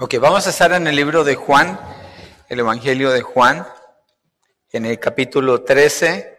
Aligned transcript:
Ok, 0.00 0.14
vamos 0.20 0.46
a 0.46 0.50
estar 0.50 0.70
en 0.70 0.86
el 0.86 0.94
libro 0.94 1.24
de 1.24 1.34
Juan, 1.34 1.76
el 2.48 2.60
Evangelio 2.60 3.10
de 3.10 3.20
Juan, 3.20 3.66
en 4.70 4.86
el 4.86 5.00
capítulo 5.00 5.64
13, 5.64 6.38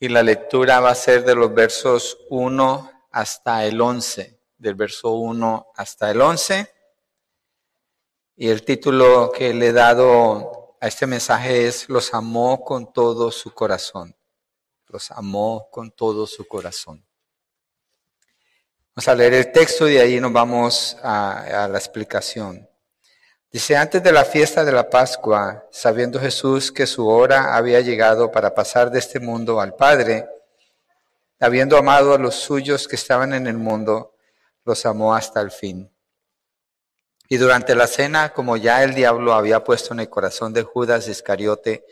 y 0.00 0.08
la 0.08 0.22
lectura 0.22 0.80
va 0.80 0.92
a 0.92 0.94
ser 0.94 1.22
de 1.22 1.34
los 1.34 1.52
versos 1.52 2.16
1 2.30 2.90
hasta 3.10 3.66
el 3.66 3.78
11, 3.78 4.40
del 4.56 4.74
verso 4.74 5.10
1 5.10 5.66
hasta 5.76 6.10
el 6.10 6.22
11. 6.22 6.72
Y 8.36 8.48
el 8.48 8.64
título 8.64 9.32
que 9.36 9.52
le 9.52 9.66
he 9.66 9.72
dado 9.74 10.78
a 10.80 10.88
este 10.88 11.06
mensaje 11.06 11.66
es 11.66 11.90
Los 11.90 12.14
amó 12.14 12.64
con 12.64 12.90
todo 12.94 13.30
su 13.30 13.52
corazón. 13.52 14.16
Los 14.86 15.10
amó 15.10 15.68
con 15.70 15.90
todo 15.90 16.26
su 16.26 16.48
corazón. 16.48 17.06
Vamos 18.96 19.08
a 19.08 19.14
leer 19.14 19.34
el 19.34 19.52
texto 19.52 19.86
y 19.86 19.92
de 19.92 20.00
ahí 20.00 20.20
nos 20.20 20.32
vamos 20.32 20.96
a, 21.02 21.64
a 21.64 21.68
la 21.68 21.76
explicación. 21.76 22.66
Dice, 23.50 23.78
antes 23.78 24.02
de 24.02 24.12
la 24.12 24.26
fiesta 24.26 24.62
de 24.62 24.72
la 24.72 24.90
Pascua, 24.90 25.66
sabiendo 25.70 26.20
Jesús 26.20 26.70
que 26.70 26.86
su 26.86 27.08
hora 27.08 27.56
había 27.56 27.80
llegado 27.80 28.30
para 28.30 28.54
pasar 28.54 28.90
de 28.90 28.98
este 28.98 29.20
mundo 29.20 29.58
al 29.58 29.74
Padre, 29.74 30.28
habiendo 31.40 31.78
amado 31.78 32.12
a 32.12 32.18
los 32.18 32.34
suyos 32.34 32.86
que 32.86 32.96
estaban 32.96 33.32
en 33.32 33.46
el 33.46 33.56
mundo, 33.56 34.14
los 34.66 34.84
amó 34.84 35.14
hasta 35.14 35.40
el 35.40 35.50
fin. 35.50 35.90
Y 37.26 37.38
durante 37.38 37.74
la 37.74 37.86
cena, 37.86 38.34
como 38.34 38.58
ya 38.58 38.84
el 38.84 38.94
diablo 38.94 39.32
había 39.32 39.64
puesto 39.64 39.94
en 39.94 40.00
el 40.00 40.10
corazón 40.10 40.52
de 40.52 40.62
Judas 40.62 41.08
Iscariote, 41.08 41.86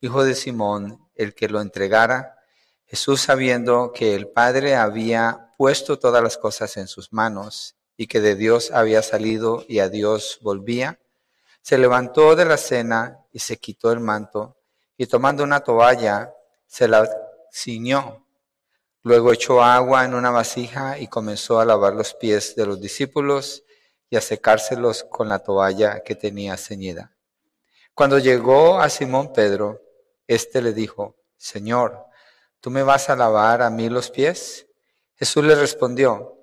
hijo 0.00 0.24
de 0.24 0.34
Simón, 0.34 1.08
el 1.14 1.34
que 1.34 1.48
lo 1.48 1.62
entregara, 1.62 2.36
Jesús 2.84 3.22
sabiendo 3.22 3.92
que 3.94 4.14
el 4.14 4.28
Padre 4.28 4.76
había 4.76 5.54
puesto 5.56 5.98
todas 5.98 6.22
las 6.22 6.36
cosas 6.36 6.76
en 6.76 6.86
sus 6.86 7.14
manos 7.14 7.77
y 7.98 8.06
que 8.06 8.20
de 8.20 8.36
Dios 8.36 8.70
había 8.70 9.02
salido 9.02 9.64
y 9.68 9.80
a 9.80 9.90
Dios 9.90 10.38
volvía, 10.40 11.00
se 11.60 11.76
levantó 11.76 12.36
de 12.36 12.44
la 12.44 12.56
cena 12.56 13.26
y 13.32 13.40
se 13.40 13.58
quitó 13.58 13.92
el 13.92 13.98
manto 14.00 14.56
y 14.96 15.06
tomando 15.06 15.42
una 15.42 15.60
toalla 15.60 16.32
se 16.66 16.86
la 16.86 17.10
ciñó. 17.52 18.24
Luego 19.02 19.32
echó 19.32 19.62
agua 19.62 20.04
en 20.04 20.14
una 20.14 20.30
vasija 20.30 20.98
y 20.98 21.08
comenzó 21.08 21.58
a 21.58 21.64
lavar 21.64 21.94
los 21.94 22.14
pies 22.14 22.54
de 22.54 22.66
los 22.66 22.80
discípulos 22.80 23.64
y 24.08 24.16
a 24.16 24.20
secárselos 24.20 25.02
con 25.02 25.28
la 25.28 25.40
toalla 25.40 26.00
que 26.04 26.14
tenía 26.14 26.56
ceñida. 26.56 27.16
Cuando 27.94 28.20
llegó 28.20 28.80
a 28.80 28.88
Simón 28.88 29.32
Pedro, 29.32 29.82
éste 30.28 30.62
le 30.62 30.72
dijo, 30.72 31.16
Señor, 31.36 32.06
¿tú 32.60 32.70
me 32.70 32.84
vas 32.84 33.10
a 33.10 33.16
lavar 33.16 33.60
a 33.60 33.70
mí 33.70 33.88
los 33.88 34.10
pies? 34.10 34.68
Jesús 35.16 35.44
le 35.44 35.56
respondió, 35.56 36.37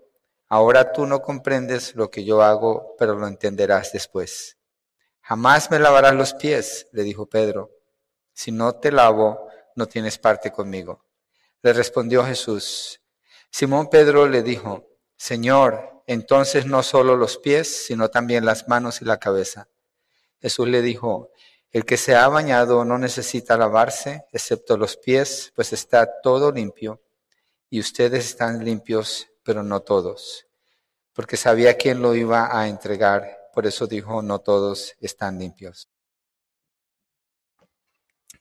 Ahora 0.47 0.91
tú 0.91 1.05
no 1.05 1.21
comprendes 1.21 1.95
lo 1.95 2.09
que 2.09 2.23
yo 2.23 2.41
hago, 2.41 2.95
pero 2.97 3.15
lo 3.15 3.27
entenderás 3.27 3.91
después. 3.91 4.57
Jamás 5.21 5.71
me 5.71 5.79
lavarás 5.79 6.13
los 6.13 6.33
pies, 6.33 6.87
le 6.91 7.03
dijo 7.03 7.25
Pedro. 7.25 7.71
Si 8.33 8.51
no 8.51 8.75
te 8.75 8.91
lavo, 8.91 9.47
no 9.75 9.87
tienes 9.87 10.17
parte 10.17 10.51
conmigo. 10.51 11.03
Le 11.61 11.73
respondió 11.73 12.23
Jesús. 12.23 13.01
Simón 13.49 13.89
Pedro 13.89 14.27
le 14.27 14.43
dijo, 14.43 14.85
Señor, 15.15 16.03
entonces 16.07 16.65
no 16.65 16.83
solo 16.83 17.15
los 17.15 17.37
pies, 17.37 17.85
sino 17.87 18.09
también 18.09 18.45
las 18.45 18.67
manos 18.67 19.01
y 19.01 19.05
la 19.05 19.17
cabeza. 19.17 19.67
Jesús 20.39 20.67
le 20.67 20.81
dijo, 20.81 21.31
el 21.71 21.85
que 21.85 21.97
se 21.97 22.15
ha 22.15 22.27
bañado 22.27 22.85
no 22.85 22.97
necesita 22.97 23.57
lavarse, 23.57 24.25
excepto 24.31 24.77
los 24.77 24.95
pies, 24.95 25.51
pues 25.55 25.73
está 25.73 26.21
todo 26.21 26.51
limpio, 26.51 27.01
y 27.69 27.79
ustedes 27.79 28.25
están 28.27 28.63
limpios, 28.63 29.27
pero 29.45 29.63
no 29.63 29.81
todos, 29.81 30.47
porque 31.13 31.37
sabía 31.37 31.77
quién 31.77 32.01
lo 32.01 32.15
iba 32.15 32.59
a 32.59 32.67
entregar, 32.67 33.49
por 33.53 33.65
eso 33.65 33.87
dijo, 33.87 34.21
no 34.21 34.39
todos 34.39 34.95
están 34.99 35.39
limpios. 35.39 35.87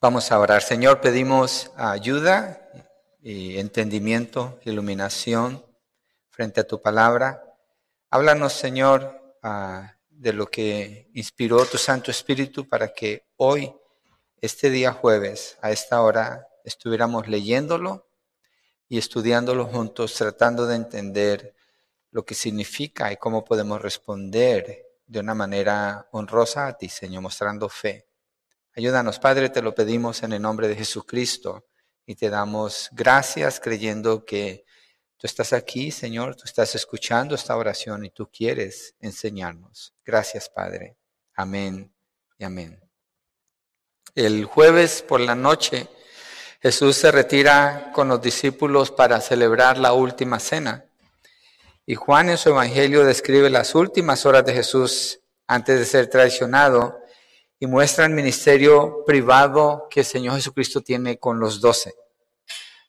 Vamos 0.00 0.32
a 0.32 0.38
orar. 0.38 0.60
Señor, 0.60 1.00
pedimos 1.00 1.70
ayuda 1.76 2.68
y 3.22 3.58
entendimiento, 3.58 4.58
iluminación 4.64 5.64
frente 6.30 6.60
a 6.60 6.66
tu 6.66 6.82
palabra. 6.82 7.42
Háblanos, 8.10 8.54
Señor, 8.54 9.36
ah, 9.42 9.94
de 10.08 10.32
lo 10.32 10.46
que 10.46 11.10
inspiró 11.14 11.64
tu 11.66 11.78
Santo 11.78 12.10
Espíritu 12.10 12.68
para 12.68 12.92
que 12.92 13.24
hoy, 13.36 13.74
este 14.40 14.68
día 14.70 14.92
jueves, 14.92 15.58
a 15.62 15.70
esta 15.70 16.02
hora, 16.02 16.48
estuviéramos 16.64 17.28
leyéndolo 17.28 18.06
y 18.88 18.98
estudiándolo 18.98 19.66
juntos, 19.66 20.14
tratando 20.14 20.66
de 20.66 20.76
entender 20.76 21.54
lo 22.10 22.24
que 22.24 22.34
significa 22.34 23.12
y 23.12 23.16
cómo 23.16 23.44
podemos 23.44 23.80
responder 23.82 24.86
de 25.06 25.20
una 25.20 25.34
manera 25.34 26.08
honrosa 26.12 26.66
a 26.66 26.76
ti, 26.76 26.88
Señor, 26.88 27.22
mostrando 27.22 27.68
fe. 27.68 28.06
Ayúdanos, 28.76 29.18
Padre, 29.18 29.50
te 29.50 29.62
lo 29.62 29.74
pedimos 29.74 30.22
en 30.22 30.32
el 30.32 30.42
nombre 30.42 30.68
de 30.68 30.76
Jesucristo 30.76 31.66
y 32.06 32.14
te 32.14 32.30
damos 32.30 32.88
gracias 32.92 33.60
creyendo 33.60 34.24
que 34.24 34.64
tú 35.16 35.26
estás 35.26 35.52
aquí, 35.52 35.90
Señor, 35.90 36.36
tú 36.36 36.42
estás 36.44 36.74
escuchando 36.74 37.34
esta 37.34 37.56
oración 37.56 38.04
y 38.04 38.10
tú 38.10 38.30
quieres 38.30 38.94
enseñarnos. 39.00 39.94
Gracias, 40.04 40.48
Padre. 40.48 40.96
Amén 41.34 41.92
y 42.38 42.44
amén. 42.44 42.80
El 44.14 44.44
jueves 44.44 45.02
por 45.02 45.20
la 45.20 45.34
noche 45.34 45.88
Jesús 46.64 46.96
se 46.96 47.12
retira 47.12 47.90
con 47.92 48.08
los 48.08 48.22
discípulos 48.22 48.90
para 48.90 49.20
celebrar 49.20 49.76
la 49.76 49.92
última 49.92 50.40
cena. 50.40 50.86
Y 51.84 51.94
Juan 51.94 52.30
en 52.30 52.38
su 52.38 52.48
Evangelio 52.48 53.04
describe 53.04 53.50
las 53.50 53.74
últimas 53.74 54.24
horas 54.24 54.46
de 54.46 54.54
Jesús 54.54 55.20
antes 55.46 55.78
de 55.78 55.84
ser 55.84 56.06
traicionado 56.06 57.00
y 57.60 57.66
muestra 57.66 58.06
el 58.06 58.12
ministerio 58.12 59.04
privado 59.04 59.88
que 59.90 60.00
el 60.00 60.06
Señor 60.06 60.36
Jesucristo 60.36 60.80
tiene 60.80 61.18
con 61.18 61.38
los 61.38 61.60
doce. 61.60 61.96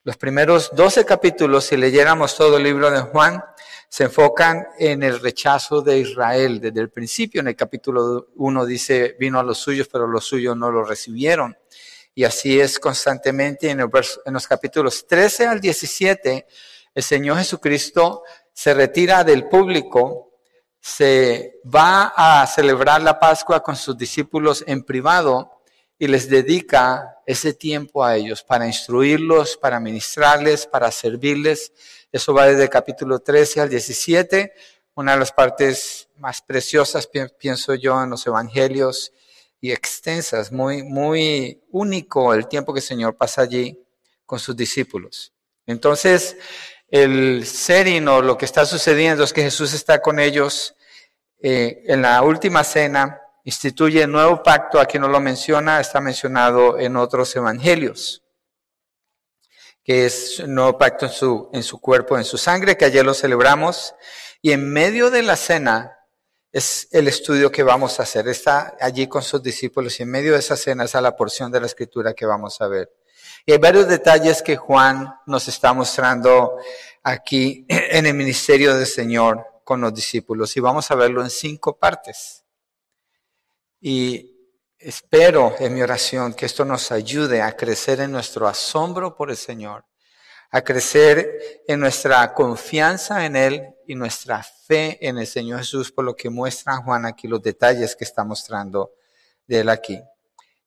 Los 0.06 0.16
primeros 0.16 0.72
doce 0.74 1.04
capítulos, 1.04 1.66
si 1.66 1.76
leyéramos 1.76 2.38
todo 2.38 2.56
el 2.56 2.64
libro 2.64 2.90
de 2.90 3.02
Juan, 3.02 3.44
se 3.90 4.06
enfocan 4.06 4.68
en 4.80 5.04
el 5.04 5.20
rechazo 5.20 5.82
de 5.82 6.00
Israel. 6.00 6.62
Desde 6.62 6.80
el 6.80 6.92
principio, 6.92 7.42
en 7.42 7.50
el 7.50 7.58
capítulo 7.58 8.28
1 8.38 8.66
dice, 8.66 9.18
vino 9.20 9.38
a 9.38 9.44
los 9.44 9.58
suyos, 9.58 9.90
pero 9.92 10.08
los 10.08 10.24
suyos 10.24 10.56
no 10.56 10.72
lo 10.72 10.86
recibieron. 10.86 11.58
Y 12.18 12.24
así 12.24 12.62
es 12.62 12.80
constantemente 12.80 13.70
en, 13.70 13.80
los 13.80 14.48
capítulos 14.48 15.06
13 15.06 15.48
al 15.48 15.60
17, 15.60 16.48
el 16.94 17.04
Señor 17.04 17.38
Jesucristo 17.38 18.24
se 18.54 18.74
retira 18.74 19.26
del 19.26 19.50
público, 19.50 20.32
se 20.80 21.60
va 21.64 22.14
a 22.16 22.48
celebrar 22.48 23.02
la 23.02 23.20
Pascua 23.20 23.62
con 23.62 23.76
sus 23.76 23.98
discípulos 23.98 24.64
en 24.66 24.84
privado 24.84 25.60
y 26.00 26.08
les 26.08 26.30
dedica 26.30 27.18
ese 27.26 27.54
tiempo 27.54 28.02
a 28.02 28.16
ellos 28.16 28.44
para 28.44 28.66
instruirlos, 28.66 29.58
para 29.58 29.82
ministrarles, 29.82 30.68
para 30.68 30.92
servirles. 30.92 31.74
Eso 32.14 32.34
va 32.34 32.46
desde 32.46 32.64
el 32.64 32.70
capítulo 32.70 33.20
13 33.20 33.60
al 33.60 33.70
17, 33.70 34.54
una 34.94 35.14
de 35.14 35.20
las 35.20 35.34
partes 35.34 36.08
más 36.16 36.42
preciosas, 36.42 37.10
pienso 37.38 37.76
yo, 37.76 38.02
en 38.02 38.12
los 38.12 38.26
evangelios 38.26 39.12
extensas, 39.72 40.52
muy, 40.52 40.84
muy 40.84 41.62
único 41.72 42.34
el 42.34 42.48
tiempo 42.48 42.74
que 42.74 42.80
el 42.80 42.86
Señor 42.86 43.16
pasa 43.16 43.42
allí 43.42 43.80
con 44.26 44.40
sus 44.40 44.56
discípulos. 44.56 45.34
Entonces, 45.66 46.38
el 46.90 47.46
setting 47.46 48.08
o 48.08 48.22
lo 48.22 48.38
que 48.38 48.46
está 48.46 48.66
sucediendo 48.66 49.24
es 49.24 49.34
que 49.34 49.44
Jesús 49.44 49.74
está 49.74 50.02
con 50.02 50.20
ellos 50.20 50.76
eh, 51.42 51.84
en 51.88 52.02
la 52.02 52.22
última 52.22 52.64
cena, 52.64 53.22
instituye 53.44 54.04
el 54.04 54.12
nuevo 54.12 54.42
pacto, 54.42 54.80
aquí 54.80 54.98
no 54.98 55.08
lo 55.08 55.20
menciona, 55.20 55.80
está 55.80 56.02
mencionado 56.02 56.80
en 56.80 56.96
otros 56.96 57.36
evangelios, 57.36 58.24
que 59.84 60.06
es 60.06 60.40
el 60.40 60.54
nuevo 60.54 60.78
pacto 60.78 61.06
en 61.06 61.12
su, 61.12 61.50
en 61.54 61.64
su 61.64 61.80
cuerpo, 61.80 62.18
en 62.18 62.24
su 62.24 62.38
sangre, 62.38 62.78
que 62.78 62.86
ayer 62.86 63.06
lo 63.06 63.14
celebramos, 63.14 63.94
y 64.42 64.52
en 64.52 64.72
medio 64.72 65.12
de 65.12 65.22
la 65.22 65.36
cena, 65.36 66.00
es 66.56 66.88
el 66.92 67.10
estudio 67.10 67.52
que 67.52 67.64
vamos 67.64 68.00
a 68.00 68.04
hacer. 68.04 68.30
Está 68.30 68.78
allí 68.80 69.08
con 69.08 69.22
sus 69.22 69.44
discípulos 69.44 70.00
y 70.00 70.04
en 70.04 70.10
medio 70.10 70.32
de 70.32 70.40
esa 70.40 70.56
cena 70.56 70.86
está 70.86 71.02
la 71.02 71.14
porción 71.14 71.52
de 71.52 71.60
la 71.60 71.66
escritura 71.66 72.14
que 72.14 72.26
vamos 72.26 72.62
a 72.62 72.70
ver. 72.70 72.94
Y 73.46 73.52
hay 73.52 73.58
varios 73.58 73.90
detalles 73.90 74.42
que 74.42 74.56
Juan 74.56 75.16
nos 75.26 75.50
está 75.50 75.74
mostrando 75.74 76.56
aquí 77.04 77.66
en 77.68 78.06
el 78.06 78.14
ministerio 78.14 78.74
del 78.74 78.88
Señor 78.88 79.46
con 79.66 79.82
los 79.82 79.94
discípulos 79.94 80.56
y 80.56 80.62
vamos 80.62 80.90
a 80.92 80.96
verlo 80.96 81.22
en 81.22 81.30
cinco 81.30 81.78
partes. 81.78 82.46
Y 83.82 84.56
espero 84.80 85.56
en 85.60 85.74
mi 85.74 85.82
oración 85.82 86.34
que 86.34 86.46
esto 86.46 86.64
nos 86.64 86.90
ayude 86.90 87.42
a 87.42 87.54
crecer 87.58 88.00
en 88.00 88.14
nuestro 88.14 88.48
asombro 88.48 89.14
por 89.14 89.30
el 89.30 89.36
Señor 89.36 89.84
a 90.52 90.62
crecer 90.62 91.64
en 91.68 91.80
nuestra 91.80 92.34
confianza 92.34 93.26
en 93.26 93.36
Él 93.36 93.76
y 93.88 93.96
nuestra 93.96 94.44
fe 94.44 94.98
en 95.06 95.18
el 95.18 95.28
Señor 95.28 95.60
Jesús, 95.60 95.92
por 95.92 96.06
lo 96.06 96.16
que 96.16 96.30
muestra 96.30 96.78
Juan 96.78 97.06
aquí 97.06 97.28
los 97.28 97.42
detalles 97.42 97.96
que 97.96 98.04
está 98.04 98.24
mostrando 98.24 98.94
de 99.48 99.60
Él 99.60 99.70
aquí. 99.70 100.02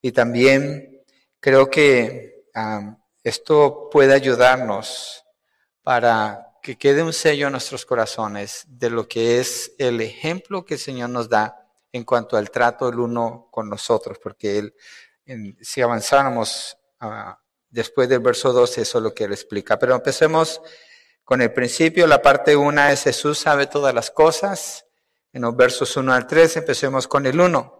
Y 0.00 0.12
también 0.12 1.02
creo 1.40 1.70
que 1.70 2.44
esto 3.22 3.88
puede 3.90 4.14
ayudarnos 4.14 5.24
para 5.82 6.48
que 6.62 6.76
quede 6.76 7.02
un 7.02 7.12
sello 7.12 7.46
en 7.46 7.52
nuestros 7.52 7.86
corazones 7.86 8.64
de 8.68 8.90
lo 8.90 9.08
que 9.08 9.40
es 9.40 9.72
el 9.78 10.00
ejemplo 10.00 10.64
que 10.64 10.74
el 10.74 10.80
Señor 10.80 11.10
nos 11.10 11.28
da 11.28 11.66
en 11.92 12.04
cuanto 12.04 12.36
al 12.36 12.50
trato 12.50 12.90
del 12.90 13.00
uno 13.00 13.48
con 13.50 13.68
nosotros, 13.68 14.18
porque 14.22 14.58
él, 14.58 14.74
si 15.60 15.80
avanzáramos 15.80 16.76
ah, 17.00 17.40
después 17.70 18.08
del 18.08 18.20
verso 18.20 18.52
12, 18.52 18.82
eso 18.82 18.98
es 18.98 19.04
lo 19.04 19.14
que 19.14 19.24
él 19.24 19.32
explica. 19.32 19.78
Pero 19.78 19.94
empecemos 19.94 20.60
con 21.24 21.42
el 21.42 21.52
principio, 21.52 22.06
la 22.06 22.22
parte 22.22 22.56
1 22.56 22.88
es 22.88 23.02
Jesús 23.02 23.38
sabe 23.38 23.66
todas 23.66 23.94
las 23.94 24.10
cosas. 24.10 24.86
En 25.32 25.42
los 25.42 25.54
versos 25.54 25.96
1 25.96 26.12
al 26.12 26.26
3, 26.26 26.56
empecemos 26.56 27.06
con 27.06 27.26
el 27.26 27.38
1. 27.38 27.78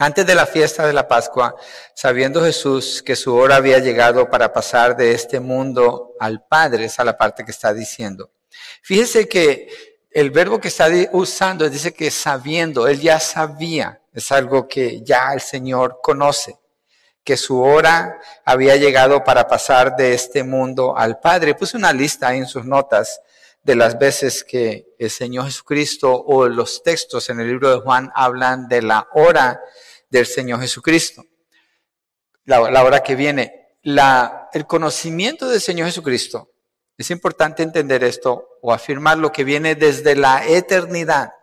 Antes 0.00 0.24
de 0.24 0.34
la 0.36 0.46
fiesta 0.46 0.86
de 0.86 0.92
la 0.92 1.08
Pascua, 1.08 1.56
sabiendo 1.94 2.44
Jesús 2.44 3.02
que 3.02 3.16
su 3.16 3.34
hora 3.34 3.56
había 3.56 3.80
llegado 3.80 4.30
para 4.30 4.52
pasar 4.52 4.96
de 4.96 5.10
este 5.12 5.40
mundo 5.40 6.14
al 6.20 6.46
Padre, 6.46 6.84
esa 6.84 7.02
es 7.02 7.06
la 7.06 7.18
parte 7.18 7.44
que 7.44 7.50
está 7.50 7.74
diciendo. 7.74 8.30
Fíjese 8.82 9.28
que 9.28 9.68
el 10.10 10.30
verbo 10.30 10.60
que 10.60 10.68
está 10.68 10.88
usando 11.12 11.68
dice 11.68 11.92
que 11.92 12.12
sabiendo, 12.12 12.86
él 12.86 13.00
ya 13.00 13.18
sabía, 13.18 14.00
es 14.12 14.30
algo 14.30 14.68
que 14.68 15.02
ya 15.02 15.32
el 15.32 15.40
Señor 15.40 15.98
conoce, 16.00 16.58
que 17.28 17.36
su 17.36 17.60
hora 17.60 18.18
había 18.42 18.76
llegado 18.76 19.22
para 19.22 19.46
pasar 19.46 19.96
de 19.96 20.14
este 20.14 20.44
mundo 20.44 20.96
al 20.96 21.20
Padre. 21.20 21.54
Puse 21.54 21.76
una 21.76 21.92
lista 21.92 22.28
ahí 22.28 22.38
en 22.38 22.46
sus 22.46 22.64
notas 22.64 23.20
de 23.62 23.76
las 23.76 23.98
veces 23.98 24.42
que 24.42 24.94
el 24.98 25.10
Señor 25.10 25.44
Jesucristo 25.44 26.10
o 26.10 26.48
los 26.48 26.82
textos 26.82 27.28
en 27.28 27.38
el 27.40 27.48
libro 27.48 27.70
de 27.70 27.80
Juan 27.80 28.10
hablan 28.14 28.66
de 28.66 28.80
la 28.80 29.08
hora 29.12 29.60
del 30.08 30.24
Señor 30.24 30.62
Jesucristo. 30.62 31.22
La, 32.44 32.62
hora 32.62 33.02
que 33.02 33.14
viene. 33.14 33.74
El 33.82 34.66
conocimiento 34.66 35.50
del 35.50 35.60
Señor 35.60 35.88
Jesucristo, 35.88 36.50
es 36.96 37.10
importante 37.10 37.62
entender 37.62 38.04
esto 38.04 38.56
o 38.62 38.72
afirmar 38.72 39.18
lo 39.18 39.32
que 39.32 39.44
viene 39.44 39.74
desde 39.74 40.16
la 40.16 40.46
eternidad. 40.46 41.34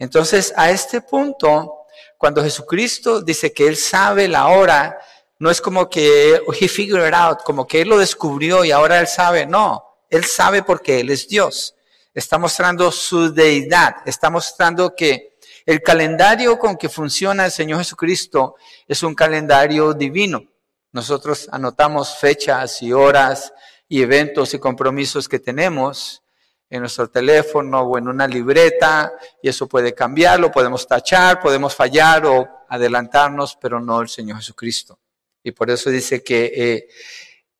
Entonces, 0.00 0.52
a 0.56 0.72
este 0.72 1.00
punto, 1.00 1.82
cuando 2.18 2.42
Jesucristo 2.42 3.20
dice 3.20 3.52
que 3.52 3.68
Él 3.68 3.76
sabe 3.76 4.28
la 4.28 4.48
hora, 4.48 4.98
no 5.42 5.50
es 5.50 5.60
como 5.60 5.90
que 5.90 6.40
he 6.60 6.68
figured 6.68 7.04
it 7.04 7.14
out, 7.14 7.42
como 7.42 7.66
que 7.66 7.80
Él 7.80 7.88
lo 7.88 7.98
descubrió 7.98 8.64
y 8.64 8.70
ahora 8.70 9.00
Él 9.00 9.08
sabe. 9.08 9.44
No, 9.44 9.82
Él 10.08 10.24
sabe 10.24 10.62
porque 10.62 11.00
Él 11.00 11.10
es 11.10 11.26
Dios. 11.26 11.74
Está 12.14 12.38
mostrando 12.38 12.92
su 12.92 13.34
deidad, 13.34 13.96
está 14.06 14.30
mostrando 14.30 14.94
que 14.94 15.36
el 15.66 15.82
calendario 15.82 16.60
con 16.60 16.76
que 16.76 16.88
funciona 16.88 17.46
el 17.46 17.50
Señor 17.50 17.78
Jesucristo 17.78 18.54
es 18.86 19.02
un 19.02 19.16
calendario 19.16 19.92
divino. 19.94 20.44
Nosotros 20.92 21.48
anotamos 21.50 22.16
fechas 22.18 22.80
y 22.80 22.92
horas 22.92 23.52
y 23.88 24.00
eventos 24.00 24.54
y 24.54 24.60
compromisos 24.60 25.28
que 25.28 25.40
tenemos 25.40 26.22
en 26.70 26.82
nuestro 26.82 27.10
teléfono 27.10 27.80
o 27.80 27.98
en 27.98 28.06
una 28.06 28.28
libreta 28.28 29.12
y 29.42 29.48
eso 29.48 29.66
puede 29.66 29.92
cambiar, 29.92 30.38
lo 30.38 30.52
podemos 30.52 30.86
tachar, 30.86 31.40
podemos 31.40 31.74
fallar 31.74 32.26
o 32.26 32.48
adelantarnos, 32.68 33.58
pero 33.60 33.80
no 33.80 34.02
el 34.02 34.08
Señor 34.08 34.36
Jesucristo. 34.36 35.01
Y 35.42 35.52
por 35.52 35.70
eso 35.70 35.90
dice 35.90 36.22
que 36.22 36.52
eh, 36.54 36.88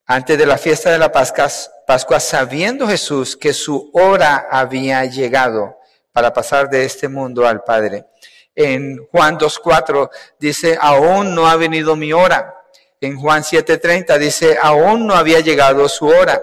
antes 0.06 0.38
de 0.38 0.46
la 0.46 0.58
fiesta 0.58 0.90
de 0.90 0.98
la 0.98 1.10
Pascua, 1.10 1.48
Pascua, 1.86 2.20
sabiendo 2.20 2.86
Jesús 2.86 3.36
que 3.36 3.52
su 3.52 3.90
hora 3.92 4.46
había 4.50 5.04
llegado, 5.04 5.76
para 6.12 6.32
pasar 6.32 6.68
de 6.68 6.84
este 6.84 7.08
mundo 7.08 7.46
al 7.46 7.64
Padre. 7.64 8.06
En 8.54 9.06
Juan 9.10 9.38
2.4 9.38 10.10
dice, 10.38 10.76
aún 10.80 11.34
no 11.34 11.48
ha 11.48 11.56
venido 11.56 11.96
mi 11.96 12.12
hora. 12.12 12.54
En 13.00 13.18
Juan 13.18 13.42
7.30 13.42 14.18
dice, 14.18 14.58
aún 14.60 15.06
no 15.06 15.14
había 15.14 15.40
llegado 15.40 15.88
su 15.88 16.06
hora. 16.06 16.40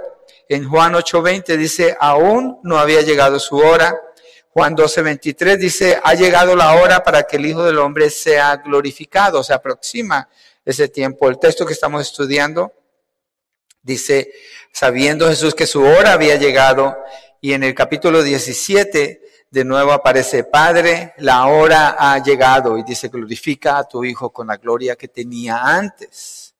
En 0.49 0.67
Juan 0.67 0.93
8.20 0.93 1.55
dice, 1.55 1.95
aún 1.99 2.59
no 2.63 2.79
había 2.79 3.01
llegado 3.01 3.39
su 3.39 3.57
hora. 3.57 3.95
Juan 4.51 4.75
12.23 4.75 5.57
dice, 5.57 6.01
ha 6.03 6.15
llegado 6.15 6.55
la 6.55 6.73
hora 6.73 7.03
para 7.03 7.23
que 7.23 7.37
el 7.37 7.45
Hijo 7.45 7.63
del 7.63 7.77
Hombre 7.77 8.09
sea 8.09 8.55
glorificado. 8.57 9.43
Se 9.43 9.53
aproxima 9.53 10.27
ese 10.69 10.87
tiempo. 10.87 11.29
El 11.29 11.39
texto 11.39 11.65
que 11.65 11.73
estamos 11.73 12.01
estudiando 12.01 12.73
dice, 13.81 14.31
sabiendo 14.71 15.27
Jesús 15.27 15.55
que 15.55 15.67
su 15.67 15.83
hora 15.83 16.13
había 16.13 16.35
llegado, 16.35 16.97
y 17.41 17.53
en 17.53 17.63
el 17.63 17.73
capítulo 17.73 18.21
17 18.21 19.21
de 19.49 19.65
nuevo 19.65 19.91
aparece, 19.91 20.43
Padre, 20.43 21.13
la 21.17 21.47
hora 21.47 21.95
ha 21.97 22.21
llegado 22.21 22.77
y 22.77 22.83
dice, 22.83 23.07
glorifica 23.07 23.77
a 23.77 23.87
tu 23.87 24.03
Hijo 24.03 24.31
con 24.31 24.47
la 24.47 24.57
gloria 24.57 24.95
que 24.95 25.07
tenía 25.07 25.63
antes. 25.63 26.53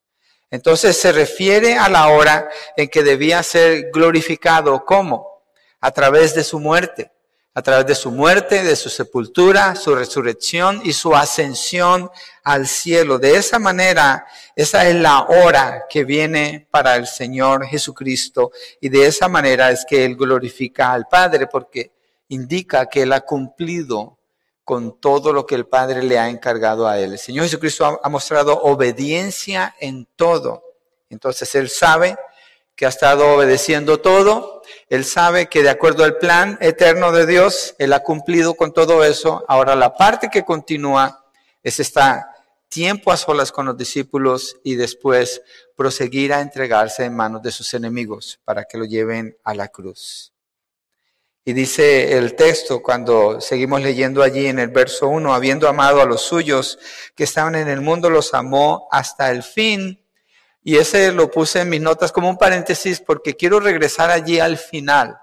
Entonces 0.49 0.97
se 0.97 1.11
refiere 1.11 1.75
a 1.75 1.89
la 1.89 2.07
hora 2.07 2.49
en 2.75 2.87
que 2.87 3.03
debía 3.03 3.43
ser 3.43 3.91
glorificado. 3.91 4.83
¿Cómo? 4.83 5.43
A 5.79 5.91
través 5.91 6.33
de 6.33 6.43
su 6.43 6.59
muerte. 6.59 7.11
A 7.59 7.61
través 7.61 7.87
de 7.87 7.95
su 7.95 8.09
muerte, 8.09 8.63
de 8.63 8.73
su 8.77 8.89
sepultura, 8.89 9.75
su 9.75 9.93
resurrección 9.93 10.79
y 10.85 10.93
su 10.93 11.13
ascensión 11.13 12.09
al 12.41 12.65
cielo. 12.65 13.19
De 13.19 13.35
esa 13.35 13.59
manera, 13.59 14.25
esa 14.55 14.87
es 14.87 14.95
la 14.95 15.23
hora 15.23 15.83
que 15.89 16.05
viene 16.05 16.69
para 16.71 16.95
el 16.95 17.05
Señor 17.05 17.65
Jesucristo. 17.65 18.53
Y 18.79 18.87
de 18.87 19.07
esa 19.07 19.27
manera 19.27 19.71
es 19.71 19.83
que 19.85 20.05
Él 20.05 20.15
glorifica 20.15 20.93
al 20.93 21.09
Padre, 21.09 21.47
porque 21.47 21.91
indica 22.29 22.85
que 22.85 23.01
Él 23.01 23.11
ha 23.11 23.25
cumplido 23.25 24.17
con 24.63 24.97
todo 25.01 25.33
lo 25.33 25.45
que 25.45 25.55
el 25.55 25.67
Padre 25.67 26.01
le 26.01 26.17
ha 26.17 26.29
encargado 26.29 26.87
a 26.87 26.97
Él. 26.97 27.11
El 27.11 27.19
Señor 27.19 27.43
Jesucristo 27.43 27.99
ha, 28.01 28.07
mostrado 28.07 28.57
obediencia 28.57 29.75
en 29.81 30.07
todo. 30.15 30.63
Entonces 31.09 31.53
Él 31.55 31.67
sabe 31.69 32.15
que 32.79 32.85
ha 32.85 32.89
estado 32.89 33.35
obedeciendo 33.35 33.99
todo. 33.99 34.61
Él 34.87 35.03
sabe 35.03 35.49
que 35.49 35.63
de 35.63 35.69
acuerdo 35.69 36.05
al 36.05 36.17
plan 36.17 36.57
eterno 36.61 37.11
de 37.11 37.25
Dios, 37.25 37.75
Él 37.77 37.91
ha 37.91 37.99
cumplido 37.99 38.53
con 38.53 38.71
todo 38.71 39.03
eso. 39.03 39.43
Ahora 39.49 39.75
la 39.75 39.95
parte 39.95 40.29
que 40.29 40.45
continúa 40.45 41.25
es 41.61 41.81
esta 41.81 42.33
tiempo 42.69 43.11
a 43.11 43.17
solas 43.17 43.51
con 43.51 43.65
los 43.65 43.75
discípulos 43.75 44.55
y 44.63 44.75
después 44.75 45.41
proseguir 45.75 46.31
a 46.31 46.39
entregarse 46.39 47.03
en 47.03 47.17
manos 47.17 47.41
de 47.41 47.51
sus 47.51 47.73
enemigos 47.73 48.39
para 48.45 48.63
que 48.63 48.77
lo 48.77 48.85
lleven 48.85 49.35
a 49.43 49.53
la 49.53 49.67
cruz. 49.67 50.31
Y 51.43 51.51
dice 51.51 52.17
el 52.17 52.37
texto 52.37 52.81
cuando 52.81 53.41
seguimos 53.41 53.81
leyendo 53.81 54.23
allí 54.23 54.47
en 54.47 54.57
el 54.57 54.69
verso 54.69 55.09
1, 55.09 55.33
habiendo 55.33 55.67
amado 55.67 55.99
a 55.99 56.05
los 56.05 56.21
suyos 56.21 56.79
que 57.13 57.25
estaban 57.25 57.55
en 57.55 57.67
el 57.67 57.81
mundo, 57.81 58.09
los 58.09 58.33
amó 58.33 58.87
hasta 58.89 59.31
el 59.31 59.43
fin. 59.43 60.01
Y 60.63 60.77
ese 60.77 61.11
lo 61.11 61.31
puse 61.31 61.61
en 61.61 61.69
mis 61.69 61.81
notas 61.81 62.11
como 62.11 62.29
un 62.29 62.37
paréntesis 62.37 62.99
porque 62.99 63.35
quiero 63.35 63.59
regresar 63.59 64.11
allí 64.11 64.39
al 64.39 64.57
final. 64.57 65.17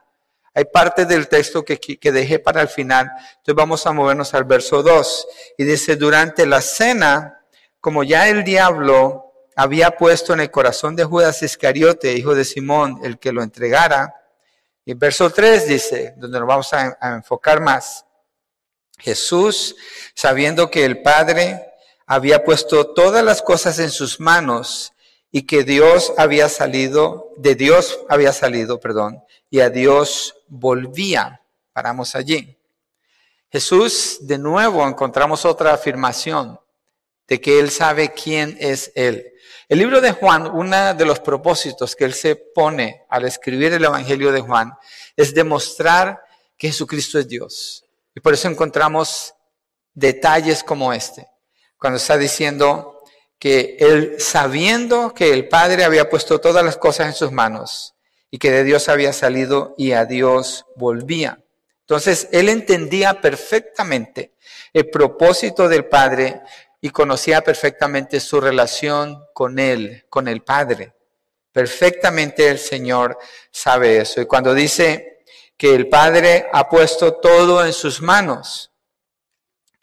Hay 0.55 0.65
partes 0.65 1.07
del 1.07 1.29
texto 1.29 1.65
que, 1.65 1.79
dejé 2.11 2.39
para 2.39 2.63
el 2.63 2.69
final. 2.69 3.11
Entonces 3.37 3.55
vamos 3.55 3.87
a 3.87 3.93
movernos 3.93 4.33
al 4.33 4.45
verso 4.45 4.83
2. 4.83 5.27
Y 5.59 5.65
dice, 5.65 5.97
durante 5.97 6.47
la 6.47 6.63
cena, 6.63 7.43
como 7.79 8.03
ya 8.05 8.29
el 8.29 8.43
diablo 8.43 9.35
había 9.55 9.91
puesto 9.91 10.33
en 10.33 10.41
el 10.41 10.51
corazón 10.51 10.97
de 10.97 11.05
Judas 11.05 11.43
Iscariote, 11.43 12.15
hijo 12.15 12.35
de 12.35 12.45
Simón, 12.45 13.01
el 13.05 13.19
que 13.19 13.33
lo 13.33 13.43
entregara, 13.43 14.15
y 14.89 14.95
verso 14.95 15.31
3 15.31 15.67
dice, 15.67 16.15
donde 16.17 16.39
nos 16.39 16.49
vamos 16.49 16.73
a, 16.73 16.97
enfocar 17.17 17.61
más, 17.61 18.07
Jesús, 18.99 19.75
sabiendo 20.15 20.71
que 20.71 20.85
el 20.85 21.03
Padre 21.03 21.73
había 22.07 22.45
puesto 22.45 22.95
todas 22.95 23.25
las 23.25 23.43
cosas 23.43 23.79
en 23.81 23.91
sus 23.91 24.21
manos 24.21 24.93
y 25.37 25.43
que 25.43 25.65
Dios 25.65 26.15
había 26.17 26.49
salido, 26.49 27.31
de 27.37 27.55
Dios 27.57 28.01
había 28.09 28.33
salido, 28.33 28.81
perdón, 28.81 29.23
y 29.51 29.61
a 29.61 29.69
Dios 29.69 30.35
volvía. 30.49 31.43
Paramos 31.75 32.15
allí. 32.15 32.59
Jesús, 33.51 34.17
de 34.23 34.39
nuevo, 34.39 34.89
encontramos 34.89 35.45
otra 35.45 35.75
afirmación 35.75 36.59
de 37.29 37.39
que 37.39 37.61
Él 37.61 37.71
sabe 37.71 38.15
quién 38.15 38.57
es 38.59 38.91
Él. 38.95 39.31
El 39.69 39.79
libro 39.79 40.01
de 40.01 40.13
Juan, 40.13 40.47
uno 40.47 40.95
de 40.95 41.05
los 41.05 41.21
propósitos 41.21 41.95
que 41.95 42.07
él 42.07 42.15
se 42.15 42.37
pone 42.37 43.05
al 43.11 43.27
escribir 43.27 43.75
el 43.75 43.85
Evangelio 43.85 44.33
de 44.33 44.41
Juan 44.41 44.73
es 45.17 45.35
demostrar 45.35 46.19
que 46.57 46.69
Jesucristo 46.69 47.19
es 47.19 47.29
Dios. 47.29 47.85
Y 48.15 48.21
por 48.21 48.33
eso 48.33 48.49
encontramos 48.49 49.35
detalles 49.93 50.65
como 50.65 50.95
este, 50.95 51.29
cuando 51.77 51.99
está 51.99 52.17
diciendo 52.17 52.96
que 53.39 53.77
él, 53.81 54.17
sabiendo 54.19 55.13
que 55.13 55.33
el 55.33 55.49
Padre 55.49 55.85
había 55.85 56.09
puesto 56.09 56.41
todas 56.41 56.65
las 56.65 56.77
cosas 56.77 57.09
en 57.09 57.13
sus 57.13 57.33
manos 57.33 57.95
y 58.31 58.39
que 58.39 58.51
de 58.51 58.65
Dios 58.65 58.89
había 58.89 59.13
salido 59.13 59.75
y 59.77 59.93
a 59.93 60.05
Dios 60.05 60.67
volvía. 60.77 61.43
Entonces, 61.81 62.29
él 62.33 62.49
entendía 62.49 63.21
perfectamente 63.21 64.35
el 64.73 64.91
propósito 64.91 65.69
del 65.69 65.87
Padre 65.87 66.41
y 66.81 66.91
conocía 66.91 67.43
perfectamente 67.43 68.21
su 68.21 68.41
relación 68.41 69.25
con 69.33 69.59
Él, 69.59 70.05
con 70.09 70.29
el 70.29 70.43
Padre. 70.43 70.95
Perfectamente 71.53 72.49
el 72.49 72.59
Señor 72.59 73.19
sabe 73.51 73.99
eso. 73.99 74.21
Y 74.21 74.27
cuando 74.27 74.53
dice 74.53 75.25
que 75.57 75.75
el 75.75 75.89
Padre 75.89 76.49
ha 76.53 76.69
puesto 76.69 77.15
todo 77.15 77.65
en 77.65 77.73
sus 77.73 78.03
manos, 78.03 78.73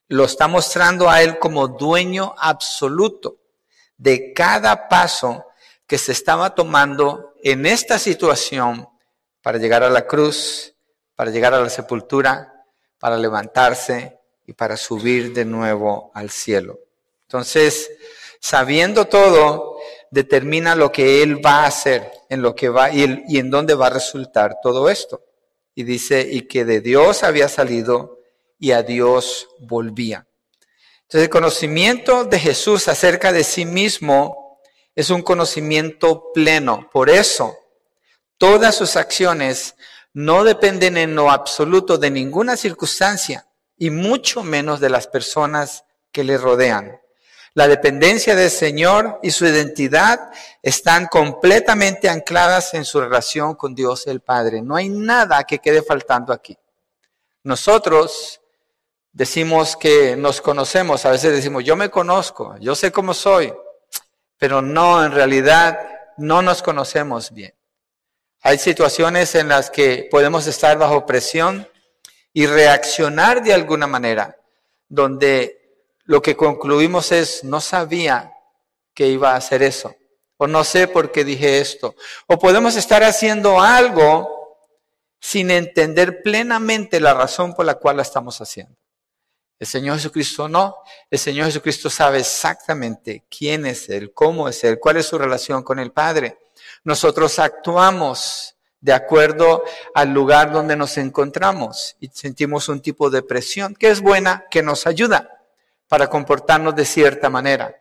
lo 0.09 0.25
está 0.25 0.47
mostrando 0.47 1.09
a 1.09 1.21
Él 1.21 1.39
como 1.39 1.67
dueño 1.67 2.35
absoluto 2.37 3.42
de 4.03 4.33
cada 4.33 4.89
paso 4.89 5.45
que 5.87 5.97
se 5.97 6.11
estaba 6.11 6.53
tomando 6.55 7.33
en 7.41 7.65
esta 7.65 7.97
situación 7.97 8.87
para 9.41 9.57
llegar 9.57 9.83
a 9.83 9.89
la 9.89 10.05
cruz, 10.05 10.75
para 11.15 11.31
llegar 11.31 11.53
a 11.53 11.61
la 11.61 11.69
sepultura, 11.69 12.65
para 12.99 13.17
levantarse, 13.17 14.19
y 14.45 14.53
para 14.53 14.77
subir 14.77 15.33
de 15.33 15.45
nuevo 15.45 16.11
al 16.13 16.29
cielo. 16.29 16.79
Entonces, 17.27 17.89
sabiendo 18.39 19.05
todo, 19.05 19.77
determina 20.11 20.75
lo 20.75 20.91
que 20.91 21.23
Él 21.23 21.43
va 21.43 21.63
a 21.63 21.67
hacer, 21.67 22.11
en 22.29 22.41
lo 22.41 22.55
que 22.55 22.69
va 22.69 22.91
y, 22.91 23.03
en 23.03 23.49
dónde 23.49 23.73
va 23.73 23.87
a 23.87 23.91
resultar 23.91 24.57
todo 24.61 24.89
esto. 24.89 25.23
Y 25.75 25.83
dice, 25.83 26.27
y 26.29 26.41
que 26.41 26.65
de 26.65 26.81
Dios 26.81 27.23
había 27.23 27.47
salido 27.47 28.19
y 28.59 28.71
a 28.71 28.83
Dios 28.83 29.47
volvía. 29.59 30.27
El 31.13 31.29
conocimiento 31.29 32.25
de 32.25 32.39
Jesús 32.39 32.87
acerca 32.87 33.31
de 33.31 33.43
sí 33.43 33.65
mismo 33.65 34.59
es 34.95 35.11
un 35.11 35.21
conocimiento 35.21 36.31
pleno. 36.33 36.89
Por 36.91 37.07
eso, 37.07 37.55
todas 38.39 38.75
sus 38.75 38.95
acciones 38.95 39.75
no 40.13 40.43
dependen 40.43 40.97
en 40.97 41.13
lo 41.13 41.29
absoluto 41.29 41.99
de 41.99 42.09
ninguna 42.09 42.57
circunstancia 42.57 43.47
y 43.77 43.91
mucho 43.91 44.43
menos 44.43 44.79
de 44.79 44.89
las 44.89 45.05
personas 45.05 45.85
que 46.11 46.23
le 46.23 46.35
rodean. 46.35 46.99
La 47.53 47.67
dependencia 47.67 48.35
del 48.35 48.49
Señor 48.49 49.19
y 49.21 49.29
su 49.29 49.45
identidad 49.45 50.31
están 50.63 51.05
completamente 51.05 52.09
ancladas 52.09 52.73
en 52.73 52.85
su 52.85 52.99
relación 52.99 53.53
con 53.53 53.75
Dios 53.75 54.07
el 54.07 54.21
Padre. 54.21 54.63
No 54.63 54.75
hay 54.75 54.89
nada 54.89 55.43
que 55.43 55.59
quede 55.59 55.83
faltando 55.83 56.33
aquí. 56.33 56.57
Nosotros 57.43 58.41
decimos 59.13 59.77
que 59.77 60.15
nos 60.17 60.41
conocemos, 60.41 61.05
a 61.05 61.11
veces 61.11 61.31
decimos, 61.31 61.63
yo 61.63 61.75
me 61.75 61.89
conozco, 61.89 62.57
yo 62.59 62.75
sé 62.75 62.91
cómo 62.91 63.13
soy, 63.13 63.53
pero 64.37 64.61
no, 64.61 65.05
en 65.05 65.11
realidad 65.11 65.79
no 66.17 66.41
nos 66.41 66.61
conocemos 66.61 67.31
bien. 67.31 67.53
Hay 68.41 68.57
situaciones 68.57 69.35
en 69.35 69.47
las 69.47 69.69
que 69.69 70.07
podemos 70.11 70.47
estar 70.47 70.77
bajo 70.77 71.05
presión 71.05 71.67
y 72.33 72.47
reaccionar 72.47 73.41
de 73.43 73.53
alguna 73.53 73.87
manera, 73.87 74.35
donde 74.89 75.87
lo 76.03 76.21
que 76.21 76.35
concluimos 76.35 77.11
es, 77.11 77.43
no 77.43 77.61
sabía 77.61 78.33
que 78.93 79.07
iba 79.07 79.31
a 79.31 79.37
hacer 79.37 79.63
eso, 79.63 79.95
o 80.37 80.47
no 80.47 80.63
sé 80.63 80.87
por 80.87 81.11
qué 81.11 81.23
dije 81.23 81.59
esto, 81.59 81.95
o 82.27 82.37
podemos 82.37 82.75
estar 82.75 83.03
haciendo 83.03 83.61
algo 83.61 84.57
sin 85.19 85.51
entender 85.51 86.21
plenamente 86.21 86.99
la 86.99 87.13
razón 87.13 87.53
por 87.53 87.65
la 87.65 87.75
cual 87.75 87.97
la 87.97 88.01
estamos 88.01 88.41
haciendo. 88.41 88.82
El 89.63 89.67
Señor 89.67 89.95
Jesucristo 89.95 90.49
no, 90.49 90.75
el 91.09 91.17
Señor 91.17 91.45
Jesucristo 91.45 91.89
sabe 91.89 92.19
exactamente 92.19 93.23
quién 93.29 93.65
es 93.65 93.87
Él, 93.87 94.11
cómo 94.13 94.49
es 94.49 94.61
Él, 94.65 94.77
cuál 94.77 94.97
es 94.97 95.05
su 95.05 95.17
relación 95.17 95.63
con 95.63 95.79
el 95.79 95.93
Padre. 95.93 96.37
Nosotros 96.83 97.39
actuamos 97.39 98.57
de 98.81 98.91
acuerdo 98.91 99.63
al 99.95 100.09
lugar 100.09 100.51
donde 100.51 100.75
nos 100.75 100.97
encontramos 100.97 101.95
y 102.01 102.09
sentimos 102.09 102.67
un 102.67 102.81
tipo 102.81 103.09
de 103.09 103.21
presión 103.21 103.73
que 103.73 103.87
es 103.89 104.01
buena, 104.01 104.43
que 104.51 104.61
nos 104.61 104.85
ayuda 104.85 105.29
para 105.87 106.09
comportarnos 106.09 106.75
de 106.75 106.83
cierta 106.83 107.29
manera. 107.29 107.73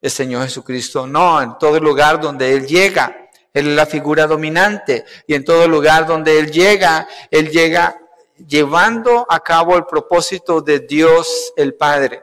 El 0.00 0.10
Señor 0.10 0.44
Jesucristo 0.44 1.06
no, 1.06 1.42
en 1.42 1.58
todo 1.58 1.78
lugar 1.80 2.18
donde 2.18 2.54
Él 2.54 2.66
llega, 2.66 3.28
Él 3.52 3.68
es 3.68 3.74
la 3.76 3.84
figura 3.84 4.26
dominante 4.26 5.04
y 5.26 5.34
en 5.34 5.44
todo 5.44 5.68
lugar 5.68 6.06
donde 6.06 6.38
Él 6.38 6.50
llega, 6.50 7.06
Él 7.30 7.50
llega 7.50 8.05
llevando 8.38 9.26
a 9.28 9.40
cabo 9.40 9.76
el 9.76 9.86
propósito 9.86 10.60
de 10.60 10.80
Dios 10.80 11.52
el 11.56 11.74
Padre. 11.74 12.22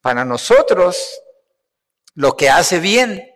Para 0.00 0.24
nosotros, 0.24 1.20
lo 2.14 2.36
que 2.36 2.50
hace 2.50 2.80
bien 2.80 3.30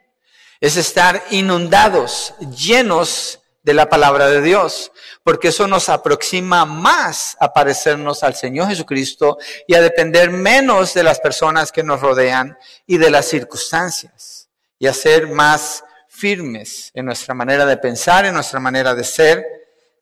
es 0.60 0.76
estar 0.76 1.22
inundados, 1.30 2.34
llenos 2.56 3.40
de 3.62 3.74
la 3.74 3.88
palabra 3.88 4.28
de 4.28 4.40
Dios, 4.40 4.92
porque 5.22 5.48
eso 5.48 5.66
nos 5.66 5.88
aproxima 5.88 6.64
más 6.64 7.36
a 7.38 7.52
parecernos 7.52 8.22
al 8.22 8.34
Señor 8.34 8.68
Jesucristo 8.68 9.36
y 9.66 9.74
a 9.74 9.80
depender 9.82 10.30
menos 10.30 10.94
de 10.94 11.02
las 11.02 11.20
personas 11.20 11.70
que 11.70 11.82
nos 11.82 12.00
rodean 12.00 12.56
y 12.86 12.98
de 12.98 13.10
las 13.10 13.26
circunstancias, 13.26 14.48
y 14.78 14.86
a 14.86 14.94
ser 14.94 15.28
más 15.28 15.84
firmes 16.08 16.90
en 16.94 17.04
nuestra 17.04 17.34
manera 17.34 17.66
de 17.66 17.76
pensar, 17.76 18.24
en 18.24 18.34
nuestra 18.34 18.58
manera 18.58 18.94
de 18.94 19.04
ser. 19.04 19.44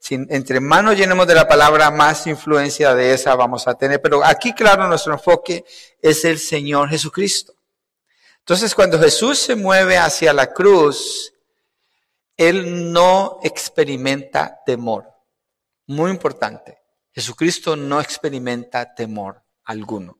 Entre 0.09 0.59
más 0.59 0.83
nos 0.83 0.95
llenemos 0.95 1.27
de 1.27 1.35
la 1.35 1.47
palabra, 1.47 1.91
más 1.91 2.27
influencia 2.27 2.93
de 2.95 3.13
esa 3.13 3.35
vamos 3.35 3.67
a 3.67 3.75
tener. 3.75 4.01
Pero 4.01 4.23
aquí, 4.23 4.53
claro, 4.53 4.87
nuestro 4.87 5.13
enfoque 5.13 5.65
es 6.01 6.23
el 6.25 6.39
Señor 6.39 6.89
Jesucristo. 6.89 7.53
Entonces, 8.39 8.73
cuando 8.73 8.99
Jesús 8.99 9.39
se 9.39 9.55
mueve 9.55 9.97
hacia 9.97 10.31
la 10.33 10.53
cruz, 10.53 11.33
él 12.37 12.93
no 12.93 13.39
experimenta 13.43 14.61
temor. 14.65 15.05
Muy 15.87 16.11
importante. 16.11 16.77
Jesucristo 17.11 17.75
no 17.75 17.99
experimenta 17.99 18.93
temor 18.93 19.43
alguno. 19.65 20.19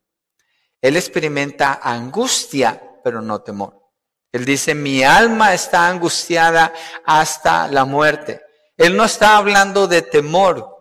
Él 0.82 0.98
experimenta 0.98 1.80
angustia, 1.82 3.00
pero 3.04 3.22
no 3.22 3.42
temor. 3.42 3.82
Él 4.32 4.46
dice, 4.46 4.76
mi 4.76 5.04
alma 5.04 5.54
está 5.54 5.88
angustiada 5.88 6.74
hasta 7.06 7.68
la 7.68 7.86
muerte. 7.86 8.42
Él 8.78 8.96
no 8.96 9.04
está 9.04 9.38
hablando 9.38 9.88
de 9.88 10.04
temor. 10.04 10.78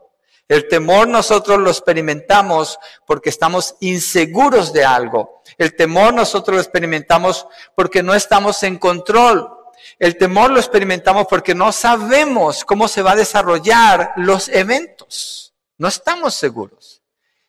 El 0.48 0.68
temor 0.68 1.08
nosotros 1.08 1.58
lo 1.58 1.70
experimentamos 1.70 2.78
porque 3.04 3.30
estamos 3.30 3.74
inseguros 3.80 4.72
de 4.72 4.84
algo. 4.84 5.42
El 5.58 5.74
temor 5.74 6.14
nosotros 6.14 6.54
lo 6.54 6.60
experimentamos 6.60 7.46
porque 7.74 8.02
no 8.02 8.14
estamos 8.14 8.62
en 8.62 8.78
control. 8.78 9.50
El 9.98 10.16
temor 10.16 10.50
lo 10.50 10.60
experimentamos 10.60 11.26
porque 11.28 11.54
no 11.54 11.72
sabemos 11.72 12.64
cómo 12.64 12.86
se 12.86 13.02
va 13.02 13.12
a 13.12 13.16
desarrollar 13.16 14.12
los 14.16 14.48
eventos. 14.48 15.54
No 15.78 15.88
estamos 15.88 16.34
seguros. 16.34 17.02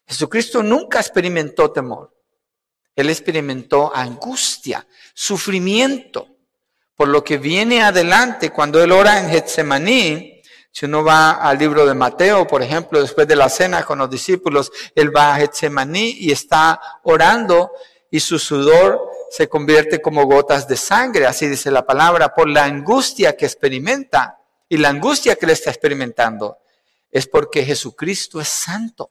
Jesucristo 0.08 0.64
nunca 0.64 1.00
experimentó 1.00 1.72
temor. 1.72 2.14
Él 2.96 3.10
experimentó 3.12 3.92
angustia, 3.94 4.88
sufrimiento 5.14 6.28
por 6.96 7.10
lo 7.10 7.24
que 7.24 7.38
viene 7.38 7.84
adelante 7.84 8.50
cuando 8.50 8.84
él 8.84 8.92
ora 8.92 9.20
en 9.20 9.30
Getsemaní. 9.30 10.37
Si 10.78 10.86
uno 10.86 11.04
va 11.04 11.32
al 11.32 11.58
libro 11.58 11.88
de 11.88 11.96
Mateo, 11.96 12.46
por 12.46 12.62
ejemplo, 12.62 13.02
después 13.02 13.28
de 13.28 13.36
la 13.36 13.50
cena 13.50 13.84
con 13.84 13.98
los 13.98 14.12
discípulos, 14.12 14.72
él 14.94 15.10
va 15.10 15.34
a 15.34 15.38
Getsemaní 15.40 16.18
y 16.20 16.32
está 16.32 16.80
orando 17.02 17.72
y 18.12 18.20
su 18.20 18.38
sudor 18.38 19.02
se 19.32 19.50
convierte 19.50 20.00
como 20.00 20.28
gotas 20.28 20.68
de 20.68 20.78
sangre, 20.78 21.26
así 21.26 21.48
dice 21.48 21.72
la 21.72 21.84
palabra, 21.84 22.32
por 22.32 22.48
la 22.48 22.66
angustia 22.66 23.36
que 23.36 23.48
experimenta. 23.48 24.40
Y 24.70 24.78
la 24.78 24.90
angustia 24.90 25.36
que 25.36 25.48
le 25.48 25.54
está 25.54 25.72
experimentando 25.72 26.60
es 27.10 27.26
porque 27.26 27.66
Jesucristo 27.66 28.40
es 28.40 28.48
santo. 28.48 29.10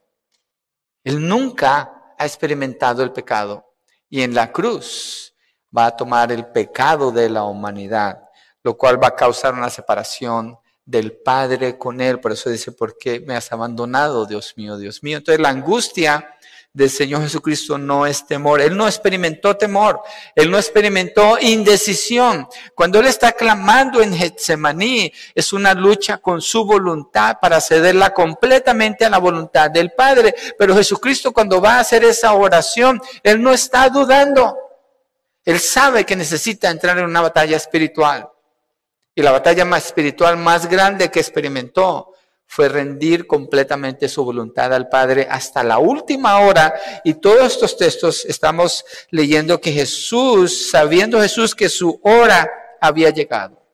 Él 1.02 1.26
nunca 1.26 2.14
ha 2.16 2.24
experimentado 2.24 3.02
el 3.02 3.10
pecado. 3.10 3.74
Y 4.08 4.22
en 4.22 4.36
la 4.36 4.52
cruz 4.52 5.34
va 5.76 5.86
a 5.86 5.96
tomar 5.96 6.30
el 6.30 6.46
pecado 6.46 7.10
de 7.10 7.28
la 7.28 7.42
humanidad, 7.42 8.22
lo 8.62 8.76
cual 8.76 9.02
va 9.02 9.08
a 9.08 9.16
causar 9.16 9.52
una 9.52 9.68
separación 9.68 10.56
del 10.86 11.12
Padre 11.12 11.76
con 11.76 12.00
Él. 12.00 12.20
Por 12.20 12.32
eso 12.32 12.48
dice, 12.48 12.72
¿por 12.72 12.96
qué 12.96 13.20
me 13.20 13.36
has 13.36 13.52
abandonado, 13.52 14.24
Dios 14.24 14.54
mío, 14.56 14.78
Dios 14.78 15.02
mío? 15.02 15.18
Entonces 15.18 15.40
la 15.40 15.50
angustia 15.50 16.36
del 16.76 16.90
Señor 16.90 17.22
Jesucristo 17.22 17.78
no 17.78 18.06
es 18.06 18.26
temor. 18.26 18.60
Él 18.60 18.76
no 18.76 18.86
experimentó 18.86 19.56
temor. 19.56 20.02
Él 20.34 20.50
no 20.50 20.58
experimentó 20.58 21.38
indecisión. 21.40 22.46
Cuando 22.74 23.00
Él 23.00 23.06
está 23.06 23.32
clamando 23.32 24.02
en 24.02 24.14
Getsemaní, 24.14 25.10
es 25.34 25.54
una 25.54 25.72
lucha 25.72 26.18
con 26.18 26.42
su 26.42 26.66
voluntad 26.66 27.38
para 27.40 27.62
cederla 27.62 28.12
completamente 28.12 29.06
a 29.06 29.10
la 29.10 29.16
voluntad 29.16 29.70
del 29.70 29.92
Padre. 29.92 30.34
Pero 30.58 30.76
Jesucristo 30.76 31.32
cuando 31.32 31.62
va 31.62 31.76
a 31.76 31.80
hacer 31.80 32.04
esa 32.04 32.34
oración, 32.34 33.00
Él 33.22 33.42
no 33.42 33.54
está 33.54 33.88
dudando. 33.88 34.54
Él 35.46 35.58
sabe 35.60 36.04
que 36.04 36.14
necesita 36.14 36.68
entrar 36.68 36.98
en 36.98 37.06
una 37.06 37.22
batalla 37.22 37.56
espiritual. 37.56 38.28
Y 39.16 39.22
la 39.22 39.32
batalla 39.32 39.64
más 39.64 39.86
espiritual 39.86 40.36
más 40.36 40.68
grande 40.68 41.10
que 41.10 41.20
experimentó 41.20 42.12
fue 42.46 42.68
rendir 42.68 43.26
completamente 43.26 44.08
su 44.08 44.22
voluntad 44.22 44.72
al 44.74 44.90
Padre 44.90 45.26
hasta 45.28 45.64
la 45.64 45.78
última 45.78 46.38
hora. 46.40 46.74
Y 47.02 47.14
todos 47.14 47.54
estos 47.54 47.78
textos 47.78 48.26
estamos 48.26 48.84
leyendo 49.10 49.58
que 49.58 49.72
Jesús, 49.72 50.70
sabiendo 50.70 51.20
Jesús 51.20 51.54
que 51.54 51.70
su 51.70 51.98
hora 52.04 52.46
había 52.78 53.08
llegado 53.08 53.66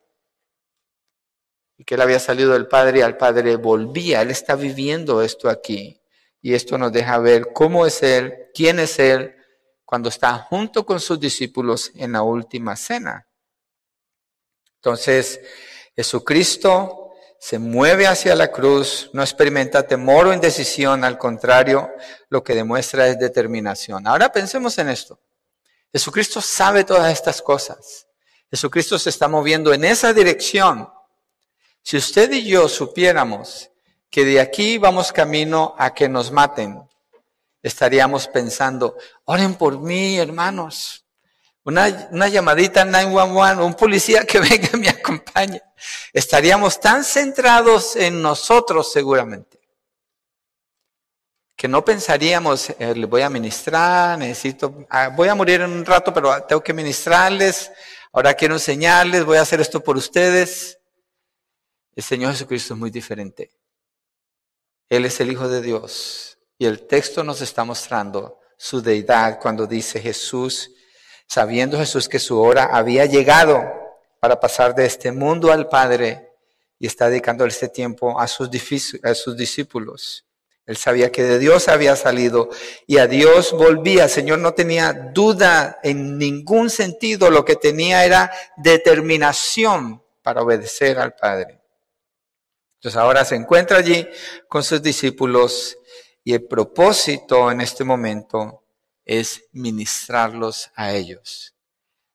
y 1.76 1.84
que 1.84 1.96
él 1.96 2.00
había 2.02 2.20
salido 2.20 2.52
del 2.52 2.68
Padre 2.68 3.00
y 3.00 3.02
al 3.02 3.16
Padre 3.16 3.56
volvía. 3.56 4.22
Él 4.22 4.30
está 4.30 4.54
viviendo 4.54 5.22
esto 5.22 5.50
aquí. 5.50 6.00
Y 6.40 6.54
esto 6.54 6.78
nos 6.78 6.92
deja 6.92 7.18
ver 7.18 7.52
cómo 7.52 7.84
es 7.84 8.00
Él, 8.04 8.32
quién 8.54 8.78
es 8.78 9.00
Él, 9.00 9.34
cuando 9.84 10.08
está 10.08 10.38
junto 10.38 10.87
con 10.87 11.00
sus 11.00 11.18
discípulos 11.18 11.90
en 11.96 12.12
la 12.12 12.22
última 12.22 12.76
cena. 12.76 13.26
Entonces, 14.82 15.40
Jesucristo 15.94 17.12
se 17.38 17.60
mueve 17.60 18.08
hacia 18.08 18.34
la 18.34 18.50
cruz, 18.50 19.10
no 19.12 19.22
experimenta 19.22 19.86
temor 19.86 20.26
o 20.26 20.34
indecisión, 20.34 21.04
al 21.04 21.18
contrario, 21.18 21.88
lo 22.28 22.42
que 22.42 22.56
demuestra 22.56 23.06
es 23.06 23.16
determinación. 23.16 24.08
Ahora 24.08 24.32
pensemos 24.32 24.76
en 24.78 24.88
esto. 24.88 25.20
Jesucristo 25.92 26.40
sabe 26.40 26.82
todas 26.82 27.12
estas 27.12 27.40
cosas. 27.40 28.08
Jesucristo 28.50 28.98
se 28.98 29.10
está 29.10 29.28
moviendo 29.28 29.72
en 29.72 29.84
esa 29.84 30.12
dirección. 30.12 30.88
Si 31.80 31.96
usted 31.96 32.32
y 32.32 32.44
yo 32.44 32.68
supiéramos 32.68 33.70
que 34.10 34.24
de 34.24 34.40
aquí 34.40 34.78
vamos 34.78 35.12
camino 35.12 35.76
a 35.78 35.94
que 35.94 36.08
nos 36.08 36.32
maten, 36.32 36.82
estaríamos 37.62 38.26
pensando, 38.26 38.96
oren 39.26 39.54
por 39.54 39.78
mí, 39.78 40.18
hermanos. 40.18 41.01
Una, 41.64 42.28
llamadita 42.28 42.85
911, 42.85 43.62
un 43.62 43.75
policía 43.75 44.25
que 44.25 44.40
venga 44.40 44.69
y 44.73 44.76
me 44.78 44.88
acompañe. 44.88 45.62
Estaríamos 46.12 46.81
tan 46.81 47.04
centrados 47.04 47.97
en 47.97 48.21
nosotros 48.21 48.92
seguramente 48.92 49.62
que 51.62 51.69
no 51.69 51.85
pensaríamos, 51.85 52.71
eh, 52.71 52.92
voy 53.07 53.23
a 53.23 53.31
ministrar, 53.31 54.19
necesito, 54.19 54.85
ah, 54.90 55.11
voy 55.11 55.28
a 55.28 55.35
morir 55.37 55.61
en 55.61 55.71
un 55.71 55.85
rato, 55.85 56.12
pero 56.12 56.42
tengo 56.42 56.61
que 56.61 56.73
ministrarles, 56.73 57.71
ahora 58.11 58.35
quiero 58.35 58.54
enseñarles, 58.54 59.25
voy 59.25 59.37
a 59.37 59.42
hacer 59.42 59.61
esto 59.61 59.78
por 59.81 59.97
ustedes. 59.97 60.81
El 61.95 62.02
Señor 62.02 62.33
Jesucristo 62.33 62.75
es 62.75 62.81
muy 62.81 62.90
diferente. 62.90 63.52
Él 64.88 65.04
es 65.04 65.21
el 65.21 65.31
Hijo 65.31 65.49
de 65.49 65.62
Dios 65.62 66.37
y 66.59 66.66
el 66.66 66.85
texto 66.88 67.23
nos 67.23 67.40
está 67.40 67.62
mostrando 67.62 68.40
su 68.57 68.83
deidad 68.83 69.38
cuando 69.40 69.64
dice 69.64 70.00
Jesús, 70.00 70.69
sabiendo 71.32 71.78
Jesús 71.78 72.10
que 72.10 72.18
su 72.18 72.38
hora 72.38 72.64
había 72.64 73.06
llegado 73.06 73.64
para 74.20 74.38
pasar 74.38 74.74
de 74.74 74.84
este 74.84 75.12
mundo 75.12 75.50
al 75.50 75.66
Padre 75.66 76.30
y 76.78 76.86
está 76.86 77.08
dedicando 77.08 77.46
este 77.46 77.68
tiempo 77.68 78.20
a 78.20 78.28
sus, 78.28 78.50
discípulos. 78.50 80.26
Él 80.66 80.76
sabía 80.76 81.10
que 81.10 81.22
de 81.22 81.38
Dios 81.38 81.68
había 81.68 81.96
salido 81.96 82.50
y 82.86 82.98
a 82.98 83.06
Dios 83.06 83.52
volvía. 83.52 84.08
Señor 84.08 84.40
no 84.40 84.52
tenía 84.52 84.92
duda 84.92 85.78
en 85.82 86.18
ningún 86.18 86.68
sentido. 86.68 87.30
Lo 87.30 87.46
que 87.46 87.56
tenía 87.56 88.04
era 88.04 88.30
determinación 88.58 90.02
para 90.20 90.42
obedecer 90.42 90.98
al 90.98 91.14
Padre. 91.14 91.62
Entonces 92.74 92.98
ahora 92.98 93.24
se 93.24 93.36
encuentra 93.36 93.78
allí 93.78 94.06
con 94.48 94.62
sus 94.62 94.82
discípulos 94.82 95.78
y 96.24 96.34
el 96.34 96.44
propósito 96.44 97.50
en 97.50 97.62
este 97.62 97.84
momento 97.84 98.62
es 99.04 99.44
ministrarlos 99.52 100.71
a 100.75 100.92
ellos. 100.92 101.54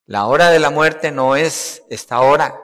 La 0.05 0.27
hora 0.27 0.49
de 0.49 0.59
la 0.59 0.69
muerte 0.69 1.11
no 1.11 1.35
es 1.35 1.83
esta 1.89 2.21
hora, 2.21 2.59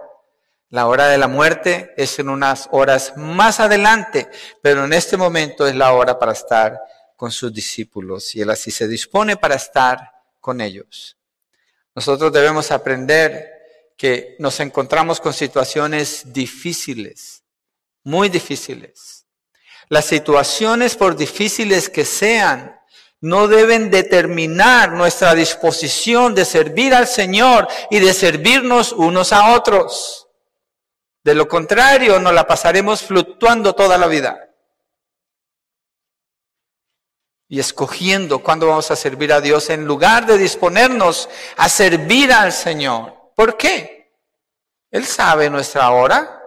la 0.74 0.88
hora 0.88 1.08
de 1.08 1.20
la 1.20 1.28
muerte 1.28 1.94
es 1.98 2.18
en 2.18 2.30
unas 2.30 2.68
horas 2.72 3.14
más 3.16 3.60
adelante, 3.60 4.28
pero 4.60 4.86
en 4.86 4.94
este 4.94 5.18
momento 5.18 5.68
es 5.68 5.76
la 5.76 5.94
hora 5.94 6.18
para 6.18 6.32
estar 6.32 6.82
con 7.16 7.30
sus 7.32 7.54
discípulos 7.54 8.34
y 8.34 8.42
Él 8.42 8.50
así 8.50 8.72
se 8.72 8.88
dispone 8.88 9.38
para 9.38 9.54
estar 9.54 10.12
con 10.40 10.62
ellos. 10.62 11.16
Nosotros 11.94 12.34
debemos 12.34 12.72
aprender 12.72 13.52
que 13.96 14.36
nos 14.40 14.60
encontramos 14.62 15.20
con 15.20 15.32
situaciones 15.32 16.34
difíciles, 16.34 17.44
muy 18.04 18.30
difíciles. 18.30 19.28
Las 19.90 20.06
situaciones, 20.06 20.96
por 20.96 21.16
difíciles 21.16 21.88
que 21.88 22.04
sean, 22.04 22.80
no 23.24 23.48
deben 23.48 23.90
determinar 23.90 24.92
nuestra 24.92 25.34
disposición 25.34 26.36
de 26.36 26.44
servir 26.44 26.94
al 26.94 27.08
Señor 27.08 27.70
y 27.90 28.00
de 28.00 28.14
servirnos 28.14 28.92
unos 28.92 29.32
a 29.32 29.54
otros. 29.54 30.28
De 31.24 31.34
lo 31.34 31.48
contrario, 31.48 32.20
nos 32.20 32.34
la 32.34 32.46
pasaremos 32.46 33.02
fluctuando 33.02 33.76
toda 33.76 33.98
la 33.98 34.08
vida. 34.08 34.50
Y 37.48 37.62
escogiendo 37.62 38.40
cuándo 38.40 38.68
vamos 38.68 38.92
a 38.92 38.98
servir 38.98 39.32
a 39.32 39.40
Dios 39.40 39.70
en 39.70 39.86
lugar 39.86 40.26
de 40.26 40.38
disponernos 40.38 41.30
a 41.56 41.70
servir 41.70 42.34
al 42.34 42.52
Señor. 42.52 43.32
¿Por 43.38 43.56
qué? 43.56 44.12
Él 44.92 45.06
sabe 45.06 45.50
nuestra 45.50 45.92
hora. 45.92 46.43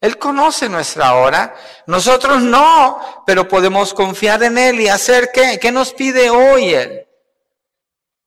Él 0.00 0.18
conoce 0.18 0.68
nuestra 0.68 1.14
hora. 1.14 1.54
Nosotros 1.86 2.42
no, 2.42 3.24
pero 3.26 3.48
podemos 3.48 3.94
confiar 3.94 4.42
en 4.42 4.58
Él 4.58 4.80
y 4.80 4.88
hacer 4.88 5.30
qué? 5.32 5.58
¿Qué 5.60 5.72
nos 5.72 5.92
pide 5.92 6.30
hoy 6.30 6.74
Él? 6.74 7.06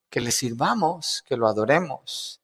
Que 0.10 0.20
le 0.20 0.32
sirvamos, 0.32 1.24
que 1.28 1.38
lo 1.38 1.48
adoremos 1.48 2.42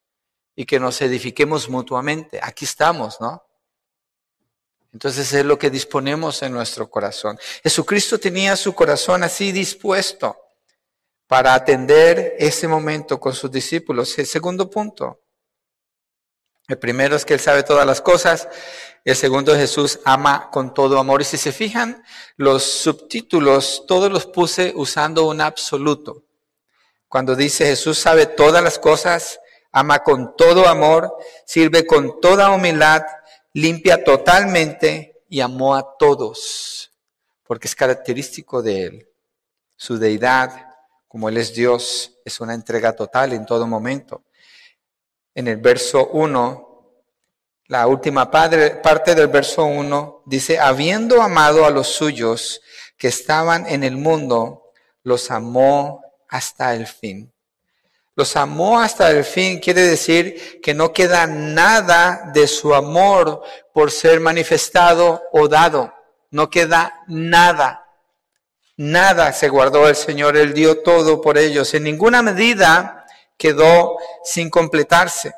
y 0.55 0.65
que 0.65 0.79
nos 0.79 1.01
edifiquemos 1.01 1.69
mutuamente. 1.69 2.39
Aquí 2.41 2.65
estamos, 2.65 3.19
¿no? 3.19 3.43
Entonces 4.93 5.33
es 5.33 5.43
lo 5.43 5.59
que 5.59 5.69
disponemos 5.69 6.41
en 6.41 6.53
nuestro 6.53 6.89
corazón. 6.89 7.37
Jesucristo 7.63 8.17
tenía 8.17 8.55
su 8.55 8.73
corazón 8.73 9.23
así 9.23 9.51
dispuesto 9.51 10.37
para 11.27 11.53
atender 11.53 12.35
ese 12.39 12.67
momento 12.67 13.19
con 13.19 13.33
sus 13.33 13.51
discípulos. 13.51 14.17
El 14.17 14.25
segundo 14.25 14.69
punto. 14.69 15.24
El 16.67 16.79
primero 16.79 17.15
es 17.15 17.25
que 17.25 17.35
Él 17.35 17.39
sabe 17.39 17.63
todas 17.63 17.85
las 17.85 18.01
cosas. 18.01 18.47
El 19.03 19.15
segundo, 19.15 19.55
Jesús 19.55 19.99
ama 20.03 20.49
con 20.51 20.73
todo 20.73 20.99
amor. 20.99 21.21
Y 21.21 21.25
si 21.25 21.37
se 21.37 21.51
fijan, 21.51 22.03
los 22.37 22.63
subtítulos, 22.63 23.83
todos 23.87 24.11
los 24.11 24.25
puse 24.25 24.73
usando 24.75 25.27
un 25.27 25.41
absoluto. 25.41 26.23
Cuando 27.07 27.35
dice 27.35 27.65
Jesús 27.65 27.99
sabe 27.99 28.25
todas 28.25 28.63
las 28.63 28.79
cosas, 28.79 29.39
ama 29.71 29.99
con 29.99 30.35
todo 30.35 30.67
amor, 30.67 31.15
sirve 31.45 31.85
con 31.85 32.19
toda 32.19 32.49
humildad, 32.49 33.03
limpia 33.53 34.03
totalmente 34.03 35.23
y 35.29 35.39
amó 35.41 35.75
a 35.75 35.97
todos, 35.97 36.91
porque 37.43 37.67
es 37.67 37.75
característico 37.75 38.61
de 38.61 38.83
Él. 38.83 39.09
Su 39.75 39.97
deidad, 39.97 40.69
como 41.07 41.29
Él 41.29 41.37
es 41.37 41.53
Dios, 41.53 42.17
es 42.25 42.39
una 42.39 42.53
entrega 42.53 42.93
total 42.93 43.33
en 43.33 43.45
todo 43.45 43.67
momento. 43.67 44.23
En 45.35 45.49
el 45.49 45.57
verso 45.57 46.07
1, 46.13 46.65
la 47.67 47.87
última 47.87 48.31
parte 48.31 49.15
del 49.15 49.27
verso 49.27 49.65
1 49.65 50.23
dice, 50.25 50.57
habiendo 50.59 51.21
amado 51.21 51.65
a 51.65 51.69
los 51.69 51.87
suyos 51.87 52.61
que 52.97 53.09
estaban 53.09 53.67
en 53.67 53.83
el 53.83 53.97
mundo, 53.97 54.71
los 55.03 55.29
amó 55.31 56.01
hasta 56.29 56.73
el 56.73 56.87
fin. 56.87 57.33
Los 58.15 58.37
amó 58.37 58.79
hasta 58.79 59.11
el 59.11 59.25
fin, 59.25 59.59
quiere 59.59 59.81
decir 59.81 60.61
que 60.61 60.73
no 60.73 60.93
queda 60.93 61.27
nada 61.27 62.31
de 62.33 62.47
su 62.47 62.73
amor 62.73 63.43
por 63.73 63.91
ser 63.91 64.21
manifestado 64.21 65.21
o 65.33 65.49
dado. 65.49 65.93
No 66.31 66.49
queda 66.49 67.03
nada. 67.07 67.85
Nada 68.77 69.33
se 69.33 69.49
guardó 69.49 69.89
el 69.89 69.97
Señor, 69.97 70.37
Él 70.37 70.53
dio 70.53 70.81
todo 70.81 71.19
por 71.19 71.37
ellos. 71.37 71.73
En 71.73 71.83
ninguna 71.83 72.21
medida 72.21 73.04
quedó 73.37 73.97
sin 74.23 74.49
completarse. 74.49 75.33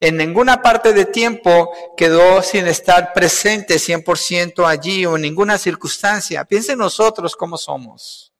En 0.00 0.16
ninguna 0.16 0.62
parte 0.62 0.92
de 0.92 1.04
tiempo 1.04 1.72
quedó 1.96 2.42
sin 2.42 2.66
estar 2.66 3.12
presente 3.12 3.76
100% 3.76 4.66
allí 4.66 5.06
o 5.06 5.16
en 5.16 5.22
ninguna 5.22 5.58
circunstancia. 5.58 6.44
Piensen 6.44 6.78
nosotros 6.78 7.36
cómo 7.36 7.56
somos. 7.56 8.32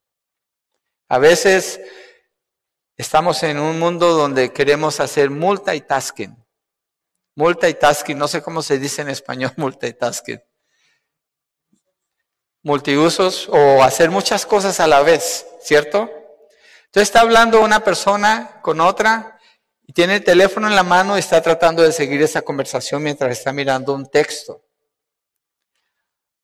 A 1.08 1.18
veces 1.18 1.80
Estamos 3.02 3.42
en 3.42 3.58
un 3.58 3.80
mundo 3.80 4.12
donde 4.12 4.52
queremos 4.52 5.00
hacer 5.00 5.28
multitasking. 5.28 6.36
Multitasking, 7.34 8.16
no 8.16 8.28
sé 8.28 8.42
cómo 8.42 8.62
se 8.62 8.78
dice 8.78 9.02
en 9.02 9.08
español 9.08 9.52
multitasking. 9.56 10.40
Multiusos 12.62 13.48
o 13.48 13.82
hacer 13.82 14.10
muchas 14.10 14.46
cosas 14.46 14.78
a 14.78 14.86
la 14.86 15.02
vez, 15.02 15.44
¿cierto? 15.62 16.10
Entonces 16.92 17.08
está 17.08 17.20
hablando 17.20 17.62
una 17.62 17.82
persona 17.82 18.60
con 18.60 18.78
otra 18.78 19.38
y 19.86 19.94
tiene 19.94 20.16
el 20.16 20.24
teléfono 20.24 20.68
en 20.68 20.76
la 20.76 20.82
mano 20.82 21.16
y 21.16 21.20
está 21.20 21.40
tratando 21.40 21.82
de 21.82 21.90
seguir 21.90 22.20
esa 22.20 22.42
conversación 22.42 23.02
mientras 23.02 23.32
está 23.32 23.50
mirando 23.50 23.94
un 23.94 24.10
texto. 24.10 24.62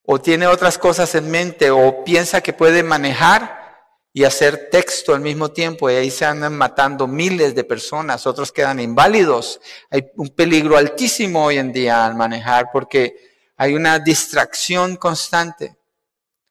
O 0.07 0.19
tiene 0.19 0.47
otras 0.47 0.79
cosas 0.79 1.15
en 1.17 1.31
mente 1.31 1.71
o 1.71 2.03
piensa 2.03 2.41
que 2.41 2.55
puede 2.55 2.83
manejar 2.83 3.77
y 4.11 4.25
hacer 4.25 4.71
texto 4.71 5.13
al 5.13 5.21
mismo 5.21 5.51
tiempo 5.51 5.91
y 5.91 5.97
ahí 5.97 6.11
se 6.11 6.25
andan 6.25 6.57
matando 6.57 7.07
miles 7.07 7.55
de 7.55 7.65
personas, 7.65 8.27
otros 8.27 8.51
quedan 8.51 8.81
inválidos. 8.81 9.61
Hay 9.91 10.11
un 10.17 10.31
peligro 10.31 10.79
altísimo 10.79 11.45
hoy 11.45 11.59
en 11.59 11.75
día 11.75 12.07
al 12.07 12.15
manejar 12.15 12.71
porque 12.73 13.53
hay 13.55 13.75
una 13.75 13.99
distracción 13.99 14.97
constante. 14.97 15.77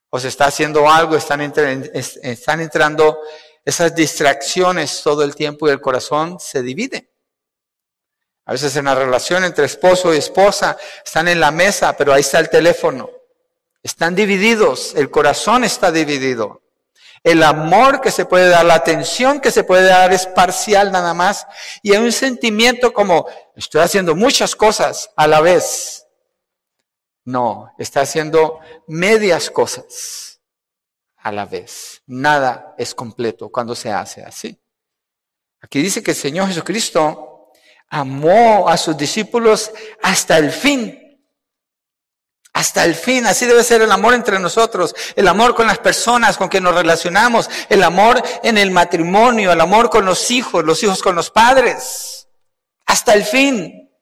O 0.08 0.20
se 0.20 0.28
está 0.28 0.46
haciendo 0.46 0.88
algo, 0.88 1.16
están, 1.16 1.40
están 1.42 2.60
entrando 2.60 3.18
esas 3.68 3.94
distracciones 3.94 5.02
todo 5.02 5.22
el 5.22 5.34
tiempo 5.34 5.68
y 5.68 5.70
el 5.70 5.80
corazón 5.82 6.40
se 6.40 6.62
divide. 6.62 7.10
A 8.46 8.52
veces 8.52 8.74
en 8.76 8.86
la 8.86 8.94
relación 8.94 9.44
entre 9.44 9.66
esposo 9.66 10.14
y 10.14 10.16
esposa 10.16 10.78
están 11.04 11.28
en 11.28 11.38
la 11.38 11.50
mesa, 11.50 11.94
pero 11.94 12.14
ahí 12.14 12.22
está 12.22 12.38
el 12.38 12.48
teléfono. 12.48 13.10
Están 13.82 14.14
divididos, 14.14 14.94
el 14.94 15.10
corazón 15.10 15.64
está 15.64 15.92
dividido. 15.92 16.62
El 17.22 17.42
amor 17.42 18.00
que 18.00 18.10
se 18.10 18.24
puede 18.24 18.48
dar, 18.48 18.64
la 18.64 18.72
atención 18.72 19.38
que 19.38 19.50
se 19.50 19.64
puede 19.64 19.86
dar 19.86 20.14
es 20.14 20.24
parcial 20.24 20.90
nada 20.90 21.12
más. 21.12 21.46
Y 21.82 21.92
hay 21.92 21.98
un 21.98 22.12
sentimiento 22.12 22.94
como, 22.94 23.26
estoy 23.54 23.82
haciendo 23.82 24.16
muchas 24.16 24.56
cosas 24.56 25.10
a 25.14 25.26
la 25.26 25.42
vez. 25.42 26.06
No, 27.22 27.70
está 27.76 28.00
haciendo 28.00 28.60
medias 28.86 29.50
cosas 29.50 30.27
a 31.28 31.32
la 31.32 31.46
vez. 31.46 32.02
Nada 32.06 32.74
es 32.76 32.94
completo 32.94 33.50
cuando 33.50 33.74
se 33.74 33.92
hace 33.92 34.22
así. 34.22 34.60
Aquí 35.60 35.80
dice 35.82 36.02
que 36.02 36.12
el 36.12 36.16
Señor 36.16 36.48
Jesucristo 36.48 37.52
amó 37.88 38.68
a 38.68 38.76
sus 38.76 38.96
discípulos 38.96 39.70
hasta 40.02 40.38
el 40.38 40.50
fin. 40.50 41.04
Hasta 42.52 42.84
el 42.84 42.94
fin, 42.94 43.24
así 43.26 43.46
debe 43.46 43.62
ser 43.62 43.82
el 43.82 43.92
amor 43.92 44.14
entre 44.14 44.38
nosotros, 44.40 44.94
el 45.14 45.28
amor 45.28 45.54
con 45.54 45.68
las 45.68 45.78
personas 45.78 46.36
con 46.36 46.48
que 46.48 46.60
nos 46.60 46.74
relacionamos, 46.74 47.48
el 47.68 47.84
amor 47.84 48.20
en 48.42 48.58
el 48.58 48.72
matrimonio, 48.72 49.52
el 49.52 49.60
amor 49.60 49.90
con 49.90 50.04
los 50.04 50.30
hijos, 50.32 50.64
los 50.64 50.82
hijos 50.82 51.00
con 51.00 51.14
los 51.14 51.30
padres. 51.30 52.26
Hasta 52.86 53.14
el 53.14 53.24
fin. 53.24 53.92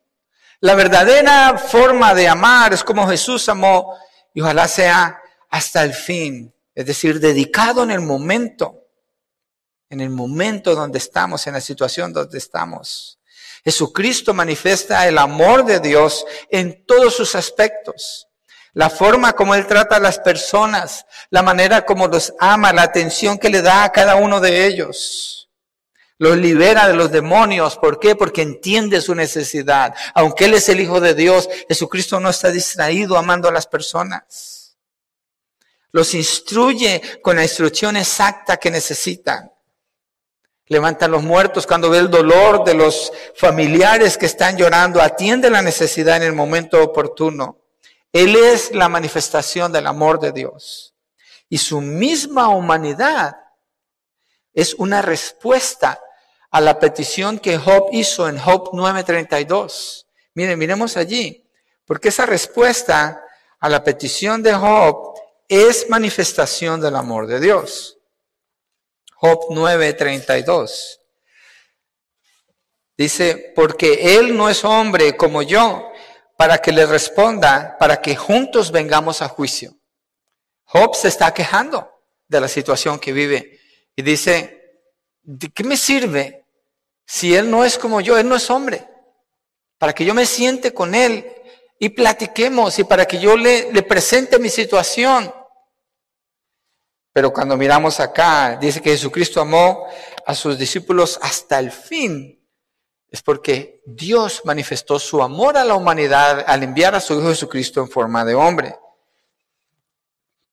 La 0.61 0.75
verdadera 0.75 1.59
forma 1.59 2.15
de 2.15 2.29
amar 2.29 2.73
es 2.73 2.83
como 2.83 3.07
Jesús 3.07 3.47
amó 3.51 3.95
y 4.33 4.41
ojalá 4.41 4.69
sea 4.69 5.21
hasta 5.51 5.83
el 5.83 5.93
fin, 5.93 6.55
es 6.77 6.87
decir, 6.87 7.19
dedicado 7.19 7.83
en 7.83 7.91
el 7.91 8.01
momento, 8.01 8.85
en 9.91 10.01
el 10.01 10.11
momento 10.11 10.77
donde 10.77 10.99
estamos, 10.99 11.45
en 11.49 11.55
la 11.55 11.61
situación 11.61 12.13
donde 12.13 12.39
estamos. 12.39 13.19
Jesucristo 13.65 14.33
manifiesta 14.33 15.09
el 15.09 15.19
amor 15.19 15.65
de 15.65 15.81
Dios 15.81 16.25
en 16.51 16.87
todos 16.87 17.17
sus 17.17 17.35
aspectos 17.35 18.27
la 18.77 18.91
forma 18.91 19.33
como 19.33 19.55
Él 19.55 19.67
trata 19.67 19.97
a 19.97 20.01
las 20.01 20.19
personas, 20.19 21.07
la 21.31 21.43
manera 21.43 21.87
como 21.87 22.09
los 22.09 22.35
ama, 22.39 22.75
la 22.75 22.83
atención 22.83 23.39
que 23.39 23.49
le 23.49 23.63
da 23.63 23.85
a 23.85 23.91
cada 23.91 24.17
uno 24.17 24.39
de 24.39 24.67
ellos. 24.67 25.49
Los 26.19 26.37
libera 26.37 26.87
de 26.87 26.93
los 26.93 27.11
demonios. 27.11 27.79
¿Por 27.79 27.99
qué? 27.99 28.15
Porque 28.15 28.43
entiende 28.43 29.01
su 29.01 29.15
necesidad. 29.15 29.95
Aunque 30.15 30.45
Él 30.45 30.53
es 30.53 30.69
el 30.69 30.81
Hijo 30.81 31.01
de 31.01 31.15
Dios, 31.15 31.49
Jesucristo 31.71 32.21
no 32.21 32.29
está 32.29 32.51
distraído 32.51 33.17
amando 33.17 33.49
a 33.49 33.53
las 33.53 33.67
personas. 33.67 34.56
Los 35.93 36.15
instruye 36.15 37.21
con 37.23 37.37
la 37.37 37.43
instrucción 37.43 37.97
exacta 37.97 38.57
que 38.57 38.71
necesitan. 38.71 39.51
Levanta 40.69 41.07
a 41.07 41.09
los 41.09 41.23
muertos 41.23 41.67
cuando 41.67 41.91
ve 41.91 41.99
el 41.99 42.11
dolor 42.11 42.65
de 42.65 42.75
los 42.75 43.13
familiares 43.37 44.19
que 44.19 44.27
están 44.27 44.57
llorando. 44.57 45.01
Atiende 45.01 45.49
la 45.49 45.63
necesidad 45.63 46.17
en 46.17 46.25
el 46.25 46.33
momento 46.33 46.83
oportuno. 46.83 47.61
Él 48.13 48.35
es 48.35 48.75
la 48.75 48.89
manifestación 48.89 49.71
del 49.71 49.87
amor 49.87 50.19
de 50.19 50.33
Dios. 50.33 50.95
Y 51.49 51.59
su 51.59 51.81
misma 51.81 52.49
humanidad 52.49 53.37
es 54.53 54.75
una 54.75 55.03
respuesta 55.03 56.01
a 56.51 56.61
la 56.61 56.79
petición 56.79 57.39
que 57.39 57.59
Job 57.59 57.91
hizo 57.93 58.29
en 58.29 58.39
Job 58.39 58.71
9:32. 58.73 60.07
Miren, 60.35 60.59
miremos 60.59 60.97
allí, 60.97 61.49
porque 61.85 62.09
esa 62.09 62.27
respuesta 62.27 63.23
a 63.61 63.69
la 63.69 63.85
petición 63.85 64.43
de 64.43 64.55
Job 64.55 65.16
es 65.49 65.89
manifestación 65.89 66.81
del 66.81 66.97
amor 66.97 67.27
de 67.27 67.41
Dios. 67.41 67.99
Job 69.15 69.47
9:32. 69.51 71.01
Dice, 72.97 73.53
porque 73.55 74.17
Él 74.17 74.37
no 74.37 74.49
es 74.49 74.65
hombre 74.65 75.17
como 75.17 75.43
yo, 75.43 75.91
para 76.37 76.59
que 76.59 76.73
le 76.73 76.87
responda, 76.87 77.77
para 77.79 78.01
que 78.01 78.17
juntos 78.17 78.71
vengamos 78.71 79.23
a 79.23 79.29
juicio. 79.29 79.77
Job 80.65 80.95
se 80.95 81.09
está 81.09 81.33
quejando 81.33 81.91
de 82.29 82.41
la 82.41 82.49
situación 82.49 82.99
que 82.99 83.13
vive 83.13 83.61
y 83.95 84.03
dice, 84.03 84.81
¿de 85.23 85.49
qué 85.51 85.65
me 85.65 85.77
sirve 85.77 86.45
si 87.07 87.35
él 87.35 87.51
no 87.51 87.65
es 87.65 87.79
como 87.79 88.01
yo? 88.01 88.19
Él 88.19 88.29
no 88.29 88.37
es 88.37 88.51
hombre. 88.51 88.87
Para 89.79 89.95
que 89.95 90.05
yo 90.05 90.15
me 90.15 90.27
siente 90.27 90.73
con 90.73 90.95
él 90.95 91.27
y 91.79 91.91
platiquemos 91.91 92.79
y 92.79 92.85
para 92.85 93.07
que 93.07 93.19
yo 93.19 93.37
le, 93.37 93.83
presente 93.83 94.39
mi 94.39 94.49
situación. 94.49 95.33
Pero 97.13 97.33
cuando 97.33 97.57
miramos 97.57 98.01
acá, 98.01 98.57
dice 98.61 98.81
que 98.81 98.91
Jesucristo 98.91 99.41
amó 99.41 99.87
a 100.27 100.35
sus 100.35 100.59
discípulos 100.59 101.19
hasta 101.23 101.59
el 101.59 101.71
fin 101.71 102.37
es 103.09 103.23
porque 103.23 103.81
Dios 103.87 104.43
manifestó 104.45 104.99
su 104.99 105.23
amor 105.23 105.57
a 105.57 105.65
la 105.65 105.75
humanidad 105.75 106.45
al 106.47 106.63
enviar 106.63 106.95
a 106.95 107.01
su 107.01 107.15
Hijo 107.15 107.29
Jesucristo 107.29 107.81
en 107.81 107.89
forma 107.89 108.25
de 108.25 108.35
hombre. 108.35 108.77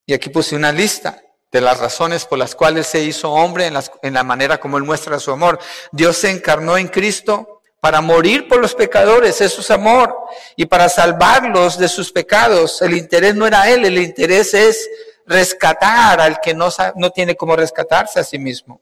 Y 0.05 0.13
aquí 0.13 0.29
puse 0.29 0.55
una 0.55 0.71
lista 0.71 1.21
de 1.51 1.62
las 1.62 1.79
razones 1.79 2.25
por 2.25 2.38
las 2.38 2.55
cuales 2.55 2.88
se 2.88 3.03
hizo 3.03 3.31
hombre 3.31 3.67
en 3.67 4.13
la 4.13 4.23
manera 4.23 4.59
como 4.59 4.77
Él 4.77 4.83
muestra 4.83 5.19
su 5.19 5.31
amor. 5.31 5.59
Dios 5.91 6.17
se 6.17 6.29
encarnó 6.29 6.77
en 6.77 6.88
Cristo 6.88 7.53
para 7.84 8.00
morir 8.00 8.48
por 8.48 8.62
los 8.62 8.76
pecadores, 8.76 9.41
eso 9.41 9.60
es 9.60 9.69
amor, 9.69 10.17
y 10.56 10.65
para 10.67 10.88
salvarlos 10.88 11.78
de 11.78 11.89
sus 11.89 12.13
pecados. 12.13 12.82
El 12.82 12.96
interés 12.96 13.36
no 13.36 13.46
era 13.46 13.69
Él, 13.69 13.84
el 13.84 13.98
interés 13.98 14.54
es 14.54 14.89
rescatar 15.26 16.22
al 16.22 16.39
que 16.39 16.54
no, 16.54 16.69
no 16.96 17.10
tiene 17.10 17.36
cómo 17.36 17.58
rescatarse 17.58 18.22
a 18.22 18.24
sí 18.24 18.39
mismo. 18.39 18.80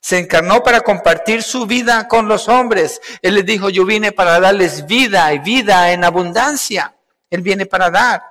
Se 0.00 0.16
encarnó 0.16 0.62
para 0.62 0.80
compartir 0.80 1.42
su 1.42 1.66
vida 1.66 2.08
con 2.08 2.26
los 2.26 2.48
hombres. 2.48 3.02
Él 3.20 3.34
les 3.34 3.44
dijo, 3.44 3.68
yo 3.68 3.84
vine 3.84 4.12
para 4.12 4.40
darles 4.40 4.86
vida 4.86 5.30
y 5.34 5.40
vida 5.40 5.92
en 5.92 6.02
abundancia. 6.02 6.94
Él 7.28 7.42
viene 7.42 7.66
para 7.66 7.90
dar. 7.90 8.22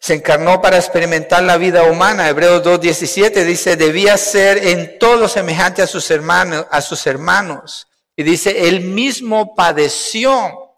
Se 0.00 0.14
encarnó 0.14 0.62
para 0.62 0.78
experimentar 0.78 1.42
la 1.42 1.58
vida 1.58 1.84
humana. 1.84 2.28
Hebreos 2.28 2.64
2.17 2.64 3.44
dice, 3.44 3.76
debía 3.76 4.16
ser 4.16 4.56
en 4.56 4.98
todo 4.98 5.28
semejante 5.28 5.82
a 5.82 5.86
sus 5.86 6.10
hermanos, 6.10 6.66
a 6.70 6.80
sus 6.80 7.06
hermanos. 7.06 7.86
Y 8.16 8.22
dice, 8.22 8.66
él 8.68 8.80
mismo 8.80 9.54
padeció. 9.54 10.76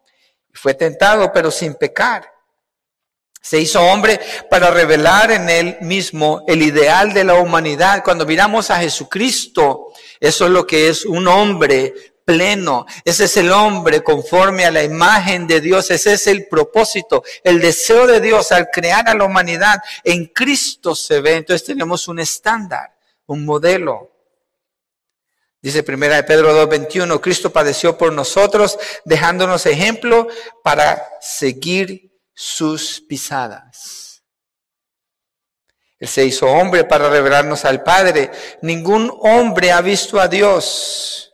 Fue 0.52 0.74
tentado, 0.74 1.32
pero 1.32 1.52
sin 1.52 1.74
pecar. 1.74 2.28
Se 3.40 3.60
hizo 3.60 3.80
hombre 3.80 4.20
para 4.50 4.70
revelar 4.70 5.30
en 5.30 5.48
él 5.48 5.76
mismo 5.80 6.42
el 6.48 6.60
ideal 6.60 7.12
de 7.12 7.24
la 7.24 7.34
humanidad. 7.34 8.02
Cuando 8.04 8.26
miramos 8.26 8.70
a 8.70 8.78
Jesucristo, 8.78 9.92
eso 10.18 10.46
es 10.46 10.50
lo 10.50 10.66
que 10.66 10.88
es 10.88 11.04
un 11.04 11.26
hombre 11.28 12.11
pleno. 12.24 12.86
Ese 13.04 13.24
es 13.24 13.36
el 13.36 13.50
hombre 13.52 14.02
conforme 14.02 14.64
a 14.64 14.70
la 14.70 14.82
imagen 14.82 15.46
de 15.46 15.60
Dios. 15.60 15.90
Ese 15.90 16.14
es 16.14 16.26
el 16.26 16.46
propósito, 16.46 17.22
el 17.44 17.60
deseo 17.60 18.06
de 18.06 18.20
Dios 18.20 18.52
al 18.52 18.68
crear 18.70 19.08
a 19.08 19.14
la 19.14 19.24
humanidad. 19.24 19.80
En 20.04 20.26
Cristo 20.26 20.94
se 20.94 21.20
ve. 21.20 21.36
Entonces 21.36 21.66
tenemos 21.66 22.08
un 22.08 22.18
estándar, 22.20 22.94
un 23.26 23.44
modelo. 23.44 24.10
Dice 25.60 25.84
primera 25.84 26.16
de 26.16 26.24
Pedro 26.24 26.68
2.21, 26.68 27.20
Cristo 27.20 27.52
padeció 27.52 27.96
por 27.96 28.12
nosotros, 28.12 28.76
dejándonos 29.04 29.64
ejemplo 29.66 30.26
para 30.64 31.06
seguir 31.20 32.12
sus 32.34 33.00
pisadas. 33.00 34.24
Él 36.00 36.08
se 36.08 36.24
hizo 36.24 36.48
hombre 36.48 36.82
para 36.82 37.08
revelarnos 37.08 37.64
al 37.64 37.84
Padre. 37.84 38.32
Ningún 38.60 39.16
hombre 39.20 39.70
ha 39.70 39.80
visto 39.80 40.20
a 40.20 40.26
Dios. 40.26 41.31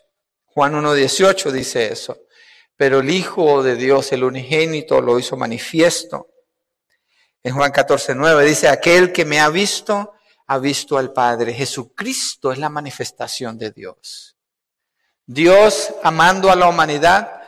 Juan 0.58 0.74
1.18 0.74 1.52
dice 1.52 1.92
eso. 1.92 2.18
Pero 2.76 2.98
el 2.98 3.10
Hijo 3.10 3.62
de 3.62 3.76
Dios, 3.76 4.10
el 4.10 4.24
unigénito, 4.24 5.00
lo 5.00 5.16
hizo 5.16 5.36
manifiesto. 5.36 6.30
En 7.44 7.54
Juan 7.54 7.70
14.9 7.70 8.44
dice, 8.44 8.66
aquel 8.66 9.12
que 9.12 9.24
me 9.24 9.38
ha 9.38 9.50
visto, 9.50 10.14
ha 10.48 10.58
visto 10.58 10.98
al 10.98 11.12
Padre. 11.12 11.54
Jesucristo 11.54 12.50
es 12.50 12.58
la 12.58 12.70
manifestación 12.70 13.56
de 13.56 13.70
Dios. 13.70 14.36
Dios, 15.24 15.94
amando 16.02 16.50
a 16.50 16.56
la 16.56 16.68
humanidad, 16.68 17.40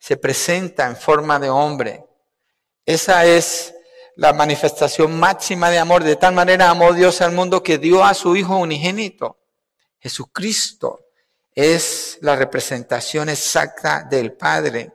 se 0.00 0.16
presenta 0.16 0.88
en 0.88 0.96
forma 0.96 1.38
de 1.38 1.50
hombre. 1.50 2.04
Esa 2.84 3.24
es 3.26 3.76
la 4.16 4.32
manifestación 4.32 5.16
máxima 5.16 5.70
de 5.70 5.78
amor. 5.78 6.02
De 6.02 6.16
tal 6.16 6.34
manera 6.34 6.68
amó 6.68 6.92
Dios 6.92 7.20
al 7.20 7.30
mundo 7.30 7.62
que 7.62 7.78
dio 7.78 8.04
a 8.04 8.12
su 8.12 8.34
Hijo 8.34 8.56
unigénito. 8.56 9.38
Jesucristo 10.00 11.05
es 11.56 12.18
la 12.20 12.36
representación 12.36 13.30
exacta 13.30 14.06
del 14.08 14.34
Padre. 14.34 14.92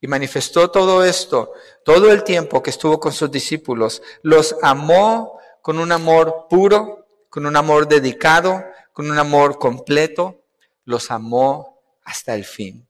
Y 0.00 0.06
manifestó 0.06 0.70
todo 0.70 1.04
esto, 1.04 1.52
todo 1.84 2.10
el 2.10 2.24
tiempo 2.24 2.62
que 2.62 2.70
estuvo 2.70 2.98
con 2.98 3.12
sus 3.12 3.30
discípulos. 3.30 4.00
Los 4.22 4.56
amó 4.62 5.38
con 5.60 5.78
un 5.78 5.92
amor 5.92 6.46
puro, 6.48 7.06
con 7.28 7.44
un 7.44 7.56
amor 7.56 7.86
dedicado, 7.86 8.64
con 8.92 9.10
un 9.10 9.18
amor 9.18 9.58
completo. 9.58 10.44
Los 10.84 11.10
amó 11.10 11.82
hasta 12.04 12.34
el 12.34 12.44
fin. 12.44 12.88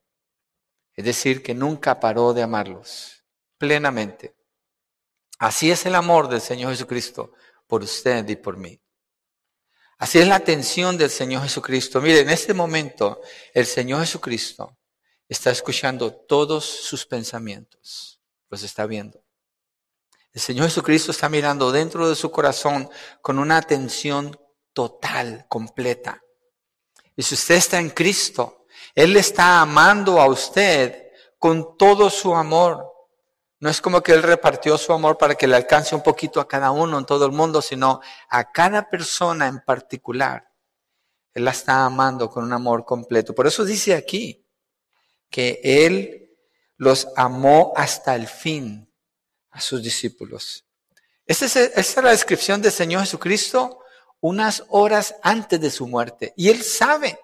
Es 0.95 1.05
decir, 1.05 1.43
que 1.43 1.55
nunca 1.55 1.99
paró 1.99 2.35
de 2.35 2.43
amarlos 2.43 3.25
plenamente. 3.57 4.37
Así 5.39 5.71
es 5.71 5.87
el 5.87 5.95
amor 5.95 6.29
del 6.29 6.43
Señor 6.43 6.73
Jesucristo 6.73 7.33
por 7.67 7.83
usted 7.83 8.29
y 8.29 8.37
por 8.37 8.59
mí. 8.59 8.79
Así 10.01 10.19
es 10.19 10.27
la 10.27 10.37
atención 10.37 10.97
del 10.97 11.11
Señor 11.11 11.43
Jesucristo. 11.43 12.01
Mire, 12.01 12.21
en 12.21 12.31
este 12.31 12.55
momento 12.55 13.21
el 13.53 13.67
Señor 13.67 14.01
Jesucristo 14.01 14.79
está 15.29 15.51
escuchando 15.51 16.11
todos 16.11 16.65
sus 16.65 17.05
pensamientos. 17.05 18.19
Los 18.49 18.63
está 18.63 18.87
viendo. 18.87 19.23
El 20.33 20.41
Señor 20.41 20.69
Jesucristo 20.69 21.11
está 21.11 21.29
mirando 21.29 21.71
dentro 21.71 22.09
de 22.09 22.15
su 22.15 22.31
corazón 22.31 22.89
con 23.21 23.39
una 23.39 23.59
atención 23.59 24.41
total, 24.73 25.45
completa. 25.51 26.23
Y 27.15 27.23
si 27.23 27.35
usted 27.35 27.57
está 27.57 27.79
en 27.79 27.91
Cristo, 27.91 28.65
Él 28.95 29.15
está 29.19 29.61
amando 29.61 30.19
a 30.19 30.31
usted 30.31 31.11
con 31.39 31.77
todo 31.77 32.09
su 32.09 32.35
amor. 32.35 32.90
No 33.61 33.69
es 33.69 33.83
como 33.83 34.03
que 34.03 34.13
Él 34.13 34.23
repartió 34.23 34.79
su 34.79 34.93
amor 34.93 35.19
para 35.19 35.35
que 35.35 35.47
le 35.47 35.55
alcance 35.55 35.95
un 35.95 36.03
poquito 36.03 36.41
a 36.41 36.49
cada 36.49 36.71
uno 36.71 36.99
en 36.99 37.05
todo 37.05 37.27
el 37.27 37.33
mundo, 37.33 37.61
sino 37.61 38.01
a 38.31 38.51
cada 38.51 38.89
persona 38.89 39.47
en 39.47 39.61
particular. 39.61 40.51
Él 41.35 41.45
la 41.45 41.51
está 41.51 41.85
amando 41.85 42.31
con 42.31 42.43
un 42.43 42.55
amor 42.55 42.87
completo. 42.87 43.35
Por 43.35 43.47
eso 43.47 43.65
dice 43.65 43.95
aquí 43.95 44.47
que 45.29 45.61
Él 45.63 46.31
los 46.79 47.09
amó 47.17 47.75
hasta 47.77 48.17
el 48.17 48.27
fin 48.27 48.91
a 49.51 49.61
sus 49.61 49.83
discípulos. 49.83 50.65
Esta 51.27 51.45
es, 51.45 51.57
esta 51.57 51.81
es 51.81 51.97
la 52.03 52.11
descripción 52.11 52.63
del 52.63 52.73
Señor 52.73 53.03
Jesucristo 53.03 53.81
unas 54.21 54.65
horas 54.69 55.17
antes 55.23 55.61
de 55.61 55.71
su 55.71 55.87
muerte. 55.87 56.33
Y 56.35 56.49
Él 56.49 56.63
sabe 56.63 57.21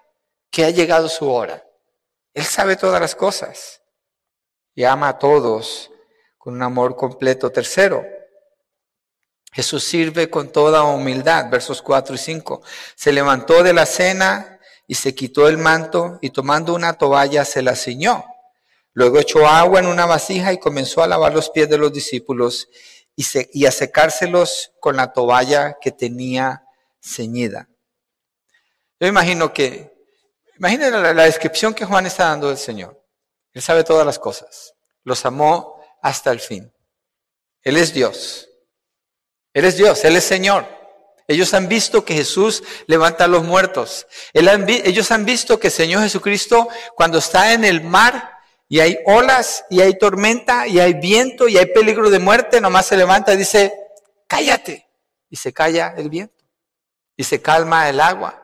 que 0.51 0.65
ha 0.65 0.69
llegado 0.69 1.09
su 1.09 1.27
hora. 1.27 1.63
Él 2.33 2.45
sabe 2.45 2.75
todas 2.75 3.01
las 3.01 3.15
cosas. 3.15 3.81
Y 4.75 4.83
ama 4.83 5.09
a 5.09 5.17
todos 5.17 5.89
con 6.47 6.55
un 6.55 6.63
amor 6.63 6.95
completo. 6.95 7.49
Tercero, 7.49 8.05
Jesús 9.51 9.83
sirve 9.83 10.29
con 10.29 10.49
toda 10.49 10.81
humildad, 10.83 11.49
versos 11.49 11.81
4 11.81 12.15
y 12.15 12.17
5. 12.17 12.61
Se 12.95 13.11
levantó 13.11 13.63
de 13.63 13.73
la 13.73 13.85
cena 13.85 14.57
y 14.87 14.95
se 14.95 15.13
quitó 15.13 15.49
el 15.49 15.57
manto 15.57 16.19
y 16.21 16.29
tomando 16.29 16.73
una 16.73 16.93
toalla 16.93 17.43
se 17.43 17.61
la 17.61 17.75
ciñó. 17.75 18.23
Luego 18.93 19.19
echó 19.19 19.45
agua 19.45 19.81
en 19.81 19.87
una 19.87 20.05
vasija 20.05 20.53
y 20.53 20.57
comenzó 20.57 21.03
a 21.03 21.07
lavar 21.07 21.33
los 21.33 21.49
pies 21.49 21.67
de 21.67 21.77
los 21.77 21.91
discípulos 21.91 22.69
y, 23.13 23.25
y 23.51 23.65
a 23.65 23.71
secárselos 23.71 24.71
con 24.79 24.95
la 24.95 25.11
toalla 25.11 25.75
que 25.81 25.91
tenía 25.91 26.63
ceñida. 27.01 27.67
Yo 29.01 29.07
imagino 29.09 29.51
que, 29.51 29.93
imagínense 30.57 30.91
la, 30.91 31.13
la 31.13 31.23
descripción 31.23 31.73
que 31.73 31.83
Juan 31.83 32.05
está 32.05 32.29
dando 32.29 32.47
del 32.47 32.57
Señor. 32.57 33.03
Él 33.51 33.61
sabe 33.61 33.83
todas 33.83 34.05
las 34.05 34.17
cosas. 34.17 34.75
Los 35.03 35.25
amó 35.25 35.76
hasta 36.07 36.31
el 36.31 36.39
fin. 36.39 36.71
Él 37.61 37.75
es 37.75 37.93
Dios. 37.93 38.49
Él 39.53 39.65
es 39.65 39.75
Dios, 39.75 40.05
Él 40.05 40.15
es 40.15 40.23
Señor. 40.23 40.65
Ellos 41.27 41.53
han 41.53 41.67
visto 41.67 42.05
que 42.05 42.13
Jesús 42.13 42.63
levanta 42.85 43.25
a 43.25 43.27
los 43.27 43.43
muertos. 43.43 44.07
ellos 44.33 45.11
han 45.11 45.25
visto 45.25 45.59
que 45.59 45.67
el 45.67 45.73
Señor 45.73 46.01
Jesucristo, 46.03 46.69
cuando 46.95 47.17
está 47.17 47.51
en 47.51 47.65
el 47.65 47.83
mar 47.83 48.37
y 48.69 48.79
hay 48.79 48.97
olas 49.05 49.65
y 49.69 49.81
hay 49.81 49.97
tormenta 49.97 50.65
y 50.67 50.79
hay 50.79 50.93
viento 50.93 51.49
y 51.49 51.57
hay 51.57 51.65
peligro 51.65 52.09
de 52.09 52.19
muerte, 52.19 52.61
nomás 52.61 52.85
se 52.85 52.95
levanta 52.95 53.33
y 53.33 53.37
dice, 53.37 53.73
cállate. 54.27 54.87
Y 55.29 55.35
se 55.35 55.51
calla 55.51 55.93
el 55.97 56.09
viento 56.09 56.45
y 57.17 57.25
se 57.25 57.41
calma 57.41 57.89
el 57.89 57.99
agua. 57.99 58.41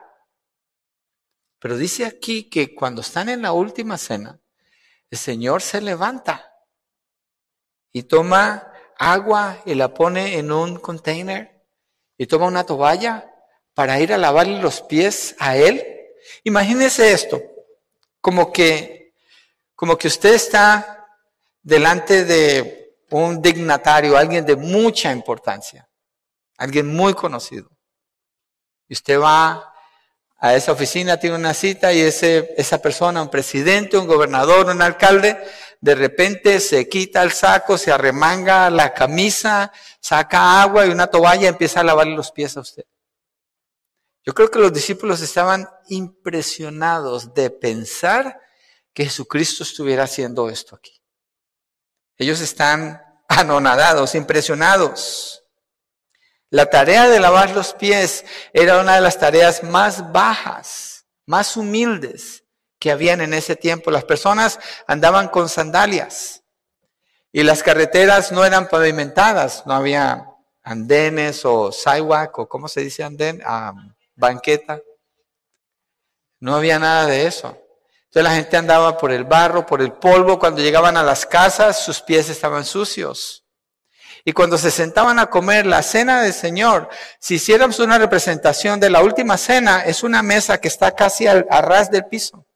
Pero 1.58 1.78
dice 1.78 2.04
aquí 2.04 2.50
que 2.50 2.74
cuando 2.74 3.00
están 3.00 3.30
en 3.30 3.40
la 3.40 3.52
última 3.52 3.96
cena, 3.96 4.38
el 5.10 5.16
Señor 5.16 5.62
se 5.62 5.80
levanta 5.80 6.53
y 7.94 8.02
toma 8.02 8.72
agua 8.98 9.62
y 9.64 9.74
la 9.74 9.94
pone 9.94 10.36
en 10.36 10.50
un 10.50 10.78
container 10.80 11.64
y 12.18 12.26
toma 12.26 12.46
una 12.46 12.66
toalla 12.66 13.32
para 13.72 14.00
ir 14.00 14.12
a 14.12 14.18
lavarle 14.18 14.60
los 14.60 14.82
pies 14.82 15.36
a 15.38 15.56
él. 15.56 15.86
Imagínese 16.42 17.12
esto, 17.12 17.40
como 18.20 18.52
que, 18.52 19.14
como 19.76 19.96
que 19.96 20.08
usted 20.08 20.34
está 20.34 21.06
delante 21.62 22.24
de 22.24 22.96
un 23.10 23.40
dignatario, 23.40 24.16
alguien 24.16 24.44
de 24.44 24.56
mucha 24.56 25.12
importancia, 25.12 25.88
alguien 26.56 26.88
muy 26.88 27.14
conocido. 27.14 27.70
Y 28.88 28.94
usted 28.94 29.20
va 29.20 29.72
a 30.38 30.54
esa 30.56 30.72
oficina, 30.72 31.16
tiene 31.16 31.36
una 31.36 31.54
cita 31.54 31.92
y 31.92 32.00
ese, 32.00 32.54
esa 32.56 32.82
persona, 32.82 33.22
un 33.22 33.30
presidente, 33.30 33.96
un 33.96 34.08
gobernador, 34.08 34.66
un 34.66 34.82
alcalde, 34.82 35.38
de 35.84 35.94
repente 35.94 36.60
se 36.60 36.88
quita 36.88 37.22
el 37.22 37.32
saco, 37.32 37.76
se 37.76 37.92
arremanga 37.92 38.70
la 38.70 38.94
camisa, 38.94 39.70
saca 40.00 40.62
agua 40.62 40.86
y 40.86 40.88
una 40.88 41.08
toalla 41.08 41.42
y 41.42 41.46
empieza 41.46 41.80
a 41.80 41.84
lavarle 41.84 42.16
los 42.16 42.32
pies 42.32 42.56
a 42.56 42.60
usted. 42.60 42.86
Yo 44.24 44.32
creo 44.32 44.50
que 44.50 44.60
los 44.60 44.72
discípulos 44.72 45.20
estaban 45.20 45.68
impresionados 45.88 47.34
de 47.34 47.50
pensar 47.50 48.40
que 48.94 49.04
Jesucristo 49.04 49.62
estuviera 49.62 50.04
haciendo 50.04 50.48
esto 50.48 50.74
aquí. 50.74 51.02
Ellos 52.16 52.40
están 52.40 53.02
anonadados, 53.28 54.14
impresionados. 54.14 55.44
La 56.48 56.70
tarea 56.70 57.10
de 57.10 57.20
lavar 57.20 57.50
los 57.50 57.74
pies 57.74 58.24
era 58.54 58.80
una 58.80 58.94
de 58.94 59.02
las 59.02 59.18
tareas 59.18 59.62
más 59.62 60.12
bajas, 60.12 61.04
más 61.26 61.58
humildes 61.58 62.43
que 62.84 62.90
habían 62.90 63.22
en 63.22 63.32
ese 63.32 63.56
tiempo. 63.56 63.90
Las 63.90 64.04
personas 64.04 64.60
andaban 64.86 65.28
con 65.28 65.48
sandalias 65.48 66.42
y 67.32 67.42
las 67.42 67.62
carreteras 67.62 68.30
no 68.30 68.44
eran 68.44 68.68
pavimentadas, 68.68 69.64
no 69.64 69.72
había 69.72 70.28
andenes 70.62 71.46
o 71.46 71.72
sidewalk 71.72 72.38
o 72.40 72.46
cómo 72.46 72.68
se 72.68 72.82
dice 72.82 73.02
andén, 73.02 73.40
ah, 73.46 73.72
banqueta. 74.14 74.82
No 76.40 76.56
había 76.56 76.78
nada 76.78 77.06
de 77.06 77.26
eso. 77.26 77.56
Entonces 78.04 78.22
la 78.22 78.34
gente 78.34 78.58
andaba 78.58 78.98
por 78.98 79.10
el 79.10 79.24
barro, 79.24 79.64
por 79.64 79.80
el 79.80 79.94
polvo. 79.94 80.38
Cuando 80.38 80.60
llegaban 80.60 80.98
a 80.98 81.02
las 81.02 81.24
casas, 81.24 81.82
sus 81.82 82.02
pies 82.02 82.28
estaban 82.28 82.66
sucios. 82.66 83.46
Y 84.26 84.34
cuando 84.34 84.58
se 84.58 84.70
sentaban 84.70 85.18
a 85.18 85.30
comer 85.30 85.64
la 85.64 85.82
cena 85.82 86.20
del 86.20 86.34
Señor, 86.34 86.90
si 87.18 87.36
hiciéramos 87.36 87.78
una 87.78 87.96
representación 87.96 88.78
de 88.78 88.90
la 88.90 89.00
última 89.00 89.38
cena, 89.38 89.86
es 89.86 90.02
una 90.02 90.22
mesa 90.22 90.60
que 90.60 90.68
está 90.68 90.94
casi 90.94 91.26
al, 91.26 91.46
a 91.48 91.62
ras 91.62 91.90
del 91.90 92.04
piso. 92.04 92.46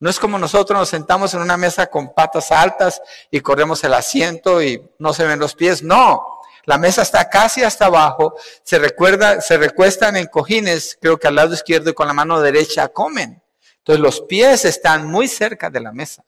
No 0.00 0.08
es 0.08 0.18
como 0.18 0.38
nosotros 0.38 0.78
nos 0.78 0.88
sentamos 0.88 1.34
en 1.34 1.42
una 1.42 1.58
mesa 1.58 1.86
con 1.88 2.14
patas 2.14 2.50
altas 2.50 3.02
y 3.30 3.40
corremos 3.40 3.84
el 3.84 3.92
asiento 3.92 4.62
y 4.62 4.82
no 4.98 5.12
se 5.12 5.26
ven 5.26 5.38
los 5.38 5.54
pies. 5.54 5.82
No, 5.82 6.40
la 6.64 6.78
mesa 6.78 7.02
está 7.02 7.28
casi 7.28 7.62
hasta 7.62 7.86
abajo. 7.86 8.34
Se 8.62 8.78
recuerda, 8.78 9.42
se 9.42 9.58
recuestan 9.58 10.16
en 10.16 10.26
cojines, 10.26 10.96
creo 10.98 11.18
que 11.18 11.28
al 11.28 11.34
lado 11.34 11.52
izquierdo 11.52 11.90
y 11.90 11.94
con 11.94 12.06
la 12.06 12.14
mano 12.14 12.40
derecha 12.40 12.88
comen. 12.88 13.42
Entonces 13.78 14.00
los 14.00 14.22
pies 14.22 14.64
están 14.64 15.06
muy 15.06 15.28
cerca 15.28 15.68
de 15.68 15.80
la 15.80 15.92
mesa. 15.92 16.24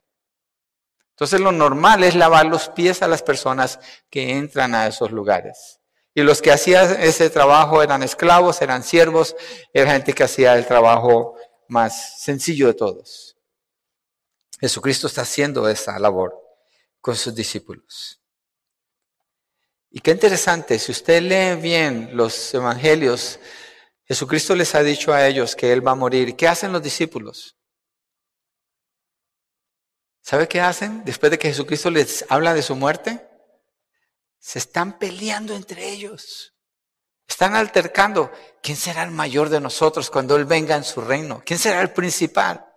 Entonces 1.11 1.41
lo 1.41 1.53
normal 1.53 2.05
es 2.05 2.15
lavar 2.15 2.45
los 2.47 2.69
pies 2.69 3.01
a 3.01 3.09
las 3.09 3.23
personas 3.23 3.81
que 4.11 4.37
entran 4.37 4.75
a 4.75 4.87
esos 4.87 5.13
lugares. 5.13 5.81
Y 6.15 6.23
los 6.23 6.43
que 6.43 6.53
hacían 6.53 7.01
ese 7.01 7.31
trabajo 7.31 7.83
eran 7.83 8.03
esclavos, 8.03 8.61
eran 8.61 8.83
siervos, 8.83 9.35
era 9.73 9.93
gente 9.93 10.13
que 10.13 10.25
hacía 10.25 10.55
el 10.57 10.67
trabajo 10.67 11.37
más 11.69 12.21
sencillo 12.21 12.67
de 12.67 12.75
todos. 12.75 13.32
Jesucristo 14.63 15.09
está 15.09 15.23
haciendo 15.23 15.69
esa 15.69 15.99
labor 15.99 16.41
con 17.01 17.17
sus 17.17 17.35
discípulos. 17.35 18.23
Y 19.91 19.99
qué 19.99 20.13
interesante, 20.13 20.79
si 20.79 20.93
usted 20.93 21.21
lee 21.21 21.61
bien 21.61 22.17
los 22.17 22.55
evangelios, 22.55 23.41
Jesucristo 24.05 24.55
les 24.55 24.73
ha 24.77 24.85
dicho 24.85 25.13
a 25.13 25.27
ellos 25.27 25.57
que 25.57 25.73
Él 25.73 25.85
va 25.85 25.91
a 25.91 25.97
morir. 25.97 26.37
¿Qué 26.37 26.47
hacen 26.47 26.71
los 26.71 26.81
discípulos? 26.81 27.57
¿Sabe 30.21 30.47
qué 30.47 30.61
hacen 30.61 31.05
después 31.05 31.33
de 31.33 31.41
que 31.41 31.49
Jesucristo 31.49 31.91
les 31.91 32.25
habla 32.29 32.55
de 32.55 32.63
su 32.63 32.77
muerte? 32.77 33.29
Se 34.39 34.61
están 34.61 34.97
peleando 34.97 35.57
entre 35.57 35.89
ellos. 35.89 36.55
Están 37.27 37.57
altercando. 37.57 38.31
¿Quién 38.63 38.77
será 38.77 39.03
el 39.03 39.11
mayor 39.11 39.49
de 39.49 39.59
nosotros 39.59 40.09
cuando 40.09 40.37
Él 40.37 40.45
venga 40.45 40.77
en 40.77 40.85
su 40.85 41.01
reino? 41.01 41.43
¿Quién 41.45 41.59
será 41.59 41.81
el 41.81 41.93
principal? 41.93 42.72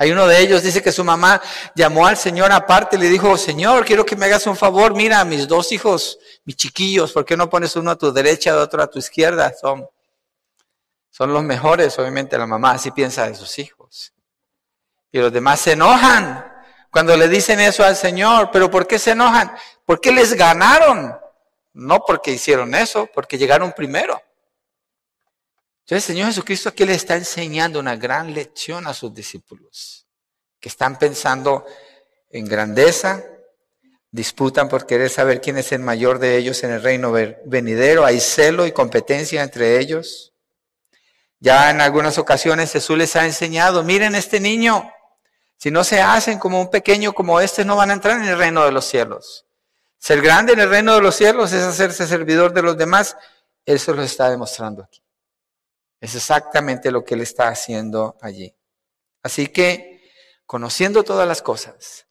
Hay 0.00 0.12
uno 0.12 0.28
de 0.28 0.40
ellos, 0.40 0.62
dice 0.62 0.80
que 0.80 0.92
su 0.92 1.02
mamá 1.02 1.42
llamó 1.74 2.06
al 2.06 2.16
Señor 2.16 2.52
aparte 2.52 2.96
y 2.96 3.00
le 3.00 3.08
dijo, 3.08 3.36
Señor, 3.36 3.84
quiero 3.84 4.06
que 4.06 4.14
me 4.14 4.26
hagas 4.26 4.46
un 4.46 4.56
favor, 4.56 4.94
mira, 4.94 5.24
mis 5.24 5.48
dos 5.48 5.72
hijos, 5.72 6.20
mis 6.44 6.54
chiquillos, 6.54 7.12
¿por 7.12 7.24
qué 7.24 7.36
no 7.36 7.50
pones 7.50 7.74
uno 7.74 7.90
a 7.90 7.96
tu 7.96 8.12
derecha 8.12 8.50
y 8.50 8.52
otro 8.52 8.80
a 8.80 8.86
tu 8.88 9.00
izquierda? 9.00 9.52
Son, 9.60 9.88
son 11.10 11.32
los 11.32 11.42
mejores, 11.42 11.98
obviamente 11.98 12.38
la 12.38 12.46
mamá 12.46 12.72
así 12.72 12.92
piensa 12.92 13.26
de 13.26 13.34
sus 13.34 13.58
hijos. 13.58 14.12
Y 15.10 15.18
los 15.18 15.32
demás 15.32 15.60
se 15.60 15.72
enojan 15.72 16.48
cuando 16.92 17.16
le 17.16 17.28
dicen 17.28 17.58
eso 17.58 17.84
al 17.84 17.96
Señor, 17.96 18.50
pero 18.52 18.70
¿por 18.70 18.86
qué 18.86 19.00
se 19.00 19.10
enojan? 19.10 19.52
Porque 19.84 20.12
les 20.12 20.34
ganaron, 20.34 21.18
no 21.72 22.04
porque 22.06 22.30
hicieron 22.30 22.72
eso, 22.74 23.08
porque 23.12 23.36
llegaron 23.36 23.72
primero. 23.72 24.22
Entonces 25.88 26.10
el 26.10 26.16
Señor 26.16 26.28
Jesucristo 26.28 26.68
aquí 26.68 26.84
le 26.84 26.92
está 26.92 27.16
enseñando 27.16 27.80
una 27.80 27.96
gran 27.96 28.34
lección 28.34 28.86
a 28.86 28.92
sus 28.92 29.14
discípulos, 29.14 30.06
que 30.60 30.68
están 30.68 30.98
pensando 30.98 31.64
en 32.28 32.44
grandeza, 32.44 33.24
disputan 34.10 34.68
por 34.68 34.84
querer 34.84 35.08
saber 35.08 35.40
quién 35.40 35.56
es 35.56 35.72
el 35.72 35.80
mayor 35.80 36.18
de 36.18 36.36
ellos 36.36 36.62
en 36.62 36.72
el 36.72 36.82
reino 36.82 37.10
venidero, 37.46 38.04
hay 38.04 38.20
celo 38.20 38.66
y 38.66 38.72
competencia 38.72 39.42
entre 39.42 39.80
ellos. 39.80 40.34
Ya 41.40 41.70
en 41.70 41.80
algunas 41.80 42.18
ocasiones 42.18 42.70
Jesús 42.70 42.98
les 42.98 43.16
ha 43.16 43.24
enseñado, 43.24 43.82
miren 43.82 44.14
este 44.14 44.40
niño, 44.40 44.92
si 45.56 45.70
no 45.70 45.84
se 45.84 46.02
hacen 46.02 46.38
como 46.38 46.60
un 46.60 46.68
pequeño 46.68 47.14
como 47.14 47.40
este, 47.40 47.64
no 47.64 47.76
van 47.76 47.88
a 47.88 47.94
entrar 47.94 48.18
en 48.18 48.28
el 48.28 48.36
reino 48.36 48.62
de 48.62 48.72
los 48.72 48.84
cielos. 48.84 49.46
Ser 49.96 50.20
grande 50.20 50.52
en 50.52 50.60
el 50.60 50.68
reino 50.68 50.94
de 50.96 51.00
los 51.00 51.14
cielos 51.14 51.50
es 51.54 51.62
hacerse 51.62 52.06
servidor 52.06 52.52
de 52.52 52.60
los 52.60 52.76
demás. 52.76 53.16
Eso 53.64 53.94
lo 53.94 54.02
está 54.02 54.28
demostrando 54.28 54.82
aquí. 54.82 55.02
Es 56.00 56.14
exactamente 56.14 56.90
lo 56.90 57.04
que 57.04 57.14
Él 57.14 57.20
está 57.20 57.48
haciendo 57.48 58.16
allí. 58.20 58.54
Así 59.22 59.48
que, 59.48 60.10
conociendo 60.46 61.02
todas 61.02 61.26
las 61.26 61.42
cosas, 61.42 62.06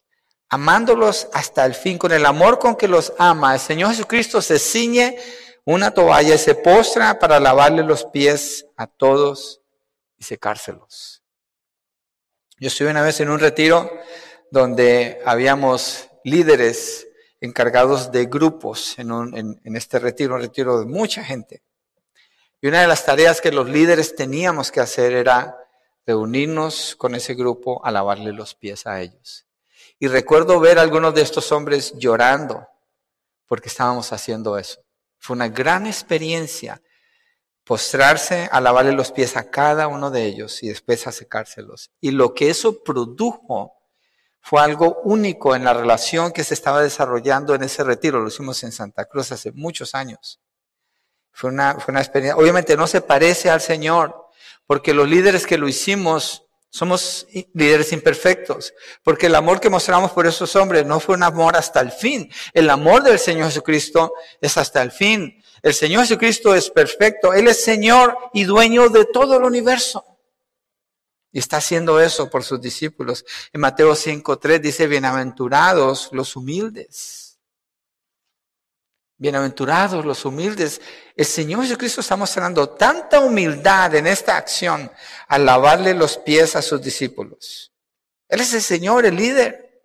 amándolos 0.48 1.28
hasta 1.32 1.64
el 1.64 1.74
fin, 1.74 1.98
con 1.98 2.12
el 2.12 2.26
amor 2.26 2.58
con 2.58 2.76
que 2.76 2.88
los 2.88 3.12
ama, 3.18 3.54
el 3.54 3.60
Señor 3.60 3.90
Jesucristo 3.90 4.40
se 4.40 4.58
ciñe 4.58 5.18
una 5.64 5.90
toalla 5.90 6.34
y 6.34 6.38
se 6.38 6.54
postra 6.54 7.18
para 7.18 7.40
lavarle 7.40 7.82
los 7.82 8.04
pies 8.06 8.66
a 8.76 8.86
todos 8.86 9.60
y 10.16 10.24
secárselos. 10.24 11.22
Yo 12.58 12.68
estuve 12.68 12.90
una 12.90 13.02
vez 13.02 13.20
en 13.20 13.30
un 13.30 13.38
retiro 13.38 13.90
donde 14.50 15.20
habíamos 15.24 16.08
líderes 16.24 17.06
encargados 17.40 18.10
de 18.10 18.26
grupos 18.26 18.98
en, 18.98 19.10
en 19.62 19.76
este 19.76 19.98
retiro, 19.98 20.34
un 20.34 20.40
retiro 20.40 20.80
de 20.80 20.86
mucha 20.86 21.22
gente. 21.22 21.62
Y 22.60 22.66
una 22.66 22.80
de 22.80 22.88
las 22.88 23.04
tareas 23.04 23.40
que 23.40 23.52
los 23.52 23.68
líderes 23.68 24.16
teníamos 24.16 24.72
que 24.72 24.80
hacer 24.80 25.12
era 25.12 25.56
reunirnos 26.06 26.96
con 26.96 27.14
ese 27.14 27.34
grupo 27.34 27.84
a 27.84 27.90
lavarle 27.90 28.32
los 28.32 28.54
pies 28.54 28.86
a 28.86 29.00
ellos. 29.00 29.46
Y 29.98 30.08
recuerdo 30.08 30.58
ver 30.58 30.78
a 30.78 30.82
algunos 30.82 31.14
de 31.14 31.22
estos 31.22 31.52
hombres 31.52 31.92
llorando 31.96 32.66
porque 33.46 33.68
estábamos 33.68 34.12
haciendo 34.12 34.58
eso. 34.58 34.80
Fue 35.18 35.34
una 35.34 35.48
gran 35.48 35.86
experiencia 35.86 36.82
postrarse 37.64 38.48
a 38.50 38.60
lavarle 38.60 38.92
los 38.92 39.12
pies 39.12 39.36
a 39.36 39.50
cada 39.50 39.88
uno 39.88 40.10
de 40.10 40.24
ellos 40.24 40.62
y 40.62 40.68
después 40.68 41.06
a 41.06 41.12
secárselos. 41.12 41.90
Y 42.00 42.12
lo 42.12 42.32
que 42.32 42.48
eso 42.48 42.82
produjo 42.82 43.74
fue 44.40 44.62
algo 44.62 45.00
único 45.04 45.54
en 45.54 45.64
la 45.64 45.74
relación 45.74 46.32
que 46.32 46.44
se 46.44 46.54
estaba 46.54 46.80
desarrollando 46.80 47.54
en 47.54 47.62
ese 47.62 47.84
retiro. 47.84 48.20
Lo 48.20 48.28
hicimos 48.28 48.62
en 48.62 48.72
Santa 48.72 49.04
Cruz 49.04 49.32
hace 49.32 49.52
muchos 49.52 49.94
años. 49.94 50.40
Fue 51.38 51.50
una, 51.50 51.78
fue 51.78 51.92
una 51.92 52.00
experiencia, 52.00 52.36
obviamente 52.36 52.76
no 52.76 52.88
se 52.88 53.00
parece 53.00 53.48
al 53.48 53.60
Señor, 53.60 54.26
porque 54.66 54.92
los 54.92 55.08
líderes 55.08 55.46
que 55.46 55.56
lo 55.56 55.68
hicimos 55.68 56.48
somos 56.68 57.28
líderes 57.54 57.92
imperfectos, 57.92 58.74
porque 59.04 59.26
el 59.26 59.36
amor 59.36 59.60
que 59.60 59.70
mostramos 59.70 60.10
por 60.10 60.26
esos 60.26 60.56
hombres 60.56 60.84
no 60.84 60.98
fue 60.98 61.14
un 61.14 61.22
amor 61.22 61.54
hasta 61.56 61.78
el 61.78 61.92
fin. 61.92 62.28
El 62.52 62.68
amor 62.68 63.04
del 63.04 63.20
Señor 63.20 63.46
Jesucristo 63.46 64.14
es 64.40 64.56
hasta 64.56 64.82
el 64.82 64.90
fin. 64.90 65.40
El 65.62 65.74
Señor 65.74 66.02
Jesucristo 66.02 66.56
es 66.56 66.70
perfecto. 66.70 67.32
Él 67.32 67.46
es 67.46 67.62
Señor 67.62 68.18
y 68.34 68.42
dueño 68.42 68.88
de 68.88 69.04
todo 69.04 69.36
el 69.36 69.44
universo. 69.44 70.04
Y 71.30 71.38
está 71.38 71.58
haciendo 71.58 72.00
eso 72.00 72.28
por 72.28 72.42
sus 72.42 72.60
discípulos. 72.60 73.24
En 73.52 73.60
Mateo 73.60 73.92
5.3 73.92 74.58
dice, 74.58 74.88
bienaventurados 74.88 76.08
los 76.10 76.34
humildes 76.34 77.27
Bienaventurados 79.20 80.04
los 80.04 80.24
humildes. 80.24 80.80
El 81.16 81.26
Señor 81.26 81.62
Jesucristo 81.62 82.00
está 82.00 82.14
mostrando 82.14 82.68
tanta 82.68 83.18
humildad 83.18 83.92
en 83.96 84.06
esta 84.06 84.36
acción 84.36 84.88
al 85.26 85.44
lavarle 85.44 85.92
los 85.92 86.16
pies 86.18 86.54
a 86.54 86.62
sus 86.62 86.80
discípulos. 86.80 87.72
Él 88.28 88.40
es 88.40 88.54
el 88.54 88.62
Señor, 88.62 89.06
el 89.06 89.16
líder, 89.16 89.82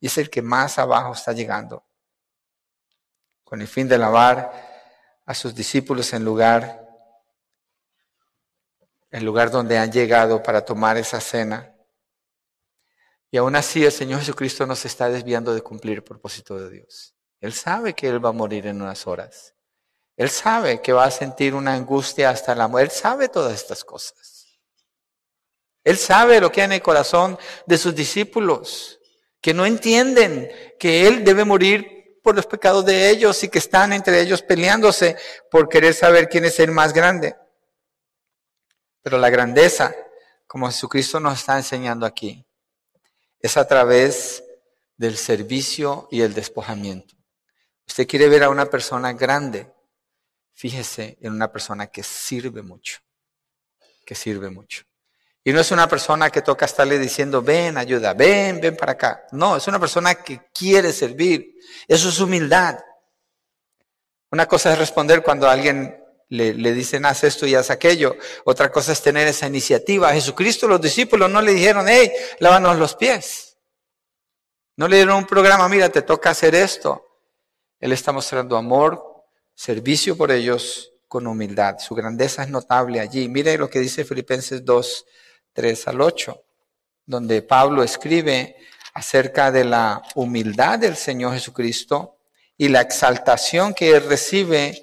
y 0.00 0.08
es 0.08 0.18
el 0.18 0.28
que 0.28 0.42
más 0.42 0.76
abajo 0.80 1.12
está 1.12 1.32
llegando. 1.32 1.86
Con 3.44 3.60
el 3.60 3.68
fin 3.68 3.86
de 3.86 3.96
lavar 3.96 4.50
a 5.24 5.34
sus 5.34 5.54
discípulos 5.54 6.12
en 6.12 6.24
lugar, 6.24 6.84
el 9.12 9.24
lugar 9.24 9.52
donde 9.52 9.78
han 9.78 9.92
llegado 9.92 10.42
para 10.42 10.64
tomar 10.64 10.96
esa 10.96 11.20
cena. 11.20 11.72
Y 13.30 13.36
aún 13.36 13.54
así 13.54 13.84
el 13.84 13.92
Señor 13.92 14.18
Jesucristo 14.18 14.66
nos 14.66 14.84
está 14.84 15.08
desviando 15.08 15.54
de 15.54 15.62
cumplir 15.62 15.98
el 15.98 16.04
propósito 16.04 16.58
de 16.58 16.70
Dios. 16.70 17.13
Él 17.44 17.52
sabe 17.52 17.92
que 17.92 18.08
Él 18.08 18.24
va 18.24 18.30
a 18.30 18.32
morir 18.32 18.66
en 18.66 18.80
unas 18.80 19.06
horas. 19.06 19.54
Él 20.16 20.30
sabe 20.30 20.80
que 20.80 20.94
va 20.94 21.04
a 21.04 21.10
sentir 21.10 21.54
una 21.54 21.74
angustia 21.74 22.30
hasta 22.30 22.54
la 22.54 22.68
muerte. 22.68 22.94
Él 22.94 23.00
sabe 23.02 23.28
todas 23.28 23.52
estas 23.52 23.84
cosas. 23.84 24.46
Él 25.84 25.98
sabe 25.98 26.40
lo 26.40 26.50
que 26.50 26.62
hay 26.62 26.64
en 26.64 26.72
el 26.72 26.80
corazón 26.80 27.38
de 27.66 27.76
sus 27.76 27.94
discípulos, 27.94 28.98
que 29.42 29.52
no 29.52 29.66
entienden 29.66 30.50
que 30.78 31.06
Él 31.06 31.22
debe 31.22 31.44
morir 31.44 32.18
por 32.22 32.34
los 32.34 32.46
pecados 32.46 32.86
de 32.86 33.10
ellos 33.10 33.44
y 33.44 33.50
que 33.50 33.58
están 33.58 33.92
entre 33.92 34.22
ellos 34.22 34.40
peleándose 34.40 35.18
por 35.50 35.68
querer 35.68 35.92
saber 35.92 36.30
quién 36.30 36.46
es 36.46 36.58
el 36.60 36.70
más 36.70 36.94
grande. 36.94 37.36
Pero 39.02 39.18
la 39.18 39.28
grandeza, 39.28 39.94
como 40.46 40.68
Jesucristo 40.68 41.20
nos 41.20 41.40
está 41.40 41.58
enseñando 41.58 42.06
aquí, 42.06 42.46
es 43.38 43.58
a 43.58 43.68
través 43.68 44.42
del 44.96 45.18
servicio 45.18 46.08
y 46.10 46.22
el 46.22 46.32
despojamiento. 46.32 47.14
Usted 47.86 48.06
quiere 48.06 48.28
ver 48.28 48.44
a 48.44 48.48
una 48.48 48.66
persona 48.66 49.12
grande, 49.12 49.72
fíjese 50.54 51.18
en 51.20 51.32
una 51.32 51.52
persona 51.52 51.88
que 51.88 52.02
sirve 52.02 52.62
mucho, 52.62 53.00
que 54.04 54.14
sirve 54.14 54.50
mucho. 54.50 54.84
Y 55.46 55.52
no 55.52 55.60
es 55.60 55.70
una 55.70 55.86
persona 55.86 56.30
que 56.30 56.40
toca 56.40 56.64
estarle 56.64 56.98
diciendo, 56.98 57.42
ven, 57.42 57.76
ayuda, 57.76 58.14
ven, 58.14 58.60
ven 58.62 58.76
para 58.76 58.92
acá. 58.92 59.26
No, 59.32 59.56
es 59.56 59.68
una 59.68 59.78
persona 59.78 60.14
que 60.14 60.40
quiere 60.54 60.90
servir. 60.90 61.56
Eso 61.86 62.08
es 62.08 62.18
humildad. 62.18 62.78
Una 64.30 64.46
cosa 64.46 64.72
es 64.72 64.78
responder 64.78 65.22
cuando 65.22 65.46
alguien 65.46 66.02
le, 66.30 66.54
le, 66.54 66.72
dicen, 66.72 67.04
haz 67.04 67.24
esto 67.24 67.46
y 67.46 67.54
haz 67.54 67.70
aquello. 67.70 68.16
Otra 68.44 68.72
cosa 68.72 68.92
es 68.92 69.02
tener 69.02 69.28
esa 69.28 69.46
iniciativa. 69.46 70.08
A 70.08 70.14
Jesucristo 70.14 70.66
los 70.66 70.80
discípulos 70.80 71.30
no 71.30 71.42
le 71.42 71.52
dijeron, 71.52 71.86
hey, 71.86 72.10
lávanos 72.38 72.78
los 72.78 72.94
pies. 72.94 73.58
No 74.76 74.88
le 74.88 74.96
dieron 74.96 75.18
un 75.18 75.26
programa, 75.26 75.68
mira, 75.68 75.90
te 75.90 76.00
toca 76.00 76.30
hacer 76.30 76.54
esto. 76.54 77.03
Él 77.84 77.92
está 77.92 78.12
mostrando 78.12 78.56
amor, 78.56 79.26
servicio 79.54 80.16
por 80.16 80.32
ellos 80.32 80.90
con 81.06 81.26
humildad. 81.26 81.76
Su 81.80 81.94
grandeza 81.94 82.42
es 82.42 82.48
notable 82.48 82.98
allí. 82.98 83.28
Mire 83.28 83.58
lo 83.58 83.68
que 83.68 83.78
dice 83.78 84.06
Filipenses 84.06 84.64
2, 84.64 85.04
3 85.52 85.88
al 85.88 86.00
8, 86.00 86.42
donde 87.04 87.42
Pablo 87.42 87.82
escribe 87.82 88.56
acerca 88.94 89.52
de 89.52 89.64
la 89.66 90.00
humildad 90.14 90.78
del 90.78 90.96
Señor 90.96 91.34
Jesucristo 91.34 92.16
y 92.56 92.68
la 92.68 92.80
exaltación 92.80 93.74
que 93.74 94.00
recibe 94.00 94.82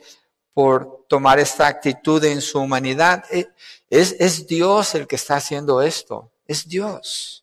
por 0.54 1.08
tomar 1.10 1.40
esta 1.40 1.66
actitud 1.66 2.24
en 2.24 2.40
su 2.40 2.60
humanidad. 2.60 3.26
Eh, 3.32 3.48
es 3.90 4.46
Dios 4.46 4.94
el 4.94 5.08
que 5.08 5.16
está 5.16 5.38
haciendo 5.38 5.82
esto. 5.82 6.32
Es 6.46 6.68
Dios. 6.68 7.41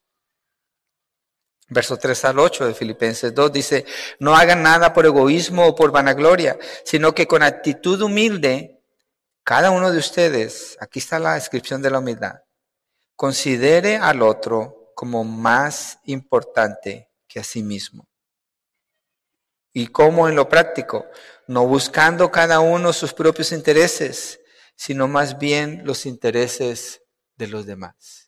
Verso 1.70 1.98
3 1.98 2.24
al 2.24 2.38
8 2.38 2.66
de 2.66 2.74
Filipenses 2.74 3.34
2 3.34 3.52
dice, 3.52 3.84
no 4.18 4.34
hagan 4.34 4.62
nada 4.62 4.94
por 4.94 5.04
egoísmo 5.04 5.66
o 5.66 5.74
por 5.74 5.90
vanagloria, 5.92 6.58
sino 6.84 7.14
que 7.14 7.26
con 7.26 7.42
actitud 7.42 8.00
humilde, 8.00 8.80
cada 9.44 9.70
uno 9.70 9.90
de 9.90 9.98
ustedes, 9.98 10.78
aquí 10.80 10.98
está 10.98 11.18
la 11.18 11.34
descripción 11.34 11.82
de 11.82 11.90
la 11.90 11.98
humildad, 11.98 12.40
considere 13.16 13.96
al 13.96 14.22
otro 14.22 14.92
como 14.94 15.24
más 15.24 15.98
importante 16.04 17.10
que 17.26 17.40
a 17.40 17.44
sí 17.44 17.62
mismo. 17.62 18.08
¿Y 19.72 19.88
cómo 19.88 20.28
en 20.28 20.36
lo 20.36 20.48
práctico? 20.48 21.06
No 21.46 21.66
buscando 21.66 22.30
cada 22.32 22.60
uno 22.60 22.92
sus 22.92 23.12
propios 23.12 23.52
intereses, 23.52 24.40
sino 24.74 25.06
más 25.06 25.38
bien 25.38 25.82
los 25.84 26.06
intereses 26.06 27.02
de 27.36 27.48
los 27.48 27.66
demás. 27.66 28.27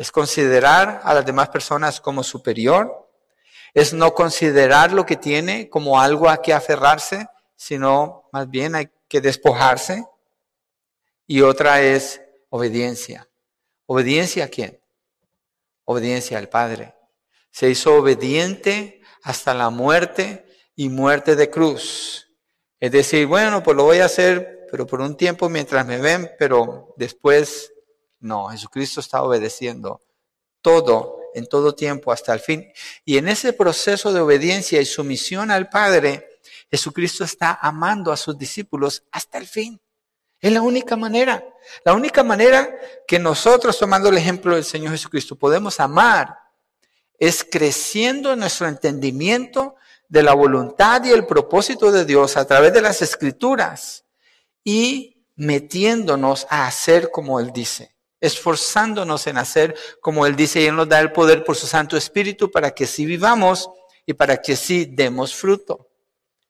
es 0.00 0.10
considerar 0.10 1.02
a 1.04 1.12
las 1.12 1.26
demás 1.26 1.50
personas 1.50 2.00
como 2.00 2.24
superior, 2.24 3.06
es 3.74 3.92
no 3.92 4.14
considerar 4.14 4.94
lo 4.94 5.04
que 5.04 5.16
tiene 5.16 5.68
como 5.68 6.00
algo 6.00 6.30
a 6.30 6.40
que 6.40 6.54
aferrarse, 6.54 7.28
sino 7.54 8.26
más 8.32 8.48
bien 8.48 8.74
hay 8.74 8.88
que 9.08 9.20
despojarse. 9.20 10.06
Y 11.26 11.42
otra 11.42 11.82
es 11.82 12.18
obediencia. 12.48 13.28
¿Obediencia 13.84 14.46
a 14.46 14.48
quién? 14.48 14.80
Obediencia 15.84 16.38
al 16.38 16.48
Padre. 16.48 16.94
Se 17.50 17.68
hizo 17.68 17.96
obediente 17.96 19.02
hasta 19.22 19.52
la 19.52 19.68
muerte 19.68 20.46
y 20.76 20.88
muerte 20.88 21.36
de 21.36 21.50
cruz. 21.50 22.26
Es 22.80 22.90
decir, 22.90 23.26
bueno, 23.26 23.62
pues 23.62 23.76
lo 23.76 23.84
voy 23.84 23.98
a 23.98 24.06
hacer, 24.06 24.66
pero 24.70 24.86
por 24.86 25.02
un 25.02 25.14
tiempo 25.14 25.50
mientras 25.50 25.84
me 25.84 25.98
ven, 25.98 26.30
pero 26.38 26.94
después 26.96 27.74
no, 28.20 28.48
Jesucristo 28.48 29.00
está 29.00 29.22
obedeciendo 29.22 30.00
todo, 30.62 31.18
en 31.34 31.46
todo 31.46 31.74
tiempo, 31.74 32.12
hasta 32.12 32.32
el 32.32 32.40
fin. 32.40 32.70
Y 33.04 33.18
en 33.18 33.28
ese 33.28 33.52
proceso 33.52 34.12
de 34.12 34.20
obediencia 34.20 34.80
y 34.80 34.84
sumisión 34.84 35.50
al 35.50 35.68
Padre, 35.68 36.40
Jesucristo 36.70 37.24
está 37.24 37.58
amando 37.60 38.12
a 38.12 38.16
sus 38.16 38.36
discípulos 38.36 39.04
hasta 39.10 39.38
el 39.38 39.46
fin. 39.46 39.80
Es 40.40 40.52
la 40.52 40.62
única 40.62 40.96
manera. 40.96 41.44
La 41.84 41.94
única 41.94 42.22
manera 42.22 42.70
que 43.06 43.18
nosotros, 43.18 43.78
tomando 43.78 44.08
el 44.08 44.16
ejemplo 44.16 44.54
del 44.54 44.64
Señor 44.64 44.92
Jesucristo, 44.92 45.36
podemos 45.36 45.80
amar 45.80 46.38
es 47.18 47.44
creciendo 47.44 48.32
en 48.32 48.38
nuestro 48.40 48.66
entendimiento 48.66 49.76
de 50.08 50.22
la 50.22 50.32
voluntad 50.32 51.04
y 51.04 51.10
el 51.10 51.26
propósito 51.26 51.92
de 51.92 52.06
Dios 52.06 52.36
a 52.38 52.46
través 52.46 52.72
de 52.72 52.80
las 52.80 53.02
escrituras 53.02 54.06
y 54.64 55.22
metiéndonos 55.36 56.46
a 56.48 56.66
hacer 56.66 57.10
como 57.10 57.38
Él 57.38 57.52
dice 57.52 57.94
esforzándonos 58.20 59.26
en 59.26 59.38
hacer 59.38 59.74
como 60.00 60.26
Él 60.26 60.36
dice, 60.36 60.60
y 60.60 60.66
Él 60.66 60.76
nos 60.76 60.88
da 60.88 61.00
el 61.00 61.12
poder 61.12 61.42
por 61.44 61.56
su 61.56 61.66
Santo 61.66 61.96
Espíritu 61.96 62.50
para 62.50 62.72
que 62.72 62.86
si 62.86 63.06
vivamos 63.06 63.70
y 64.06 64.14
para 64.14 64.36
que 64.36 64.56
sí 64.56 64.84
demos 64.84 65.34
fruto. 65.34 65.88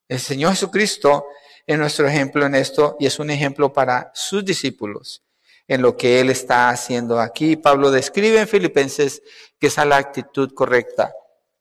El 0.09 0.19
Señor 0.19 0.53
Jesucristo 0.53 1.27
es 1.67 1.79
nuestro 1.79 2.09
ejemplo 2.09 2.45
en 2.47 2.55
esto 2.55 2.97
y 2.99 3.07
es 3.07 3.19
un 3.19 3.31
ejemplo 3.31 3.73
para 3.73 4.11
sus 4.15 4.45
discípulos 4.45 5.23
en 5.69 5.83
lo 5.83 5.97
que 5.97 6.21
Él 6.21 6.31
está 6.31 6.69
haciendo 6.71 7.21
aquí. 7.21 7.55
Pablo 7.57 7.93
describe 7.93 8.41
en 8.41 8.49
Filipenses 8.49 9.23
que 9.59 9.69
esa 9.69 9.83
es 9.83 9.89
la 9.89 9.99
actitud 9.99 10.53
correcta 10.53 11.13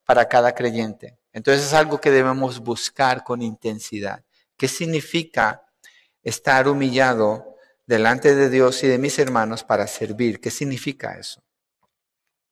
para 0.03 0.27
cada 0.27 0.55
creyente. 0.55 1.19
Entonces 1.31 1.67
es 1.67 1.73
algo 1.73 2.01
que 2.01 2.09
debemos 2.09 2.59
buscar 2.59 3.23
con 3.23 3.43
intensidad. 3.43 4.23
¿Qué 4.57 4.67
significa 4.67 5.61
estar 6.23 6.67
humillado 6.67 7.55
delante 7.89 8.35
de 8.35 8.51
Dios 8.51 8.83
y 8.83 8.87
de 8.87 8.99
mis 8.99 9.17
hermanos 9.17 9.63
para 9.63 9.87
servir? 9.87 10.39
¿Qué 10.39 10.51
significa 10.51 11.17
eso? 11.17 11.41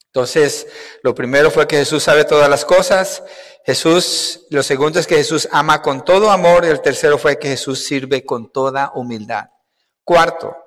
Entonces, 0.07 0.65
lo 1.03 1.13
primero 1.13 1.51
fue 1.51 1.67
que 1.67 1.77
Jesús 1.77 2.01
sabe 2.01 2.25
todas 2.25 2.49
las 2.49 2.65
cosas. 2.65 3.21
Jesús, 3.63 4.47
lo 4.49 4.63
segundo 4.63 4.99
es 4.99 5.05
que 5.05 5.15
Jesús 5.17 5.47
ama 5.51 5.83
con 5.83 6.03
todo 6.03 6.31
amor. 6.31 6.65
Y 6.65 6.69
el 6.69 6.81
tercero 6.81 7.19
fue 7.19 7.37
que 7.37 7.49
Jesús 7.49 7.85
sirve 7.85 8.25
con 8.25 8.51
toda 8.51 8.91
humildad. 8.95 9.45
Cuarto, 10.03 10.57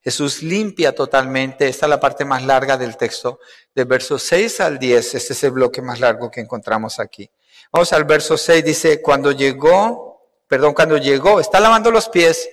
Jesús 0.00 0.42
limpia 0.42 0.94
totalmente, 0.94 1.68
esta 1.68 1.84
es 1.84 1.90
la 1.90 2.00
parte 2.00 2.24
más 2.24 2.42
larga 2.42 2.78
del 2.78 2.96
texto, 2.96 3.40
del 3.74 3.86
verso 3.86 4.18
6 4.18 4.60
al 4.60 4.78
10, 4.78 5.16
este 5.16 5.32
es 5.32 5.44
el 5.44 5.50
bloque 5.50 5.82
más 5.82 5.98
largo 5.98 6.30
que 6.30 6.40
encontramos 6.40 7.00
aquí. 7.00 7.28
Vamos 7.72 7.92
al 7.92 8.04
verso 8.04 8.38
6, 8.38 8.64
dice, 8.64 9.02
cuando 9.02 9.32
llegó, 9.32 10.22
perdón, 10.46 10.74
cuando 10.74 10.96
llegó, 10.96 11.40
está 11.40 11.58
lavando 11.58 11.90
los 11.90 12.08
pies 12.08 12.48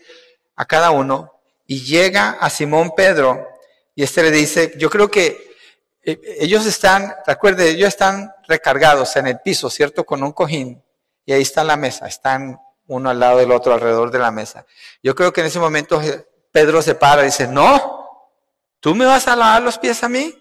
a 0.56 0.66
cada 0.66 0.90
uno 0.90 1.33
y 1.74 1.82
llega 1.82 2.38
a 2.40 2.52
Simón 2.52 2.94
Pedro 2.96 3.50
y 3.96 4.04
este 4.04 4.22
le 4.22 4.30
dice, 4.30 4.74
yo 4.78 4.92
creo 4.92 5.10
que 5.10 5.56
eh, 6.04 6.22
ellos 6.40 6.68
están, 6.68 7.16
recuerde, 7.26 7.72
ellos 7.72 7.88
están 7.88 8.32
recargados 8.48 9.16
en 9.16 9.26
el 9.26 9.40
piso, 9.40 9.72
¿cierto? 9.72 10.04
Con 10.04 10.22
un 10.22 10.34
cojín 10.34 10.84
y 11.26 11.34
ahí 11.34 11.42
está 11.42 11.64
la 11.64 11.76
mesa, 11.76 12.06
están 12.06 12.60
uno 12.86 13.10
al 13.10 13.20
lado 13.20 13.40
del 13.40 13.52
otro 13.52 13.74
alrededor 13.74 14.12
de 14.12 14.20
la 14.20 14.30
mesa. 14.30 14.68
Yo 15.02 15.16
creo 15.16 15.34
que 15.34 15.42
en 15.42 15.48
ese 15.48 15.58
momento 15.58 16.00
Pedro 16.52 16.84
se 16.84 16.94
para 16.94 17.24
y 17.24 17.26
dice, 17.26 17.48
no, 17.48 18.30
¿tú 18.80 18.94
me 18.94 19.06
vas 19.06 19.28
a 19.28 19.36
lavar 19.36 19.64
los 19.64 19.80
pies 19.80 20.04
a 20.04 20.10
mí? 20.10 20.32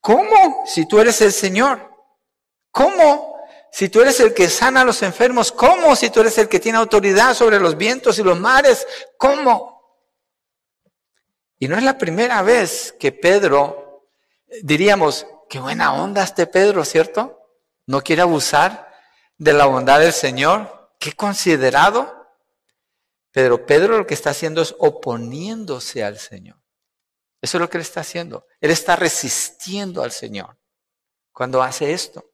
¿Cómo? 0.00 0.64
Si 0.66 0.86
tú 0.86 0.98
eres 0.98 1.20
el 1.20 1.34
Señor. 1.34 1.90
¿Cómo? 2.70 3.38
Si 3.70 3.90
tú 3.90 4.00
eres 4.00 4.18
el 4.20 4.32
que 4.32 4.48
sana 4.48 4.80
a 4.80 4.84
los 4.84 5.02
enfermos. 5.02 5.52
¿Cómo? 5.52 5.94
Si 5.94 6.08
tú 6.08 6.20
eres 6.20 6.38
el 6.38 6.48
que 6.48 6.58
tiene 6.58 6.78
autoridad 6.78 7.34
sobre 7.34 7.60
los 7.60 7.76
vientos 7.76 8.18
y 8.18 8.22
los 8.22 8.40
mares. 8.40 8.86
¿Cómo? 9.18 9.69
Y 11.60 11.68
no 11.68 11.76
es 11.76 11.82
la 11.84 11.98
primera 11.98 12.40
vez 12.40 12.94
que 12.98 13.12
Pedro, 13.12 14.08
diríamos, 14.62 15.26
qué 15.50 15.60
buena 15.60 15.92
onda 15.92 16.24
este 16.24 16.46
Pedro, 16.46 16.86
¿cierto? 16.86 17.38
No 17.86 18.00
quiere 18.00 18.22
abusar 18.22 18.90
de 19.36 19.52
la 19.52 19.66
bondad 19.66 20.00
del 20.00 20.14
Señor. 20.14 20.90
Qué 20.98 21.12
considerado. 21.12 22.26
Pero 23.30 23.66
Pedro 23.66 23.98
lo 23.98 24.06
que 24.06 24.14
está 24.14 24.30
haciendo 24.30 24.62
es 24.62 24.74
oponiéndose 24.78 26.02
al 26.02 26.18
Señor. 26.18 26.56
Eso 27.42 27.58
es 27.58 27.60
lo 27.60 27.68
que 27.68 27.76
él 27.76 27.82
está 27.82 28.00
haciendo. 28.00 28.46
Él 28.58 28.70
está 28.70 28.96
resistiendo 28.96 30.02
al 30.02 30.12
Señor 30.12 30.56
cuando 31.30 31.62
hace 31.62 31.92
esto. 31.92 32.24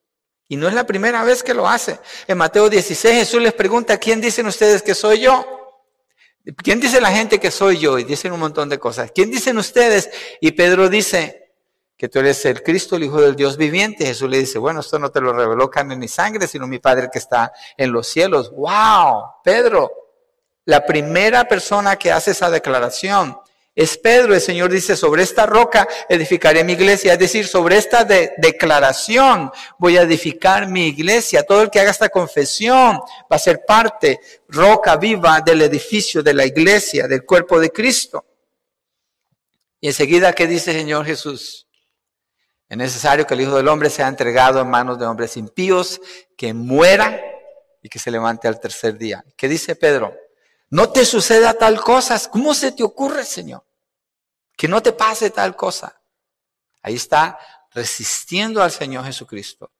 Y 0.46 0.56
no 0.56 0.68
es 0.68 0.74
la 0.74 0.86
primera 0.86 1.24
vez 1.24 1.42
que 1.42 1.52
lo 1.52 1.68
hace. 1.68 1.98
En 2.28 2.38
Mateo 2.38 2.70
16 2.70 3.12
Jesús 3.12 3.42
les 3.42 3.54
pregunta, 3.54 3.98
¿quién 3.98 4.20
dicen 4.20 4.46
ustedes 4.46 4.82
que 4.82 4.94
soy 4.94 5.18
yo? 5.18 5.65
¿Quién 6.54 6.80
dice 6.80 7.00
la 7.00 7.10
gente 7.10 7.40
que 7.40 7.50
soy 7.50 7.78
yo? 7.78 7.98
Y 7.98 8.04
dicen 8.04 8.32
un 8.32 8.40
montón 8.40 8.68
de 8.68 8.78
cosas. 8.78 9.10
¿Quién 9.12 9.30
dicen 9.30 9.58
ustedes? 9.58 10.10
Y 10.40 10.52
Pedro 10.52 10.88
dice 10.88 11.52
que 11.96 12.08
tú 12.08 12.20
eres 12.20 12.44
el 12.44 12.62
Cristo, 12.62 12.96
el 12.96 13.04
Hijo 13.04 13.20
del 13.20 13.34
Dios 13.34 13.56
viviente. 13.56 14.06
Jesús 14.06 14.30
le 14.30 14.38
dice, 14.38 14.58
bueno, 14.58 14.80
esto 14.80 14.98
no 14.98 15.10
te 15.10 15.20
lo 15.20 15.32
reveló 15.32 15.68
carne 15.70 15.96
ni 15.96 16.06
sangre, 16.06 16.46
sino 16.46 16.66
mi 16.66 16.78
Padre 16.78 17.08
que 17.12 17.18
está 17.18 17.52
en 17.76 17.90
los 17.90 18.06
cielos. 18.06 18.52
¡Wow! 18.52 19.24
Pedro, 19.42 19.90
la 20.66 20.84
primera 20.84 21.44
persona 21.46 21.96
que 21.96 22.12
hace 22.12 22.30
esa 22.30 22.50
declaración 22.50 23.36
es 23.76 23.98
Pedro. 23.98 24.34
El 24.34 24.40
Señor 24.40 24.72
dice, 24.72 24.96
sobre 24.96 25.22
esta 25.22 25.44
roca 25.44 25.86
edificaré 26.08 26.64
mi 26.64 26.72
iglesia. 26.72 27.12
Es 27.12 27.18
decir, 27.18 27.46
sobre 27.46 27.76
esta 27.76 28.04
declaración 28.04 29.52
voy 29.78 29.98
a 29.98 30.02
edificar 30.02 30.66
mi 30.66 30.88
iglesia. 30.88 31.44
Todo 31.44 31.62
el 31.62 31.70
que 31.70 31.78
haga 31.78 31.90
esta 31.90 32.08
confesión 32.08 32.98
va 33.30 33.36
a 33.36 33.38
ser 33.38 33.64
parte, 33.64 34.18
roca 34.48 34.96
viva 34.96 35.40
del 35.42 35.62
edificio 35.62 36.22
de 36.22 36.34
la 36.34 36.46
iglesia, 36.46 37.06
del 37.06 37.24
cuerpo 37.24 37.60
de 37.60 37.70
Cristo. 37.70 38.24
Y 39.78 39.88
enseguida, 39.88 40.32
¿qué 40.32 40.46
dice 40.46 40.70
el 40.70 40.78
Señor 40.78 41.04
Jesús? 41.04 41.68
Es 42.68 42.76
necesario 42.76 43.26
que 43.26 43.34
el 43.34 43.42
Hijo 43.42 43.56
del 43.56 43.68
Hombre 43.68 43.90
sea 43.90 44.08
entregado 44.08 44.60
en 44.60 44.70
manos 44.70 44.98
de 44.98 45.06
hombres 45.06 45.36
impíos, 45.36 46.00
que 46.36 46.54
muera 46.54 47.20
y 47.82 47.88
que 47.90 47.98
se 47.98 48.10
levante 48.10 48.48
al 48.48 48.58
tercer 48.58 48.96
día. 48.96 49.22
¿Qué 49.36 49.48
dice 49.48 49.76
Pedro? 49.76 50.16
no 50.70 50.90
te 50.90 51.04
suceda 51.04 51.54
tal 51.54 51.80
cosa. 51.80 52.20
¿Cómo 52.30 52.54
se 52.54 52.72
te 52.72 52.82
ocurre, 52.82 53.24
Señor? 53.24 53.62
Que 54.56 54.68
no 54.68 54.82
te 54.82 54.92
pase 54.92 55.30
tal 55.30 55.54
cosa. 55.54 56.00
Ahí 56.82 56.94
está 56.94 57.38
resistiendo 57.72 58.62
al 58.62 58.70
Señor 58.70 59.04
Jesucristo. 59.04 59.70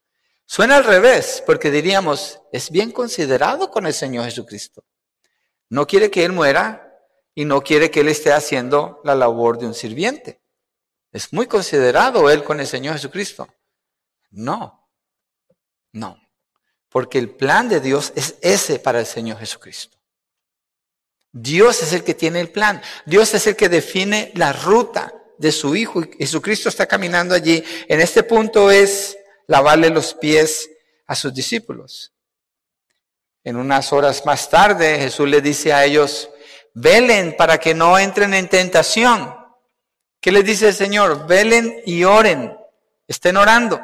Suena 0.45 0.77
al 0.77 0.85
revés, 0.85 1.43
porque 1.45 1.71
diríamos, 1.71 2.41
es 2.53 2.71
bien 2.71 2.93
considerado 2.93 3.71
con 3.71 3.87
el 3.87 3.95
Señor 3.95 4.27
Jesucristo. 4.27 4.85
No 5.69 5.87
quiere 5.87 6.11
que 6.11 6.25
Él 6.25 6.33
muera 6.33 7.01
y 7.35 7.45
no 7.45 7.63
quiere 7.63 7.91
que 7.91 8.01
Él 8.01 8.09
esté 8.09 8.33
haciendo 8.33 9.01
la 9.03 9.15
labor 9.15 9.59
de 9.59 9.67
un 9.67 9.75
sirviente. 9.75 10.41
Es 11.11 11.33
muy 11.33 11.47
considerado 11.47 12.31
Él 12.31 12.45
con 12.45 12.61
el 12.61 12.67
Señor 12.67 12.95
Jesucristo. 12.95 13.49
No, 14.31 14.89
no, 15.93 16.21
porque 16.89 17.19
el 17.19 17.31
plan 17.31 17.69
de 17.69 17.81
Dios 17.81 18.13
es 18.15 18.37
ese 18.43 18.79
para 18.79 19.01
el 19.01 19.07
Señor 19.07 19.39
Jesucristo. 19.39 19.96
Dios 21.39 21.83
es 21.83 21.93
el 21.93 22.03
que 22.03 22.15
tiene 22.15 22.41
el 22.41 22.49
plan. 22.49 22.81
Dios 23.05 23.35
es 23.35 23.47
el 23.47 23.57
que 23.57 23.69
define 23.69 24.33
la 24.37 24.55
ruta 24.55 25.13
de 25.37 25.53
su 25.53 25.77
Hijo. 25.77 26.01
Y 26.01 26.09
Jesucristo 26.21 26.71
está 26.71 26.87
caminando 26.87 27.35
allí. 27.35 27.63
En 27.89 28.01
este 28.01 28.23
punto 28.23 28.71
es 28.71 29.19
lavarle 29.47 29.91
los 29.91 30.15
pies 30.15 30.71
a 31.07 31.15
sus 31.15 31.35
discípulos. 31.35 32.15
En 33.45 33.57
unas 33.57 33.93
horas 33.93 34.25
más 34.25 34.49
tarde 34.49 34.99
Jesús 34.99 35.29
le 35.29 35.43
dice 35.43 35.75
a 35.75 35.85
ellos, 35.85 36.31
velen 36.73 37.37
para 37.37 37.59
que 37.59 37.75
no 37.75 37.99
entren 37.99 38.33
en 38.33 38.49
tentación. 38.49 39.37
¿Qué 40.19 40.33
les 40.33 40.45
dice 40.45 40.69
el 40.69 40.75
Señor? 40.75 41.27
Velen 41.27 41.83
y 41.85 42.05
oren. 42.05 42.57
Estén 43.07 43.37
orando. 43.37 43.79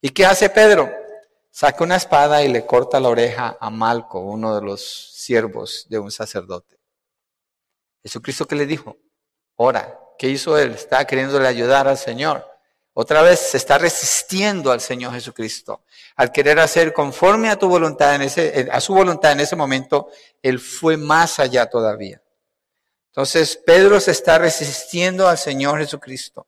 ¿Y 0.00 0.08
qué 0.08 0.24
hace 0.24 0.48
Pedro? 0.48 0.90
Saca 1.54 1.84
una 1.84 1.96
espada 1.96 2.42
y 2.42 2.48
le 2.48 2.64
corta 2.64 2.98
la 2.98 3.10
oreja 3.10 3.58
a 3.60 3.68
Malco, 3.68 4.20
uno 4.20 4.54
de 4.54 4.62
los 4.62 5.12
siervos 5.12 5.86
de 5.90 5.98
un 5.98 6.10
sacerdote. 6.10 6.80
Jesucristo 8.02 8.46
que 8.46 8.56
le 8.56 8.64
dijo, 8.64 8.96
ora, 9.56 10.00
¿qué 10.18 10.30
hizo 10.30 10.56
él? 10.56 10.72
Estaba 10.72 11.04
queriéndole 11.04 11.46
ayudar 11.46 11.86
al 11.86 11.98
Señor. 11.98 12.48
Otra 12.94 13.20
vez 13.20 13.38
se 13.38 13.58
está 13.58 13.76
resistiendo 13.76 14.72
al 14.72 14.80
Señor 14.80 15.12
Jesucristo. 15.12 15.82
Al 16.16 16.32
querer 16.32 16.58
hacer 16.58 16.94
conforme 16.94 17.50
a 17.50 17.56
tu 17.56 17.68
voluntad 17.68 18.14
en 18.14 18.22
ese, 18.22 18.68
a 18.72 18.80
su 18.80 18.94
voluntad 18.94 19.32
en 19.32 19.40
ese 19.40 19.54
momento, 19.54 20.08
él 20.40 20.58
fue 20.58 20.96
más 20.96 21.38
allá 21.38 21.66
todavía. 21.66 22.22
Entonces 23.08 23.58
Pedro 23.58 24.00
se 24.00 24.12
está 24.12 24.38
resistiendo 24.38 25.28
al 25.28 25.36
Señor 25.36 25.78
Jesucristo. 25.80 26.46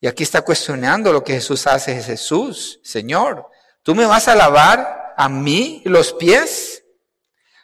Y 0.00 0.08
aquí 0.08 0.24
está 0.24 0.42
cuestionando 0.42 1.12
lo 1.12 1.22
que 1.22 1.34
Jesús 1.34 1.64
hace. 1.68 2.02
Jesús, 2.02 2.80
Señor, 2.82 3.48
¿tú 3.82 3.94
me 3.94 4.06
vas 4.06 4.28
a 4.28 4.34
lavar 4.34 5.14
a 5.16 5.28
mí 5.28 5.82
los 5.84 6.12
pies? 6.12 6.84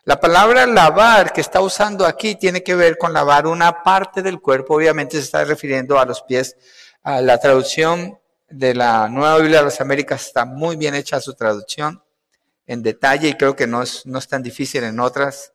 La 0.05 0.21
palabra 0.21 0.67
lavar 0.67 1.33
que 1.33 1.41
está 1.41 1.61
usando 1.61 2.07
aquí 2.07 2.35
tiene 2.35 2.63
que 2.63 2.75
ver 2.75 2.97
con 2.97 3.13
lavar 3.13 3.47
una 3.47 3.83
parte 3.83 4.23
del 4.23 4.41
cuerpo, 4.41 4.75
obviamente 4.75 5.19
se 5.19 5.25
está 5.25 5.45
refiriendo 5.45 5.99
a 5.99 6.07
los 6.07 6.23
pies. 6.23 6.57
la 7.05 7.39
traducción 7.39 8.19
de 8.49 8.75
la 8.75 9.09
Nueva 9.09 9.37
Biblia 9.39 9.59
de 9.59 9.65
las 9.65 9.81
Américas 9.81 10.27
está 10.27 10.45
muy 10.47 10.77
bien 10.77 10.95
hecha 10.95 11.21
su 11.21 11.35
traducción 11.35 12.03
en 12.67 12.83
detalle 12.83 13.29
y 13.29 13.35
creo 13.35 13.55
que 13.55 13.67
no 13.67 13.83
es, 13.83 14.07
no 14.07 14.19
es 14.19 14.29
tan 14.29 14.43
difícil 14.43 14.85
en 14.85 15.01
otras. 15.01 15.53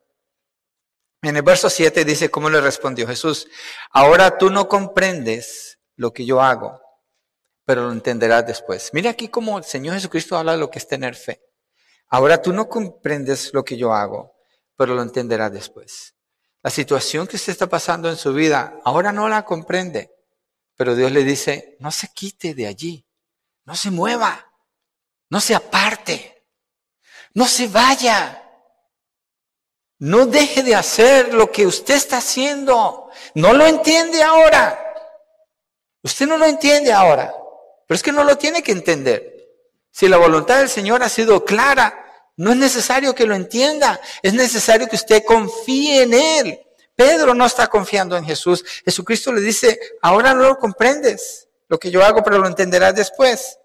En 1.23 1.37
el 1.37 1.41
verso 1.41 1.69
7 1.69 2.05
dice 2.05 2.29
cómo 2.29 2.49
le 2.49 2.61
respondió 2.61 3.07
Jesús, 3.07 3.47
ahora 3.91 4.37
tú 4.37 4.49
no 4.49 4.67
comprendes 4.67 5.79
lo 5.95 6.11
que 6.11 6.25
yo 6.25 6.41
hago, 6.41 6.81
pero 7.65 7.83
lo 7.83 7.91
entenderás 7.91 8.45
después. 8.45 8.89
Mira 8.93 9.11
aquí 9.11 9.27
cómo 9.27 9.57
el 9.57 9.63
Señor 9.63 9.95
Jesucristo 9.95 10.37
habla 10.37 10.53
de 10.53 10.57
lo 10.57 10.69
que 10.69 10.79
es 10.79 10.87
tener 10.87 11.15
fe. 11.15 11.41
Ahora 12.09 12.41
tú 12.41 12.53
no 12.53 12.69
comprendes 12.69 13.53
lo 13.53 13.63
que 13.63 13.77
yo 13.77 13.93
hago, 13.93 14.35
pero 14.75 14.93
lo 14.95 15.01
entenderá 15.01 15.49
después. 15.49 16.15
La 16.61 16.69
situación 16.69 17.27
que 17.27 17.35
usted 17.35 17.51
está 17.51 17.67
pasando 17.67 18.09
en 18.09 18.17
su 18.17 18.33
vida, 18.33 18.79
ahora 18.83 19.11
no 19.11 19.27
la 19.27 19.43
comprende, 19.43 20.11
pero 20.75 20.95
Dios 20.95 21.11
le 21.11 21.23
dice, 21.23 21.75
no 21.79 21.91
se 21.91 22.07
quite 22.13 22.53
de 22.53 22.67
allí, 22.67 23.05
no 23.65 23.75
se 23.75 23.91
mueva, 23.91 24.51
no 25.29 25.41
se 25.41 25.55
aparte, 25.55 26.45
no 27.33 27.45
se 27.45 27.67
vaya, 27.67 28.39
no 29.99 30.25
deje 30.25 30.63
de 30.63 30.75
hacer 30.75 31.33
lo 31.33 31.51
que 31.51 31.65
usted 31.65 31.95
está 31.95 32.17
haciendo, 32.17 33.09
no 33.35 33.53
lo 33.53 33.65
entiende 33.65 34.21
ahora, 34.23 34.79
usted 36.01 36.27
no 36.27 36.37
lo 36.37 36.45
entiende 36.45 36.93
ahora, 36.93 37.33
pero 37.87 37.95
es 37.95 38.03
que 38.03 38.11
no 38.11 38.23
lo 38.23 38.37
tiene 38.37 38.63
que 38.63 38.71
entender. 38.71 39.33
Si 39.91 40.07
la 40.07 40.17
voluntad 40.17 40.59
del 40.59 40.69
Señor 40.69 41.03
ha 41.03 41.09
sido 41.09 41.45
clara, 41.45 42.03
no 42.37 42.51
es 42.51 42.57
necesario 42.57 43.13
que 43.13 43.25
lo 43.25 43.35
entienda, 43.35 43.99
es 44.21 44.33
necesario 44.33 44.87
que 44.87 44.95
usted 44.95 45.23
confíe 45.23 46.03
en 46.03 46.13
Él. 46.13 46.59
Pedro 46.95 47.33
no 47.33 47.45
está 47.45 47.67
confiando 47.67 48.17
en 48.17 48.25
Jesús. 48.25 48.63
Jesucristo 48.85 49.31
le 49.31 49.41
dice, 49.41 49.79
ahora 50.01 50.33
no 50.33 50.43
lo 50.43 50.57
comprendes, 50.57 51.47
lo 51.67 51.79
que 51.79 51.91
yo 51.91 52.03
hago, 52.03 52.23
pero 52.23 52.39
lo 52.39 52.47
entenderás 52.47 52.95
después. 52.95 53.59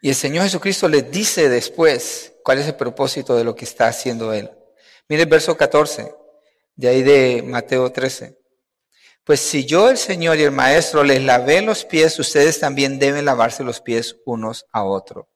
Y 0.00 0.10
el 0.10 0.14
Señor 0.14 0.44
Jesucristo 0.44 0.88
le 0.88 1.02
dice 1.02 1.48
después 1.48 2.34
cuál 2.44 2.58
es 2.58 2.66
el 2.66 2.76
propósito 2.76 3.34
de 3.34 3.44
lo 3.44 3.54
que 3.54 3.64
está 3.64 3.88
haciendo 3.88 4.32
Él. 4.32 4.50
Mire 5.08 5.22
el 5.22 5.28
verso 5.28 5.56
14, 5.56 6.14
de 6.76 6.88
ahí 6.88 7.02
de 7.02 7.42
Mateo 7.42 7.90
13. 7.90 8.38
Pues 9.28 9.40
si 9.40 9.66
yo, 9.66 9.90
el 9.90 9.98
Señor 9.98 10.38
y 10.38 10.44
el 10.44 10.52
Maestro, 10.52 11.04
les 11.04 11.22
lavé 11.22 11.60
los 11.60 11.84
pies, 11.84 12.18
ustedes 12.18 12.60
también 12.60 12.98
deben 12.98 13.26
lavarse 13.26 13.62
los 13.62 13.82
pies 13.82 14.16
unos 14.24 14.64
a 14.72 14.84
otros. 14.84 15.26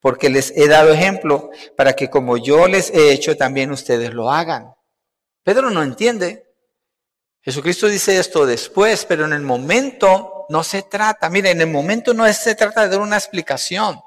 Porque 0.00 0.30
les 0.30 0.50
he 0.56 0.66
dado 0.66 0.94
ejemplo 0.94 1.50
para 1.76 1.92
que 1.92 2.08
como 2.08 2.38
yo 2.38 2.66
les 2.68 2.88
he 2.88 3.12
hecho, 3.12 3.36
también 3.36 3.70
ustedes 3.70 4.14
lo 4.14 4.30
hagan. 4.30 4.72
Pedro 5.42 5.68
no 5.68 5.82
entiende. 5.82 6.54
Jesucristo 7.42 7.86
dice 7.86 8.18
esto 8.18 8.46
después, 8.46 9.04
pero 9.04 9.26
en 9.26 9.34
el 9.34 9.42
momento 9.42 10.46
no 10.48 10.64
se 10.64 10.80
trata. 10.80 11.28
Mire, 11.28 11.50
en 11.50 11.60
el 11.60 11.70
momento 11.70 12.14
no 12.14 12.26
se 12.32 12.54
trata 12.54 12.84
de 12.84 12.88
dar 12.88 13.00
una 13.00 13.18
explicación. 13.18 14.00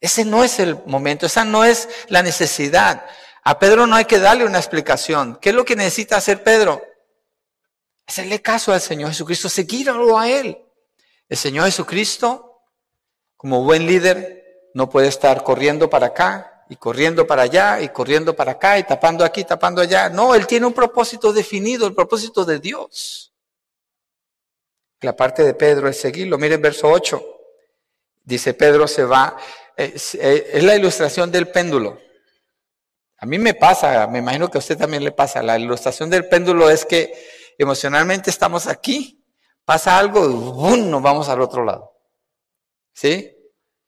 Ese 0.00 0.24
no 0.24 0.42
es 0.44 0.58
el 0.60 0.78
momento, 0.86 1.26
esa 1.26 1.44
no 1.44 1.62
es 1.62 1.90
la 2.08 2.22
necesidad. 2.22 3.04
A 3.44 3.58
Pedro 3.58 3.86
no 3.86 3.96
hay 3.96 4.06
que 4.06 4.18
darle 4.18 4.46
una 4.46 4.56
explicación. 4.56 5.38
¿Qué 5.42 5.50
es 5.50 5.54
lo 5.54 5.66
que 5.66 5.76
necesita 5.76 6.16
hacer 6.16 6.42
Pedro? 6.42 6.82
Hacerle 8.06 8.42
caso 8.42 8.72
al 8.72 8.80
Señor 8.80 9.10
Jesucristo, 9.10 9.48
seguirlo 9.48 10.18
a 10.18 10.28
Él. 10.28 10.58
El 11.28 11.36
Señor 11.36 11.66
Jesucristo, 11.66 12.62
como 13.36 13.64
buen 13.64 13.86
líder, 13.86 14.70
no 14.74 14.88
puede 14.88 15.08
estar 15.08 15.42
corriendo 15.44 15.88
para 15.88 16.08
acá 16.08 16.64
y 16.68 16.76
corriendo 16.76 17.26
para 17.26 17.42
allá 17.42 17.80
y 17.80 17.88
corriendo 17.90 18.34
para 18.34 18.52
acá 18.52 18.78
y 18.78 18.84
tapando 18.84 19.24
aquí, 19.24 19.44
tapando 19.44 19.80
allá. 19.80 20.08
No, 20.08 20.34
Él 20.34 20.46
tiene 20.46 20.66
un 20.66 20.72
propósito 20.72 21.32
definido, 21.32 21.86
el 21.86 21.94
propósito 21.94 22.44
de 22.44 22.58
Dios. 22.58 23.32
La 25.00 25.16
parte 25.16 25.42
de 25.42 25.54
Pedro 25.54 25.88
es 25.88 26.00
seguirlo. 26.00 26.38
Miren 26.38 26.62
verso 26.62 26.88
8. 26.88 27.22
Dice 28.24 28.54
Pedro 28.54 28.86
se 28.86 29.04
va, 29.04 29.36
es, 29.76 30.14
es 30.14 30.62
la 30.62 30.76
ilustración 30.76 31.30
del 31.30 31.48
péndulo. 31.48 31.98
A 33.18 33.26
mí 33.26 33.38
me 33.38 33.54
pasa, 33.54 34.06
me 34.06 34.18
imagino 34.18 34.50
que 34.50 34.58
a 34.58 34.60
usted 34.60 34.76
también 34.76 35.04
le 35.04 35.12
pasa. 35.12 35.42
La 35.42 35.58
ilustración 35.58 36.10
del 36.10 36.28
péndulo 36.28 36.70
es 36.70 36.84
que 36.84 37.12
emocionalmente 37.58 38.30
estamos 38.30 38.66
aquí, 38.66 39.24
pasa 39.64 39.98
algo, 39.98 40.28
¡bum! 40.28 40.90
nos 40.90 41.02
vamos 41.02 41.28
al 41.28 41.40
otro 41.40 41.64
lado. 41.64 41.92
¿Sí? 42.92 43.36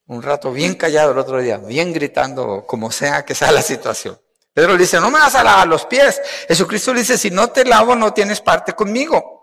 Un 0.06 0.22
rato 0.22 0.52
bien 0.52 0.74
callado 0.74 1.12
el 1.12 1.18
otro 1.18 1.40
día, 1.40 1.58
bien 1.58 1.92
gritando, 1.92 2.64
como 2.66 2.90
sea 2.90 3.24
que 3.24 3.34
sea 3.34 3.52
la 3.52 3.62
situación. 3.62 4.20
Pedro 4.52 4.72
le 4.72 4.78
dice, 4.78 5.00
no 5.00 5.10
me 5.10 5.18
vas 5.18 5.34
a 5.34 5.42
lavar 5.42 5.66
los 5.66 5.84
pies. 5.86 6.20
Jesucristo 6.46 6.94
le 6.94 7.00
dice, 7.00 7.18
si 7.18 7.30
no 7.30 7.48
te 7.48 7.64
lavo, 7.64 7.96
no 7.96 8.12
tienes 8.12 8.40
parte 8.40 8.72
conmigo. 8.72 9.34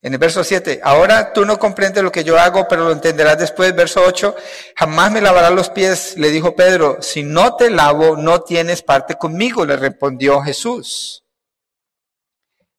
En 0.00 0.12
el 0.12 0.18
verso 0.18 0.44
7, 0.44 0.80
ahora 0.82 1.32
tú 1.32 1.44
no 1.44 1.58
comprendes 1.58 2.04
lo 2.04 2.12
que 2.12 2.22
yo 2.22 2.38
hago, 2.38 2.68
pero 2.68 2.84
lo 2.84 2.92
entenderás 2.92 3.38
después. 3.38 3.74
Verso 3.74 4.02
8, 4.06 4.36
jamás 4.76 5.10
me 5.10 5.20
lavarás 5.20 5.52
los 5.52 5.70
pies, 5.70 6.16
le 6.16 6.30
dijo 6.30 6.54
Pedro, 6.54 6.98
si 7.00 7.22
no 7.22 7.56
te 7.56 7.70
lavo, 7.70 8.16
no 8.16 8.42
tienes 8.42 8.82
parte 8.82 9.16
conmigo, 9.16 9.64
le 9.64 9.76
respondió 9.76 10.40
Jesús. 10.42 11.24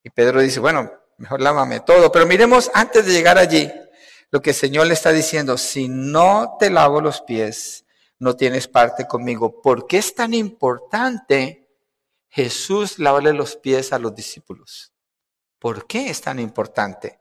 Y 0.09 0.11
Pedro 0.11 0.41
dice, 0.41 0.59
bueno, 0.59 0.91
mejor 1.17 1.39
lávame 1.39 1.81
todo. 1.81 2.11
Pero 2.11 2.25
miremos 2.25 2.71
antes 2.73 3.05
de 3.05 3.13
llegar 3.13 3.37
allí 3.37 3.71
lo 4.31 4.41
que 4.41 4.49
el 4.49 4.55
Señor 4.55 4.87
le 4.87 4.95
está 4.95 5.11
diciendo, 5.11 5.55
si 5.55 5.87
no 5.87 6.57
te 6.59 6.71
lavo 6.71 6.99
los 6.99 7.21
pies, 7.21 7.85
no 8.17 8.35
tienes 8.35 8.67
parte 8.67 9.05
conmigo. 9.05 9.61
¿Por 9.61 9.85
qué 9.85 9.99
es 9.99 10.15
tan 10.15 10.33
importante 10.33 11.69
Jesús 12.27 12.97
lavarle 12.97 13.33
los 13.33 13.55
pies 13.55 13.93
a 13.93 13.99
los 13.99 14.15
discípulos? 14.15 14.93
¿Por 15.59 15.85
qué 15.85 16.09
es 16.09 16.21
tan 16.21 16.39
importante 16.39 17.19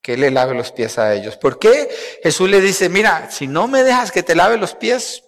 que 0.00 0.14
Él 0.14 0.20
le 0.20 0.30
lave 0.30 0.54
los 0.54 0.72
pies 0.72 0.98
a 0.98 1.12
ellos? 1.12 1.36
¿Por 1.36 1.58
qué 1.58 1.90
Jesús 2.22 2.48
le 2.48 2.62
dice, 2.62 2.88
mira, 2.88 3.30
si 3.30 3.46
no 3.46 3.68
me 3.68 3.84
dejas 3.84 4.12
que 4.12 4.22
te 4.22 4.34
lave 4.34 4.56
los 4.56 4.74
pies, 4.74 5.24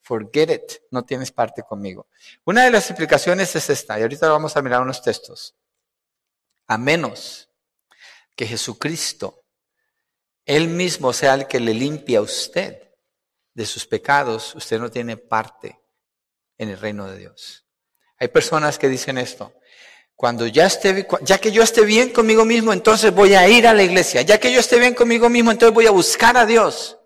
forget 0.00 0.48
it, 0.48 0.72
no 0.92 1.04
tienes 1.04 1.32
parte 1.32 1.64
conmigo? 1.64 2.06
Una 2.44 2.62
de 2.62 2.70
las 2.70 2.88
explicaciones 2.88 3.56
es 3.56 3.68
esta, 3.68 3.98
y 3.98 4.02
ahorita 4.02 4.28
vamos 4.28 4.56
a 4.56 4.62
mirar 4.62 4.80
unos 4.80 5.02
textos 5.02 5.56
a 6.66 6.78
menos 6.78 7.48
que 8.36 8.46
Jesucristo, 8.46 9.44
Él 10.44 10.68
mismo 10.68 11.12
sea 11.12 11.34
el 11.34 11.46
que 11.46 11.60
le 11.60 11.74
limpie 11.74 12.16
a 12.16 12.22
usted 12.22 12.82
de 13.54 13.66
sus 13.66 13.86
pecados, 13.86 14.54
usted 14.54 14.78
no 14.78 14.90
tiene 14.90 15.16
parte 15.16 15.78
en 16.58 16.70
el 16.70 16.78
reino 16.78 17.06
de 17.06 17.18
Dios. 17.18 17.66
Hay 18.18 18.28
personas 18.28 18.78
que 18.78 18.88
dicen 18.88 19.18
esto. 19.18 19.52
Cuando 20.14 20.46
ya 20.46 20.66
esté, 20.66 21.06
ya 21.22 21.38
que 21.38 21.50
yo 21.50 21.62
esté 21.62 21.84
bien 21.84 22.10
conmigo 22.10 22.44
mismo, 22.44 22.72
entonces 22.72 23.12
voy 23.12 23.34
a 23.34 23.48
ir 23.48 23.66
a 23.66 23.74
la 23.74 23.82
iglesia. 23.82 24.22
Ya 24.22 24.38
que 24.38 24.52
yo 24.52 24.60
esté 24.60 24.78
bien 24.78 24.94
conmigo 24.94 25.28
mismo, 25.28 25.50
entonces 25.50 25.74
voy 25.74 25.86
a 25.86 25.90
buscar 25.90 26.36
a 26.36 26.46
Dios. 26.46 26.98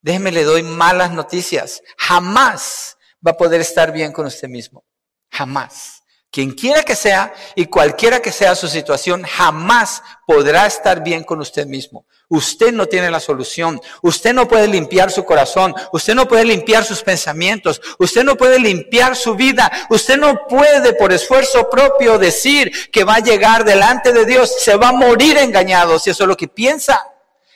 Déjeme, 0.00 0.32
le 0.32 0.44
doy 0.44 0.62
malas 0.62 1.12
noticias. 1.12 1.82
Jamás 1.98 2.96
va 3.24 3.32
a 3.32 3.36
poder 3.36 3.60
estar 3.60 3.92
bien 3.92 4.12
con 4.12 4.26
usted 4.26 4.48
mismo. 4.48 4.84
Jamás. 5.30 5.95
Quien 6.30 6.52
quiera 6.52 6.82
que 6.82 6.96
sea 6.96 7.32
y 7.54 7.66
cualquiera 7.66 8.20
que 8.20 8.32
sea 8.32 8.54
su 8.54 8.68
situación, 8.68 9.22
jamás 9.22 10.02
podrá 10.26 10.66
estar 10.66 11.02
bien 11.02 11.24
con 11.24 11.40
usted 11.40 11.66
mismo. 11.66 12.04
Usted 12.28 12.72
no 12.72 12.86
tiene 12.86 13.10
la 13.10 13.20
solución. 13.20 13.80
Usted 14.02 14.34
no 14.34 14.48
puede 14.48 14.66
limpiar 14.66 15.12
su 15.12 15.24
corazón. 15.24 15.74
Usted 15.92 16.14
no 16.14 16.26
puede 16.26 16.44
limpiar 16.44 16.84
sus 16.84 17.02
pensamientos. 17.02 17.80
Usted 17.98 18.24
no 18.24 18.36
puede 18.36 18.58
limpiar 18.58 19.14
su 19.14 19.36
vida. 19.36 19.70
Usted 19.90 20.18
no 20.18 20.46
puede 20.48 20.94
por 20.94 21.12
esfuerzo 21.12 21.70
propio 21.70 22.18
decir 22.18 22.72
que 22.90 23.04
va 23.04 23.14
a 23.14 23.20
llegar 23.20 23.64
delante 23.64 24.12
de 24.12 24.26
Dios. 24.26 24.52
Se 24.60 24.76
va 24.76 24.88
a 24.88 24.92
morir 24.92 25.38
engañado 25.38 25.98
si 25.98 26.10
eso 26.10 26.24
es 26.24 26.28
lo 26.28 26.36
que 26.36 26.48
piensa. 26.48 27.00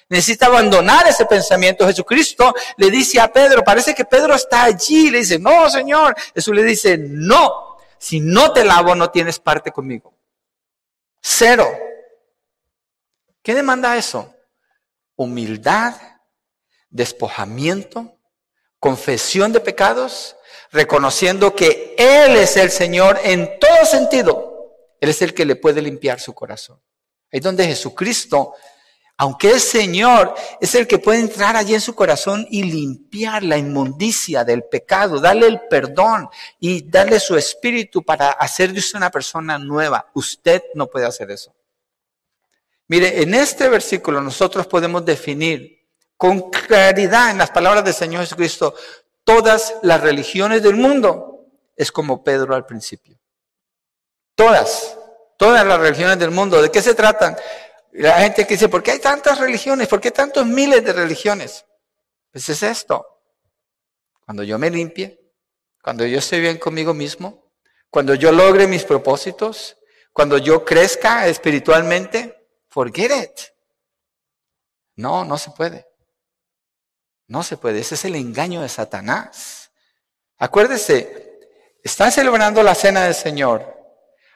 Necesita 0.09 0.47
abandonar 0.47 1.07
ese 1.09 1.27
pensamiento. 1.27 1.87
Jesucristo 1.87 2.55
le 2.77 2.91
dice 2.91 3.21
a 3.21 3.33
Pedro, 3.33 3.65
parece 3.65 3.93
que 3.93 4.05
Pedro 4.05 4.35
está 4.35 4.63
allí. 4.63 5.11
Le 5.11 5.19
dice, 5.19 5.41
no, 5.41 5.69
Señor. 5.69 6.15
Jesús 6.33 6.55
le 6.55 6.63
dice, 6.63 6.97
no 6.97 7.70
si 8.01 8.19
no 8.19 8.55
te 8.55 8.65
lavo, 8.65 8.95
no 8.95 9.11
tienes 9.11 9.39
parte 9.39 9.71
conmigo. 9.71 10.15
Cero. 11.21 11.71
¿Qué 13.43 13.55
demanda 13.55 13.95
eso? 13.99 14.35
Humildad, 15.17 15.95
despojamiento, 16.89 18.19
confesión 18.79 19.53
de 19.53 19.61
pecados, 19.61 20.35
reconociendo 20.73 21.55
que 21.55 21.95
Él 21.99 22.37
es 22.37 22.57
el 22.57 22.71
Señor 22.71 23.21
en 23.23 23.59
todo 23.59 23.85
sentido. 23.85 24.79
Él 24.99 25.11
es 25.11 25.21
el 25.21 25.35
que 25.35 25.45
le 25.45 25.57
puede 25.57 25.83
limpiar 25.83 26.21
su 26.21 26.33
corazón. 26.33 26.81
Ahí 27.31 27.39
es 27.39 27.43
donde 27.43 27.67
Jesucristo 27.67 28.55
aunque 29.21 29.51
el 29.51 29.61
Señor 29.61 30.35
es 30.63 30.75
el 30.75 30.87
que 30.87 30.99
puede 30.99 31.21
entrar 31.21 31.55
allí 31.55 31.75
en 31.75 31.83
su 31.83 31.95
corazón 31.95 32.47
y 32.49 32.63
limpiar 32.63 33.43
la 33.43 33.59
inmundicia 33.59 34.45
del 34.45 34.65
pecado, 34.65 35.21
darle 35.21 35.47
el 35.47 35.61
perdón 35.69 36.31
y 36.59 36.89
darle 36.89 37.21
su 37.21 37.37
espíritu 37.37 38.03
para 38.03 38.31
hacer 38.31 38.73
de 38.73 38.79
usted 38.79 38.97
una 38.97 39.11
persona 39.11 39.59
nueva. 39.59 40.11
Usted 40.15 40.63
no 40.73 40.87
puede 40.87 41.05
hacer 41.05 41.31
eso. 41.31 41.55
Mire, 42.89 43.21
en 43.21 43.35
este 43.35 43.69
versículo 43.69 44.23
nosotros 44.23 44.67
podemos 44.67 45.05
definir 45.05 45.87
con 46.17 46.49
claridad 46.49 47.31
en 47.31 47.37
las 47.37 47.51
palabras 47.51 47.85
del 47.85 47.93
Señor 47.93 48.23
Jesucristo 48.23 48.75
todas 49.23 49.75
las 49.83 50.01
religiones 50.01 50.63
del 50.63 50.77
mundo. 50.77 51.45
Es 51.77 51.93
como 51.93 52.25
Pedro 52.25 52.55
al 52.55 52.65
principio. 52.65 53.19
Todas, 54.35 54.97
todas 55.37 55.67
las 55.67 55.79
religiones 55.79 56.19
del 56.19 56.31
mundo. 56.31 56.63
¿De 56.63 56.71
qué 56.71 56.81
se 56.81 56.95
tratan? 56.95 57.37
La 57.93 58.21
gente 58.21 58.47
que 58.47 58.55
dice, 58.55 58.69
¿por 58.69 58.83
qué 58.83 58.93
hay 58.93 59.01
tantas 59.01 59.39
religiones? 59.39 59.89
¿Por 59.89 60.01
qué 60.01 60.11
tantos 60.11 60.47
miles 60.47 60.85
de 60.85 60.93
religiones? 60.93 61.65
Pues 62.31 62.49
es 62.49 62.63
esto. 62.63 63.05
Cuando 64.25 64.43
yo 64.43 64.59
me 64.59 64.71
limpie, 64.71 65.21
cuando 65.83 66.07
yo 66.07 66.19
esté 66.19 66.39
bien 66.39 66.59
conmigo 66.59 66.95
mismo, 66.95 67.51
cuando 67.91 68.15
yo 68.15 68.31
logre 68.31 68.69
mis 68.69 68.85
propósitos, 68.85 69.77
cuando 70.13 70.39
yo 70.39 70.65
crezca 70.65 71.27
espiritualmente, 71.27 72.47
forget 72.69 73.11
it. 73.11 73.41
No, 74.97 75.25
no 75.25 75.37
se 75.39 75.51
puede. 75.51 75.89
No 77.27 77.43
se 77.43 77.57
puede. 77.57 77.81
Ese 77.81 77.97
es 77.97 78.05
el 78.05 78.15
engaño 78.15 78.63
de 78.63 78.69
Satanás. 78.69 79.73
Acuérdese, 80.39 81.39
están 81.83 82.13
celebrando 82.13 82.63
la 82.63 82.75
cena 82.75 83.05
del 83.05 83.15
Señor. 83.15 83.77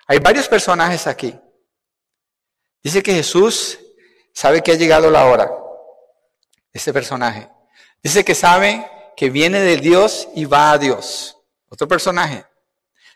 Hay 0.07 0.19
varios 0.19 0.49
personajes 0.49 1.07
aquí. 1.07 1.39
Dice 2.85 3.03
que 3.03 3.15
Jesús 3.15 3.81
sabe 4.35 4.63
que 4.63 4.73
ha 4.73 4.75
llegado 4.75 5.11
la 5.11 5.25
hora. 5.25 5.51
Este 6.71 6.93
personaje. 6.93 7.51
Dice 8.03 8.23
que 8.23 8.35
sabe 8.35 8.87
que 9.17 9.31
viene 9.31 9.61
de 9.61 9.79
Dios 9.79 10.29
y 10.35 10.45
va 10.45 10.73
a 10.73 10.79
Dios. 10.79 11.39
Otro 11.71 11.89
personaje. 11.89 12.45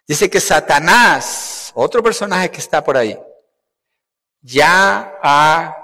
Dice 0.06 0.30
que 0.30 0.40
Satanás, 0.40 1.70
otro 1.74 2.02
personaje 2.02 2.50
que 2.50 2.60
está 2.60 2.82
por 2.82 2.96
ahí, 2.96 3.18
ya 4.40 5.18
ha 5.22 5.76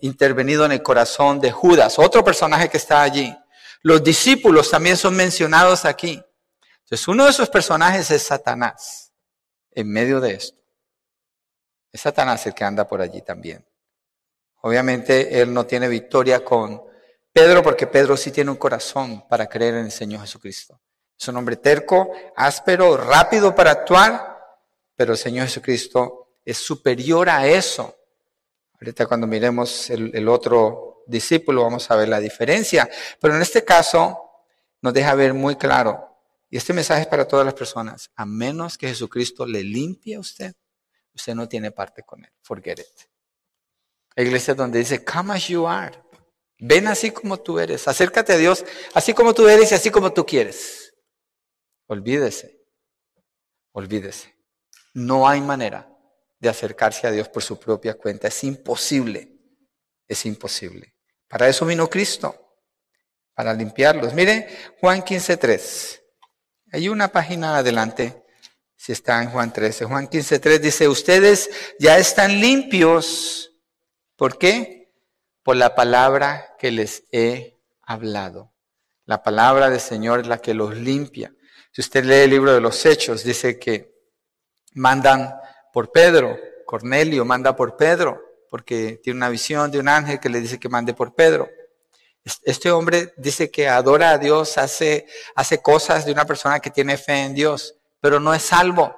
intervenido 0.00 0.64
en 0.64 0.72
el 0.72 0.82
corazón 0.82 1.40
de 1.40 1.50
Judas, 1.50 1.98
otro 1.98 2.22
personaje 2.22 2.68
que 2.68 2.76
está 2.76 3.02
allí. 3.02 3.36
Los 3.82 4.04
discípulos 4.04 4.70
también 4.70 4.96
son 4.96 5.16
mencionados 5.16 5.84
aquí. 5.84 6.22
Entonces, 6.84 7.08
uno 7.08 7.24
de 7.24 7.30
esos 7.30 7.48
personajes 7.48 8.08
es 8.12 8.22
Satanás, 8.22 9.12
en 9.72 9.90
medio 9.90 10.20
de 10.20 10.34
esto. 10.34 10.61
Es 11.92 12.00
Satanás 12.00 12.46
el 12.46 12.54
que 12.54 12.64
anda 12.64 12.86
por 12.86 13.02
allí 13.02 13.20
también. 13.20 13.64
Obviamente, 14.62 15.40
él 15.40 15.52
no 15.52 15.66
tiene 15.66 15.88
victoria 15.88 16.44
con 16.44 16.82
Pedro 17.32 17.62
porque 17.62 17.86
Pedro 17.86 18.16
sí 18.16 18.30
tiene 18.30 18.50
un 18.50 18.56
corazón 18.56 19.26
para 19.28 19.48
creer 19.48 19.74
en 19.74 19.86
el 19.86 19.92
Señor 19.92 20.22
Jesucristo. 20.22 20.80
Es 21.18 21.28
un 21.28 21.36
hombre 21.36 21.56
terco, 21.56 22.10
áspero, 22.36 22.96
rápido 22.96 23.54
para 23.54 23.72
actuar, 23.72 24.38
pero 24.96 25.12
el 25.12 25.18
Señor 25.18 25.46
Jesucristo 25.46 26.36
es 26.44 26.58
superior 26.58 27.28
a 27.28 27.46
eso. 27.46 27.96
Ahorita 28.74 29.06
cuando 29.06 29.26
miremos 29.26 29.90
el, 29.90 30.28
otro 30.28 31.04
discípulo 31.06 31.62
vamos 31.62 31.90
a 31.90 31.96
ver 31.96 32.08
la 32.08 32.20
diferencia. 32.20 32.88
Pero 33.20 33.36
en 33.36 33.42
este 33.42 33.64
caso 33.64 34.18
nos 34.80 34.92
deja 34.92 35.14
ver 35.14 35.32
muy 35.32 35.56
claro, 35.56 36.08
y 36.50 36.56
este 36.56 36.72
mensaje 36.72 37.02
es 37.02 37.06
para 37.06 37.26
todas 37.26 37.46
las 37.46 37.54
personas, 37.54 38.10
a 38.16 38.26
menos 38.26 38.76
que 38.76 38.88
Jesucristo 38.88 39.46
le 39.46 39.62
limpie 39.62 40.16
a 40.16 40.20
usted, 40.20 40.54
usted 41.14 41.34
no 41.34 41.48
tiene 41.48 41.70
parte 41.70 42.02
con 42.02 42.24
él. 42.24 42.30
Forget 42.42 42.80
it. 42.80 43.08
La 44.14 44.22
iglesia 44.22 44.54
donde 44.54 44.78
dice, 44.78 45.04
come 45.04 45.34
as 45.34 45.48
you 45.48 45.66
are. 45.66 45.96
Ven 46.58 46.86
así 46.86 47.10
como 47.10 47.40
tú 47.40 47.58
eres. 47.58 47.88
Acércate 47.88 48.32
a 48.34 48.36
Dios 48.36 48.64
así 48.94 49.14
como 49.14 49.34
tú 49.34 49.48
eres 49.48 49.72
y 49.72 49.74
así 49.74 49.90
como 49.90 50.12
tú 50.12 50.24
quieres. 50.24 50.94
Olvídese. 51.86 52.60
Olvídese. 53.72 54.34
No 54.94 55.26
hay 55.26 55.40
manera 55.40 55.88
de 56.38 56.48
acercarse 56.48 57.06
a 57.06 57.10
Dios 57.10 57.28
por 57.28 57.42
su 57.42 57.58
propia 57.58 57.94
cuenta. 57.94 58.28
Es 58.28 58.44
imposible. 58.44 59.38
Es 60.06 60.24
imposible. 60.26 60.94
Para 61.28 61.48
eso 61.48 61.66
vino 61.66 61.88
Cristo. 61.88 62.58
Para 63.34 63.54
limpiarlos. 63.54 64.14
Mire 64.14 64.48
Juan 64.80 65.02
15.3. 65.02 66.00
Hay 66.72 66.88
una 66.88 67.08
página 67.08 67.56
adelante. 67.56 68.21
Si 68.82 68.90
está 68.92 69.22
en 69.22 69.30
Juan 69.30 69.52
13. 69.52 69.84
Juan 69.84 70.08
15.3 70.08 70.58
dice, 70.58 70.88
ustedes 70.88 71.48
ya 71.78 71.98
están 71.98 72.40
limpios. 72.40 73.52
¿Por 74.16 74.38
qué? 74.38 74.82
por 75.42 75.56
la 75.56 75.74
palabra 75.74 76.54
que 76.58 76.70
les 76.70 77.04
he 77.12 77.58
hablado. 77.82 78.52
La 79.04 79.22
palabra 79.22 79.70
del 79.70 79.80
Señor 79.80 80.20
es 80.20 80.26
la 80.26 80.38
que 80.38 80.54
los 80.54 80.76
limpia. 80.76 81.34
Si 81.72 81.80
usted 81.80 82.04
lee 82.04 82.24
el 82.24 82.30
libro 82.30 82.52
de 82.52 82.60
los 82.60 82.84
Hechos, 82.86 83.24
dice 83.24 83.58
que 83.58 83.92
mandan 84.74 85.34
por 85.72 85.90
Pedro, 85.90 86.38
Cornelio 86.66 87.24
manda 87.24 87.56
por 87.56 87.76
Pedro, 87.76 88.20
porque 88.48 89.00
tiene 89.02 89.16
una 89.16 89.28
visión 89.28 89.70
de 89.70 89.78
un 89.78 89.88
ángel 89.88 90.20
que 90.20 90.28
le 90.28 90.40
dice 90.40 90.60
que 90.60 90.68
mande 90.68 90.94
por 90.94 91.14
Pedro. 91.14 91.48
Este 92.44 92.70
hombre 92.70 93.12
dice 93.16 93.50
que 93.50 93.68
adora 93.68 94.10
a 94.10 94.18
Dios, 94.18 94.56
hace, 94.58 95.06
hace 95.34 95.60
cosas 95.60 96.04
de 96.06 96.12
una 96.12 96.24
persona 96.24 96.60
que 96.60 96.70
tiene 96.70 96.96
fe 96.96 97.24
en 97.24 97.34
Dios, 97.34 97.74
pero 98.02 98.18
no 98.18 98.34
es 98.34 98.42
salvo. 98.42 98.94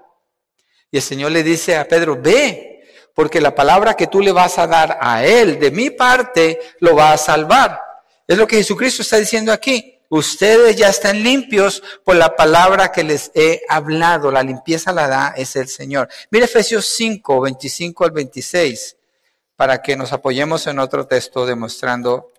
Y 0.90 0.96
el 0.96 1.02
Señor 1.02 1.30
le 1.30 1.42
dice 1.42 1.76
a 1.76 1.86
Pedro, 1.86 2.20
ve, 2.20 2.82
porque 3.14 3.40
la 3.40 3.54
palabra 3.54 3.94
que 3.94 4.06
tú 4.06 4.20
le 4.20 4.32
vas 4.32 4.58
a 4.58 4.66
dar 4.66 4.98
a 5.00 5.24
él 5.24 5.60
de 5.60 5.70
mi 5.70 5.90
parte 5.90 6.58
lo 6.80 6.96
va 6.96 7.12
a 7.12 7.18
salvar. 7.18 7.80
Es 8.26 8.38
lo 8.38 8.46
que 8.46 8.56
Jesucristo 8.56 9.02
está 9.02 9.18
diciendo 9.18 9.52
aquí. 9.52 10.00
Ustedes 10.08 10.76
ya 10.76 10.88
están 10.88 11.22
limpios 11.22 11.82
por 12.02 12.16
la 12.16 12.34
palabra 12.34 12.90
que 12.90 13.04
les 13.04 13.30
he 13.34 13.60
hablado. 13.68 14.30
La 14.30 14.42
limpieza 14.42 14.90
la 14.90 15.06
da 15.06 15.34
es 15.36 15.54
el 15.56 15.68
Señor. 15.68 16.08
Mire 16.30 16.46
Efesios 16.46 16.86
5, 16.86 17.42
25 17.42 18.04
al 18.04 18.10
26, 18.12 18.96
para 19.54 19.82
que 19.82 19.96
nos 19.96 20.14
apoyemos 20.14 20.66
en 20.66 20.78
otro 20.78 21.06
texto 21.06 21.44
demostrando 21.44 22.32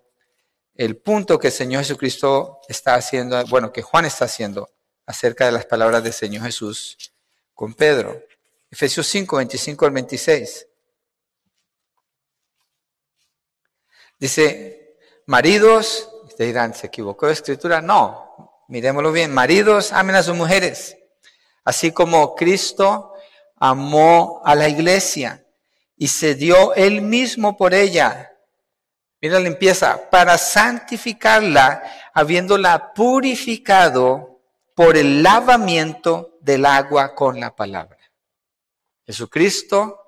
el 0.74 0.96
punto 0.96 1.38
que 1.38 1.48
el 1.48 1.52
Señor 1.52 1.82
Jesucristo 1.82 2.58
está 2.68 2.96
haciendo, 2.96 3.44
bueno, 3.46 3.72
que 3.72 3.82
Juan 3.82 4.04
está 4.04 4.24
haciendo 4.24 4.68
acerca 5.06 5.46
de 5.46 5.52
las 5.52 5.64
palabras 5.64 6.02
del 6.02 6.12
Señor 6.12 6.44
Jesús 6.44 6.98
con 7.54 7.74
Pedro. 7.74 8.22
Efesios 8.70 9.06
5, 9.06 9.36
25 9.36 9.86
al 9.86 9.90
26. 9.92 10.66
Dice, 14.18 14.96
maridos, 15.26 16.08
ustedes 16.24 16.48
dirán, 16.50 16.74
¿se 16.74 16.88
equivocó 16.88 17.26
de 17.26 17.34
escritura? 17.34 17.80
No, 17.80 18.64
miremoslo 18.68 19.12
bien, 19.12 19.32
maridos 19.32 19.92
amen 19.92 20.16
a 20.16 20.22
sus 20.22 20.34
mujeres, 20.34 20.96
así 21.64 21.92
como 21.92 22.34
Cristo 22.34 23.12
amó 23.56 24.42
a 24.44 24.54
la 24.54 24.68
iglesia 24.68 25.46
y 25.96 26.08
se 26.08 26.34
dio 26.34 26.74
él 26.74 27.02
mismo 27.02 27.56
por 27.56 27.72
ella. 27.72 28.32
Mira 29.20 29.34
la 29.34 29.48
limpieza, 29.48 30.10
para 30.10 30.36
santificarla, 30.36 31.82
habiéndola 32.12 32.92
purificado 32.92 34.35
por 34.76 34.98
el 34.98 35.22
lavamiento 35.22 36.36
del 36.42 36.66
agua 36.66 37.14
con 37.14 37.40
la 37.40 37.56
palabra. 37.56 37.98
Jesucristo 39.06 39.98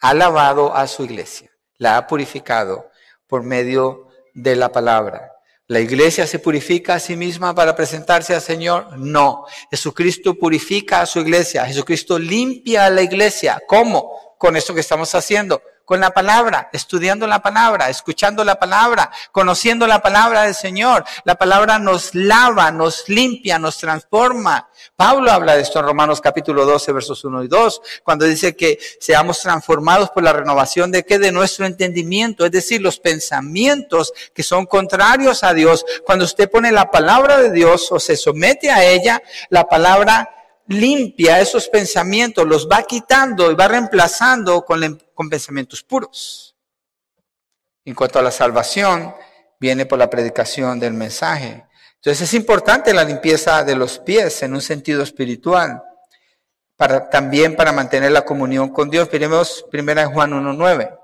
ha 0.00 0.12
lavado 0.14 0.74
a 0.74 0.88
su 0.88 1.04
iglesia, 1.04 1.48
la 1.78 1.96
ha 1.96 2.06
purificado 2.08 2.90
por 3.28 3.44
medio 3.44 4.08
de 4.34 4.56
la 4.56 4.72
palabra. 4.72 5.30
¿La 5.68 5.78
iglesia 5.78 6.26
se 6.26 6.40
purifica 6.40 6.94
a 6.94 6.98
sí 6.98 7.14
misma 7.14 7.54
para 7.54 7.76
presentarse 7.76 8.34
al 8.34 8.40
Señor? 8.40 8.98
No. 8.98 9.46
Jesucristo 9.70 10.34
purifica 10.34 11.02
a 11.02 11.06
su 11.06 11.20
iglesia. 11.20 11.64
Jesucristo 11.64 12.18
limpia 12.18 12.86
a 12.86 12.90
la 12.90 13.02
iglesia. 13.02 13.62
¿Cómo? 13.68 14.34
Con 14.36 14.56
esto 14.56 14.74
que 14.74 14.80
estamos 14.80 15.14
haciendo 15.14 15.62
con 15.90 15.98
la 15.98 16.12
palabra, 16.12 16.70
estudiando 16.72 17.26
la 17.26 17.42
palabra, 17.42 17.88
escuchando 17.88 18.44
la 18.44 18.54
palabra, 18.60 19.10
conociendo 19.32 19.88
la 19.88 20.00
palabra 20.00 20.42
del 20.42 20.54
Señor. 20.54 21.04
La 21.24 21.34
palabra 21.34 21.80
nos 21.80 22.14
lava, 22.14 22.70
nos 22.70 23.08
limpia, 23.08 23.58
nos 23.58 23.78
transforma. 23.78 24.68
Pablo 24.94 25.32
habla 25.32 25.56
de 25.56 25.62
esto 25.62 25.80
en 25.80 25.86
Romanos 25.86 26.20
capítulo 26.20 26.64
12, 26.64 26.92
versos 26.92 27.24
1 27.24 27.42
y 27.42 27.48
2, 27.48 27.82
cuando 28.04 28.24
dice 28.24 28.54
que 28.54 28.78
seamos 29.00 29.40
transformados 29.40 30.10
por 30.10 30.22
la 30.22 30.32
renovación 30.32 30.92
de 30.92 31.04
qué? 31.04 31.18
De 31.18 31.32
nuestro 31.32 31.66
entendimiento, 31.66 32.46
es 32.46 32.52
decir, 32.52 32.80
los 32.80 33.00
pensamientos 33.00 34.12
que 34.32 34.44
son 34.44 34.66
contrarios 34.66 35.42
a 35.42 35.54
Dios. 35.54 35.84
Cuando 36.06 36.24
usted 36.24 36.48
pone 36.48 36.70
la 36.70 36.88
palabra 36.92 37.38
de 37.38 37.50
Dios 37.50 37.90
o 37.90 37.98
se 37.98 38.16
somete 38.16 38.70
a 38.70 38.84
ella, 38.84 39.20
la 39.48 39.66
palabra 39.66 40.39
limpia 40.70 41.40
esos 41.40 41.68
pensamientos, 41.68 42.46
los 42.46 42.68
va 42.68 42.84
quitando 42.84 43.50
y 43.50 43.54
va 43.56 43.66
reemplazando 43.66 44.64
con, 44.64 45.02
con 45.14 45.28
pensamientos 45.28 45.82
puros. 45.82 46.54
En 47.84 47.94
cuanto 47.94 48.20
a 48.20 48.22
la 48.22 48.30
salvación, 48.30 49.12
viene 49.58 49.84
por 49.84 49.98
la 49.98 50.08
predicación 50.08 50.78
del 50.78 50.94
mensaje. 50.94 51.66
Entonces 51.96 52.22
es 52.22 52.34
importante 52.34 52.94
la 52.94 53.02
limpieza 53.02 53.64
de 53.64 53.74
los 53.74 53.98
pies 53.98 54.42
en 54.44 54.54
un 54.54 54.62
sentido 54.62 55.02
espiritual, 55.02 55.82
para, 56.76 57.10
también 57.10 57.56
para 57.56 57.72
mantener 57.72 58.12
la 58.12 58.24
comunión 58.24 58.68
con 58.68 58.88
Dios. 58.88 59.08
Primero, 59.08 59.42
primera 59.70 60.02
de 60.02 60.06
Juan 60.06 60.30
1.9. 60.30 60.98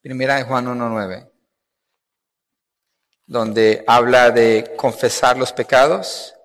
Primera 0.00 0.36
de 0.36 0.44
Juan 0.44 0.66
1.9, 0.66 1.30
donde 3.26 3.84
habla 3.86 4.30
de 4.30 4.72
confesar 4.76 5.36
los 5.36 5.52
pecados 5.52 6.35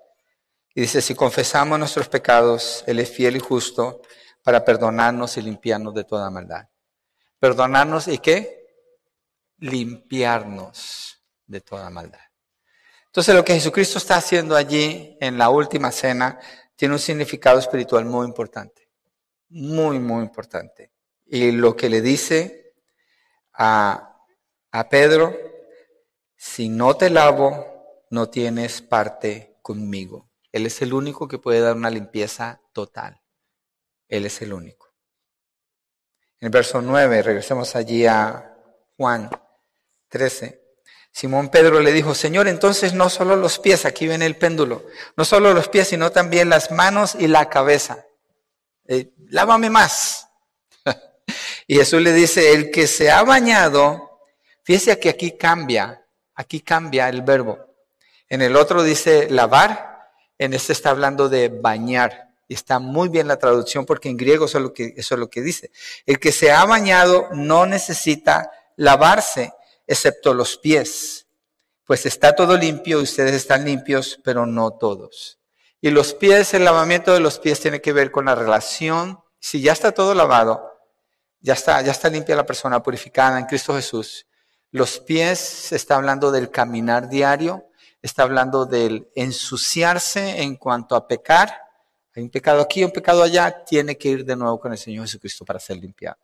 y 0.74 0.82
dice, 0.82 1.02
si 1.02 1.16
confesamos 1.16 1.78
nuestros 1.78 2.08
pecados, 2.08 2.84
Él 2.88 3.00
es 3.00 3.10
fiel 3.10 3.36
y 3.36 3.40
justo 3.40 4.02
para 4.42 4.64
perdonarnos 4.64 5.38
y 5.38 5.42
limpiarnos 5.42 5.94
de 5.94 6.04
toda 6.04 6.30
maldad. 6.30 6.68
Perdonarnos 7.40 8.08
y 8.08 8.20
qué? 8.20 8.68
Limpiarnos 9.58 11.22
de 11.46 11.62
toda 11.62 11.90
maldad. 11.90 12.20
Entonces 13.08 13.36
lo 13.36 13.44
que 13.44 13.54
Jesucristo 13.54 13.98
está 13.98 14.16
haciendo 14.16 14.56
allí 14.56 15.18
en 15.20 15.38
la 15.38 15.50
última 15.50 15.92
cena 15.92 16.40
tiene 16.76 16.96
un 16.96 17.00
significado 17.00 17.60
espiritual 17.60 18.06
muy 18.06 18.26
importante. 18.26 18.90
Muy, 19.50 20.00
muy 20.00 20.24
importante. 20.24 20.94
Y 21.26 21.52
lo 21.52 21.76
que 21.76 21.90
le 21.90 22.02
dice 22.02 22.74
a, 23.54 24.18
a 24.72 24.90
Pedro, 24.90 25.38
si 26.38 26.70
no 26.70 26.96
te 26.96 27.10
lavo, 27.10 28.06
no 28.10 28.30
tienes 28.30 28.82
parte 28.82 29.58
conmigo. 29.62 30.31
Él 30.52 30.66
es 30.66 30.82
el 30.82 30.94
único 30.94 31.28
que 31.28 31.38
puede 31.38 31.62
dar 31.62 31.76
una 31.76 31.90
limpieza 31.90 32.62
total. 32.74 33.22
Él 34.08 34.26
es 34.26 34.42
el 34.42 34.54
único. 34.54 34.94
En 36.40 36.48
el 36.48 36.52
verso 36.52 36.82
9, 36.82 37.22
regresemos 37.22 37.76
allí 37.76 38.06
a 38.06 38.58
Juan 38.98 39.30
13. 40.10 40.62
Simón 41.12 41.50
Pedro 41.50 41.80
le 41.82 41.92
dijo, 41.92 42.16
Señor, 42.16 42.48
entonces 42.48 42.94
no 42.94 43.10
solo 43.10 43.36
los 43.36 43.60
pies, 43.60 43.86
aquí 43.86 44.08
viene 44.08 44.26
el 44.26 44.38
péndulo, 44.38 44.86
no 45.18 45.26
solo 45.26 45.54
los 45.54 45.68
pies, 45.68 45.90
sino 45.90 46.12
también 46.12 46.50
las 46.50 46.72
manos 46.72 47.16
y 47.16 47.28
la 47.28 47.50
cabeza. 47.50 48.06
Eh, 48.88 49.12
lávame 49.30 49.70
más. 49.70 50.30
y 51.68 51.76
Jesús 51.76 52.02
le 52.02 52.14
dice, 52.14 52.54
el 52.54 52.72
que 52.72 52.88
se 52.88 53.12
ha 53.12 53.24
bañado, 53.24 54.20
fíjese 54.64 55.00
que 55.00 55.10
aquí 55.10 55.38
cambia, 55.38 56.06
aquí 56.34 56.62
cambia 56.62 57.10
el 57.10 57.22
verbo. 57.22 57.60
En 58.28 58.42
el 58.42 58.56
otro 58.56 58.82
dice 58.82 59.30
lavar, 59.30 59.91
en 60.42 60.56
este 60.56 60.74
está 60.74 60.90
hablando 60.90 61.30
de 61.30 61.50
bañar. 61.50 62.32
y 62.48 62.56
está 62.56 62.80
muy 62.80 63.08
bien 63.10 63.28
la 63.28 63.38
traducción 63.38 63.86
porque 63.86 64.10
en 64.10 64.18
griego 64.18 64.46
eso 64.46 64.58
es 64.58 64.64
lo 64.64 64.74
que, 64.74 64.94
eso 64.98 65.14
es 65.16 65.20
lo 65.20 65.30
que 65.30 65.42
dice. 65.42 65.72
El 66.06 66.20
que 66.20 66.32
se 66.32 66.52
ha 66.52 66.66
bañado 66.66 67.30
no 67.32 67.66
necesita 67.68 68.52
lavarse, 68.76 69.54
excepto 69.86 70.34
los 70.34 70.58
pies, 70.58 71.28
pues 71.86 72.06
está 72.08 72.36
todo 72.36 72.58
limpio, 72.58 73.00
ustedes 73.00 73.36
están 73.36 73.64
limpios, 73.64 74.20
pero 74.24 74.48
no 74.48 74.72
todos. 74.72 75.40
Y 75.80 75.92
los 75.92 76.14
pies, 76.16 76.54
el 76.56 76.66
lavamiento 76.66 77.14
de 77.14 77.20
los 77.20 77.38
pies 77.38 77.60
tiene 77.60 77.80
que 77.80 77.94
ver 77.94 78.10
con 78.12 78.26
la 78.26 78.36
relación. 78.36 79.20
Si 79.40 79.62
ya 79.62 79.74
está 79.74 79.92
todo 79.92 80.16
lavado, 80.16 80.72
ya 81.40 81.54
está, 81.54 81.82
ya 81.82 81.92
está 81.92 82.10
limpia 82.10 82.36
la 82.36 82.46
persona 82.46 82.82
purificada 82.82 83.38
en 83.38 83.46
Cristo 83.46 83.76
Jesús. 83.76 84.26
Los 84.72 85.00
pies 85.00 85.40
se 85.40 85.76
está 85.76 85.98
hablando 85.98 86.32
del 86.32 86.50
caminar 86.50 87.10
diario, 87.10 87.68
está 88.02 88.24
hablando 88.24 88.66
del 88.66 89.10
ensuciarse 89.16 90.42
en 90.42 90.56
cuanto 90.56 90.96
a 90.96 91.08
pecar. 91.08 91.54
Hay 92.16 92.24
un 92.24 92.30
pecado 92.30 92.62
aquí, 92.62 92.84
un 92.84 92.92
pecado 92.92 93.24
allá, 93.24 93.64
tiene 93.64 93.98
que 93.98 94.10
ir 94.10 94.26
de 94.26 94.36
nuevo 94.36 94.60
con 94.60 94.72
el 94.72 94.78
Señor 94.78 95.06
Jesucristo 95.06 95.46
para 95.46 95.60
ser 95.60 95.78
limpiado, 95.78 96.18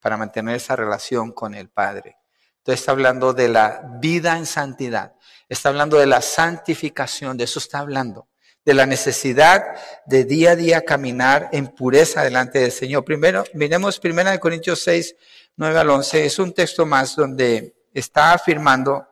para 0.00 0.16
mantener 0.16 0.56
esa 0.56 0.76
relación 0.76 1.32
con 1.32 1.54
el 1.54 1.68
Padre. 1.68 2.16
Entonces 2.58 2.80
está 2.80 2.92
hablando 2.92 3.32
de 3.32 3.48
la 3.48 3.82
vida 4.00 4.36
en 4.36 4.46
santidad, 4.46 5.14
está 5.48 5.68
hablando 5.68 5.98
de 5.98 6.06
la 6.06 6.20
santificación, 6.20 7.36
de 7.36 7.44
eso 7.44 7.58
está 7.58 7.78
hablando, 7.78 8.28
de 8.64 8.74
la 8.74 8.86
necesidad 8.86 9.62
de 10.06 10.24
día 10.24 10.52
a 10.52 10.56
día 10.56 10.84
caminar 10.84 11.48
en 11.52 11.68
pureza 11.68 12.24
delante 12.24 12.58
del 12.58 12.72
Señor. 12.72 13.04
Primero, 13.04 13.44
miremos 13.54 14.00
1 14.02 14.40
Corintios 14.40 14.80
6, 14.80 15.14
9 15.56 15.78
al 15.78 15.90
11, 15.90 16.26
es 16.26 16.38
un 16.38 16.52
texto 16.52 16.84
más 16.86 17.14
donde 17.14 17.76
está 17.92 18.32
afirmando 18.32 19.06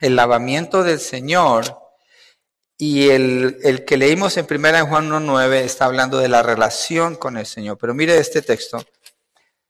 el 0.00 0.16
lavamiento 0.16 0.82
del 0.82 1.00
Señor 1.00 1.88
y 2.76 3.10
el, 3.10 3.58
el, 3.64 3.84
que 3.84 3.96
leímos 3.96 4.36
en 4.36 4.46
primera 4.46 4.78
en 4.78 4.86
Juan 4.86 5.10
1.9 5.10 5.54
está 5.62 5.86
hablando 5.86 6.18
de 6.18 6.28
la 6.28 6.42
relación 6.42 7.16
con 7.16 7.36
el 7.36 7.46
Señor. 7.46 7.76
Pero 7.78 7.92
mire 7.92 8.18
este 8.18 8.40
texto, 8.40 8.84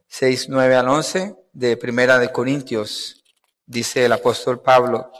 6, 0.09 0.49
9 0.51 0.77
al 0.77 0.89
11 0.89 1.35
de 1.53 1.77
primera 1.79 2.19
de 2.19 2.31
Corintios, 2.31 3.25
dice 3.65 4.05
el 4.05 4.13
apóstol 4.13 4.61
Pablo. 4.61 5.11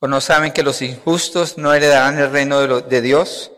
¿O 0.00 0.08
no 0.08 0.20
saben 0.20 0.52
que 0.52 0.64
los 0.64 0.82
injustos 0.82 1.56
no 1.56 1.72
heredarán 1.72 2.18
el 2.18 2.30
reino 2.30 2.60
de, 2.60 2.82
de 2.82 3.00
Dios? 3.00 3.52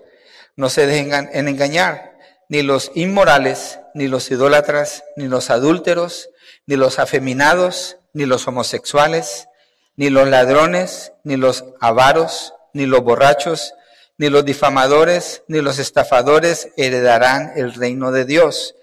No 0.54 0.68
se 0.68 0.86
dejen 0.86 1.30
en 1.32 1.48
engañar, 1.48 2.18
ni 2.48 2.62
los 2.62 2.90
inmorales, 2.94 3.80
ni 3.94 4.06
los 4.06 4.30
idólatras, 4.30 5.02
ni 5.16 5.28
los 5.28 5.50
adúlteros, 5.50 6.28
ni 6.66 6.76
los 6.76 6.98
afeminados, 6.98 7.97
ni 8.12 8.26
los 8.26 8.46
homosexuales, 8.48 9.48
ni 9.96 10.10
los 10.10 10.28
ladrones, 10.28 11.12
ni 11.24 11.36
los 11.36 11.64
avaros, 11.80 12.54
ni 12.72 12.86
los 12.86 13.02
borrachos, 13.02 13.74
ni 14.16 14.28
los 14.28 14.44
difamadores, 14.44 15.42
ni 15.48 15.60
los 15.60 15.78
estafadores 15.78 16.70
heredarán 16.76 17.52
el 17.56 17.74
reino 17.74 18.10
de 18.10 18.24
Dios. 18.24 18.74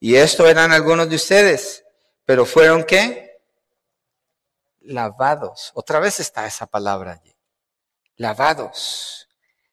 Y 0.00 0.16
esto 0.16 0.46
eran 0.46 0.72
algunos 0.72 1.08
de 1.08 1.16
ustedes, 1.16 1.84
pero 2.24 2.46
fueron 2.46 2.84
qué? 2.84 3.40
Lavados. 4.80 5.72
Otra 5.74 5.98
vez 5.98 6.20
está 6.20 6.46
esa 6.46 6.66
palabra 6.66 7.12
allí. 7.12 7.36
Lavados. 8.16 9.28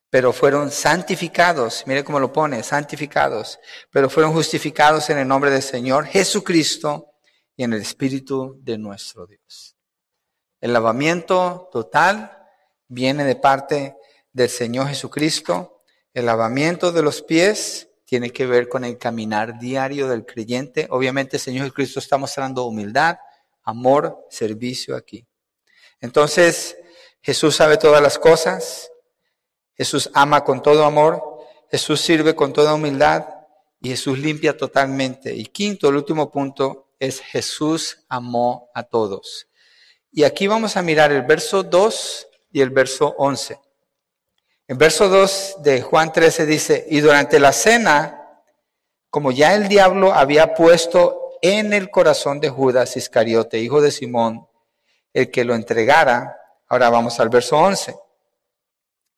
Pero 0.10 0.32
fueron 0.34 0.72
santificados. 0.72 1.84
Mire 1.88 2.04
cómo 2.04 2.20
lo 2.20 2.32
pone, 2.32 2.62
santificados. 2.64 3.60
Pero 3.92 4.10
fueron 4.10 4.34
justificados 4.34 5.10
en 5.10 5.18
el 5.20 5.28
nombre 5.28 5.50
del 5.52 5.64
Señor 5.64 6.06
Jesucristo 6.06 7.13
y 7.56 7.64
en 7.64 7.74
el 7.74 7.82
Espíritu 7.82 8.58
de 8.62 8.78
nuestro 8.78 9.28
Dios. 9.28 9.76
El 10.60 10.74
lavamiento 10.74 11.70
total 11.72 12.38
viene 12.88 13.26
de 13.26 13.36
parte 13.36 13.96
del 14.32 14.50
Señor 14.50 14.88
Jesucristo. 14.88 15.82
El 16.14 16.26
lavamiento 16.26 16.92
de 16.92 17.02
los 17.02 17.22
pies 17.22 17.90
tiene 18.06 18.32
que 18.32 18.46
ver 18.46 18.70
con 18.70 18.84
el 18.84 18.98
caminar 18.98 19.60
diario 19.60 20.08
del 20.08 20.26
creyente. 20.26 20.88
Obviamente 20.90 21.38
el 21.38 21.42
Señor 21.42 21.64
Jesucristo 21.64 22.00
está 22.00 22.18
mostrando 22.18 22.64
humildad, 22.64 23.18
amor, 23.64 24.26
servicio 24.30 24.96
aquí. 24.96 25.26
Entonces, 26.00 26.78
Jesús 27.22 27.56
sabe 27.56 27.78
todas 27.78 28.02
las 28.02 28.20
cosas. 28.20 28.92
Jesús 29.76 30.10
ama 30.14 30.44
con 30.44 30.62
todo 30.62 30.86
amor. 30.86 31.24
Jesús 31.72 32.02
sirve 32.02 32.36
con 32.36 32.54
toda 32.54 32.74
humildad 32.74 33.26
y 33.82 33.90
Jesús 33.90 34.20
limpia 34.20 34.56
totalmente. 34.56 35.34
Y 35.34 35.46
quinto, 35.46 35.90
el 35.90 35.96
último 35.96 36.30
punto 36.32 36.93
es 37.04 37.20
Jesús 37.20 38.06
amó 38.08 38.70
a 38.74 38.84
todos. 38.84 39.48
Y 40.10 40.24
aquí 40.24 40.48
vamos 40.48 40.78
a 40.78 40.82
mirar 40.82 41.12
el 41.12 41.24
verso 41.24 41.62
2 41.62 42.28
y 42.54 42.62
el 42.62 42.70
verso 42.70 43.14
11. 43.18 43.60
El 44.68 44.78
verso 44.78 45.10
2 45.10 45.58
de 45.64 45.82
Juan 45.82 46.14
13 46.14 46.46
dice, 46.46 46.88
y 46.90 47.02
durante 47.02 47.42
la 47.42 47.52
cena, 47.52 48.42
como 49.10 49.34
ya 49.34 49.54
el 49.54 49.68
diablo 49.68 50.14
había 50.14 50.54
puesto 50.54 51.40
en 51.42 51.74
el 51.74 51.92
corazón 51.92 52.40
de 52.40 52.50
Judas 52.50 52.96
Iscariote, 52.96 53.60
hijo 53.60 53.82
de 53.82 53.92
Simón, 53.92 54.48
el 55.12 55.30
que 55.30 55.44
lo 55.44 55.56
entregara, 55.56 56.38
ahora 56.70 56.90
vamos 56.90 57.20
al 57.20 57.28
verso 57.28 57.58
11. 57.58 57.98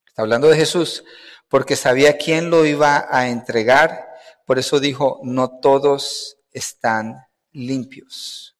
Está 0.08 0.24
hablando 0.24 0.48
de 0.48 0.58
Jesús, 0.58 1.04
porque 1.50 1.76
sabía 1.76 2.18
quién 2.18 2.50
lo 2.50 2.66
iba 2.66 3.06
a 3.12 3.28
entregar, 3.30 4.10
por 4.48 4.58
eso 4.58 4.80
dijo, 4.80 5.20
no 5.22 5.60
todos 5.60 6.38
están 6.52 7.25
limpios. 7.56 8.56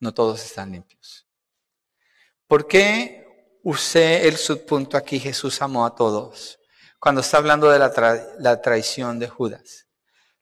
No 0.00 0.14
todos 0.14 0.44
están 0.44 0.72
limpios. 0.72 1.26
¿Por 2.46 2.66
qué 2.66 3.58
usé 3.62 4.26
el 4.26 4.36
subpunto 4.36 4.96
aquí 4.96 5.18
Jesús 5.18 5.60
amó 5.60 5.84
a 5.84 5.94
todos? 5.94 6.58
Cuando 6.98 7.20
está 7.20 7.36
hablando 7.36 7.68
de 7.68 7.78
la, 7.78 8.62
traición 8.62 9.18
de 9.18 9.28
Judas. 9.28 9.86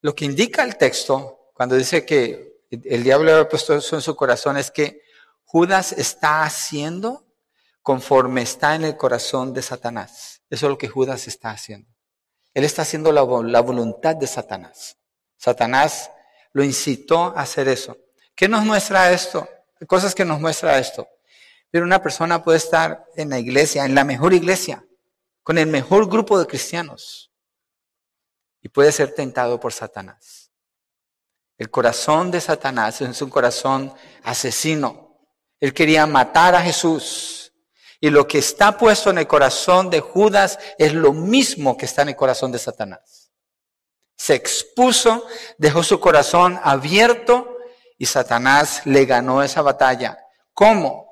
Lo 0.00 0.14
que 0.14 0.24
indica 0.24 0.62
el 0.62 0.76
texto, 0.76 1.50
cuando 1.52 1.74
dice 1.74 2.06
que 2.06 2.62
el 2.70 3.02
diablo 3.02 3.32
había 3.32 3.48
puesto 3.48 3.74
eso 3.74 3.96
en 3.96 4.02
su 4.02 4.14
corazón, 4.14 4.56
es 4.56 4.70
que 4.70 5.02
Judas 5.44 5.92
está 5.92 6.44
haciendo 6.44 7.26
conforme 7.82 8.42
está 8.42 8.74
en 8.74 8.84
el 8.84 8.96
corazón 8.96 9.52
de 9.52 9.62
Satanás. 9.62 10.42
Eso 10.50 10.66
es 10.66 10.70
lo 10.70 10.78
que 10.78 10.88
Judas 10.88 11.26
está 11.28 11.50
haciendo. 11.50 11.88
Él 12.54 12.64
está 12.64 12.82
haciendo 12.82 13.12
la, 13.12 13.24
la 13.42 13.60
voluntad 13.60 14.16
de 14.16 14.26
Satanás. 14.26 14.96
Satanás 15.36 16.10
lo 16.56 16.64
incitó 16.64 17.36
a 17.36 17.42
hacer 17.42 17.68
eso. 17.68 17.98
¿Qué 18.34 18.48
nos 18.48 18.64
muestra 18.64 19.12
esto? 19.12 19.46
Cosas 19.86 20.14
que 20.14 20.24
nos 20.24 20.40
muestra 20.40 20.78
esto. 20.78 21.06
Pero 21.70 21.84
una 21.84 22.00
persona 22.00 22.42
puede 22.42 22.56
estar 22.56 23.04
en 23.14 23.28
la 23.28 23.38
iglesia, 23.38 23.84
en 23.84 23.94
la 23.94 24.04
mejor 24.04 24.32
iglesia, 24.32 24.82
con 25.42 25.58
el 25.58 25.66
mejor 25.66 26.08
grupo 26.08 26.38
de 26.38 26.46
cristianos, 26.46 27.30
y 28.62 28.70
puede 28.70 28.90
ser 28.90 29.14
tentado 29.14 29.60
por 29.60 29.74
Satanás. 29.74 30.50
El 31.58 31.70
corazón 31.70 32.30
de 32.30 32.40
Satanás 32.40 33.02
es 33.02 33.20
un 33.20 33.28
corazón 33.28 33.92
asesino. 34.22 35.20
Él 35.60 35.74
quería 35.74 36.06
matar 36.06 36.54
a 36.54 36.62
Jesús. 36.62 37.52
Y 38.00 38.08
lo 38.08 38.26
que 38.26 38.38
está 38.38 38.78
puesto 38.78 39.10
en 39.10 39.18
el 39.18 39.26
corazón 39.26 39.90
de 39.90 40.00
Judas 40.00 40.58
es 40.78 40.94
lo 40.94 41.12
mismo 41.12 41.76
que 41.76 41.84
está 41.84 42.00
en 42.00 42.08
el 42.08 42.16
corazón 42.16 42.50
de 42.50 42.58
Satanás. 42.58 43.25
Se 44.16 44.34
expuso, 44.34 45.26
dejó 45.58 45.82
su 45.82 46.00
corazón 46.00 46.58
abierto 46.62 47.56
y 47.98 48.06
Satanás 48.06 48.82
le 48.84 49.04
ganó 49.04 49.42
esa 49.42 49.62
batalla. 49.62 50.18
¿Cómo? 50.52 51.06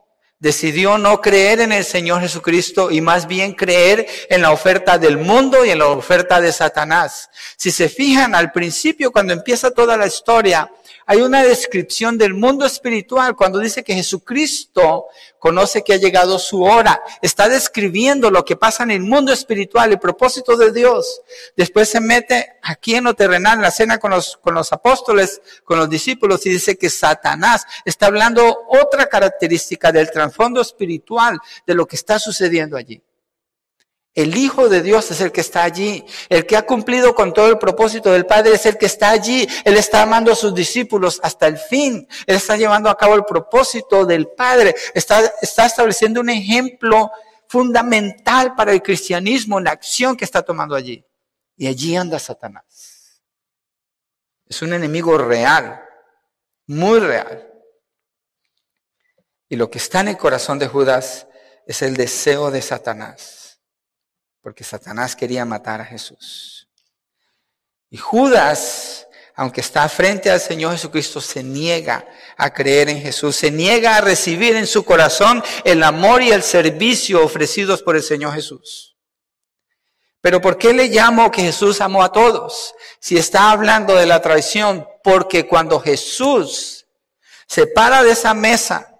decidió 0.45 0.99
no 0.99 1.23
creer 1.23 1.61
en 1.61 1.73
el 1.73 1.87
Señor 1.87 2.21
Jesucristo 2.21 2.91
y 2.91 3.01
más 3.01 3.27
bien 3.27 3.55
creer 3.55 4.07
en 4.29 4.43
la 4.43 4.53
oferta 4.53 4.99
del 4.99 5.17
mundo 5.17 5.65
y 5.65 5.71
en 5.71 5.79
la 5.79 5.87
oferta 5.87 6.39
de 6.39 6.53
Satanás. 6.53 7.31
Si 7.57 7.71
se 7.71 7.89
fijan 7.89 8.35
al 8.35 8.53
principio, 8.53 9.11
cuando 9.11 9.33
empieza 9.33 9.71
toda 9.71 9.97
la 9.97 10.07
historia, 10.07 10.71
hay 11.07 11.21
una 11.21 11.43
descripción 11.43 12.17
del 12.17 12.35
mundo 12.35 12.65
espiritual 12.65 13.37
cuando 13.37 13.59
dice 13.59 13.85
que 13.85 13.95
Jesucristo 13.95 15.07
conoce 15.39 15.83
que 15.83 15.95
ha 15.95 15.99
llegado 15.99 16.39
su 16.39 16.63
hora. 16.63 17.03
Está 17.21 17.49
describiendo 17.49 18.31
lo 18.31 18.45
que 18.45 18.57
pasa 18.57 18.83
en 18.83 18.91
el 18.91 19.01
mundo 19.01 19.33
espiritual, 19.33 19.93
el 19.93 19.99
propósito 19.99 20.57
de 20.57 20.73
Dios. 20.73 21.21
Después 21.57 21.89
se 21.89 22.01
mete 22.01 22.55
aquí 22.63 22.95
en 22.95 23.05
lo 23.05 23.15
terrenal, 23.15 23.57
en 23.57 23.63
la 23.63 23.71
cena 23.71 23.99
con 23.99 24.13
los, 24.13 24.37
con 24.39 24.55
los 24.55 24.73
apóstoles, 24.73 25.43
con 25.65 25.79
los 25.79 25.91
discípulos, 25.91 26.45
y 26.47 26.51
dice 26.51 26.77
que 26.77 26.89
Satanás 26.89 27.67
está 27.85 28.07
hablando 28.07 28.65
otra 28.69 29.07
característica 29.07 29.93
del 29.93 30.11
trasfondo 30.11 30.61
espiritual 30.61 31.39
de 31.67 31.75
lo 31.75 31.87
que 31.87 31.97
está 31.97 32.19
sucediendo 32.19 32.77
allí. 32.77 33.03
El 34.15 34.37
Hijo 34.37 34.69
de 34.69 34.81
Dios 34.81 35.11
es 35.11 35.21
el 35.21 35.33
que 35.33 35.41
está 35.41 35.65
allí. 35.65 36.05
El 36.29 36.47
que 36.47 36.57
ha 36.57 36.65
cumplido 36.65 37.15
con 37.15 37.35
todo 37.35 37.49
el 37.49 37.59
propósito 37.59 38.13
del 38.13 38.27
Padre 38.27 38.55
es 38.55 38.65
el 38.65 38.79
que 38.79 38.87
está 38.87 39.11
allí. 39.11 39.47
Él 39.65 39.77
está 39.77 40.03
amando 40.03 40.31
a 40.31 40.37
sus 40.37 40.55
discípulos 40.55 41.19
hasta 41.23 41.49
el 41.49 41.59
fin. 41.59 42.07
Él 42.27 42.37
está 42.37 42.57
llevando 42.57 42.89
a 42.89 42.97
cabo 42.97 43.17
el 43.17 43.25
propósito 43.25 44.07
del 44.07 44.29
Padre. 44.29 44.75
Está, 44.95 45.21
está 45.43 45.67
estableciendo 45.67 46.21
un 46.21 46.31
ejemplo 46.31 47.11
fundamental 47.49 48.55
para 48.55 48.73
el 48.73 48.83
cristianismo 48.83 49.59
la 49.59 49.73
acción 49.73 50.17
que 50.17 50.25
está 50.25 50.43
tomando 50.43 50.77
allí. 50.77 51.05
Y 51.57 51.67
allí 51.67 51.97
anda 51.97 52.21
Satanás. 52.21 53.21
Es 54.47 54.63
un 54.63 54.75
enemigo 54.75 55.19
real, 55.19 55.83
muy 56.69 57.01
real. 57.01 57.51
Y 59.49 59.57
lo 59.57 59.69
que 59.69 59.79
está 59.79 60.01
en 60.01 60.09
el 60.09 60.19
corazón 60.19 60.61
de 60.61 60.69
Judas 60.69 61.27
es 61.67 61.83
el 61.83 61.97
deseo 61.97 62.53
de 62.53 62.63
Satanás 62.63 63.44
porque 64.45 64.63
Satanás 64.63 65.17
quería 65.17 65.47
matar 65.47 65.81
a 65.81 65.87
Jesús. 65.87 66.69
Y 67.89 67.97
Judas, 67.97 69.09
aunque 69.35 69.63
está 69.63 69.89
frente 69.89 70.31
al 70.31 70.39
Señor 70.39 70.73
Jesucristo, 70.73 71.19
se 71.23 71.43
niega 71.43 72.07
a 72.37 72.53
creer 72.53 72.91
en 72.91 73.01
Jesús, 73.01 73.37
se 73.37 73.51
niega 73.51 73.97
a 73.97 74.03
recibir 74.03 74.55
en 74.55 74.67
su 74.67 74.85
corazón 74.85 75.43
el 75.65 75.83
amor 75.83 76.23
y 76.23 76.31
el 76.31 76.43
servicio 76.43 77.25
ofrecidos 77.25 77.83
por 77.83 77.97
el 77.97 78.03
Señor 78.03 78.35
Jesús. 78.35 78.99
Pero 80.21 80.43
¿por 80.43 80.59
qué 80.59 80.75
le 80.75 80.89
llamo 80.89 81.31
que 81.31 81.41
Jesús 81.41 81.81
amó 81.81 82.03
a 82.03 82.13
todos? 82.13 82.75
Si 83.01 83.17
está 83.17 83.51
hablando 83.51 83.95
de 83.95 84.05
la 84.05 84.21
traición, 84.21 84.87
porque 85.03 85.47
cuando 85.47 85.81
Jesús 85.81 86.85
se 87.47 87.67
para 87.67 88.03
de 88.03 88.11
esa 88.11 88.35
mesa 88.35 88.95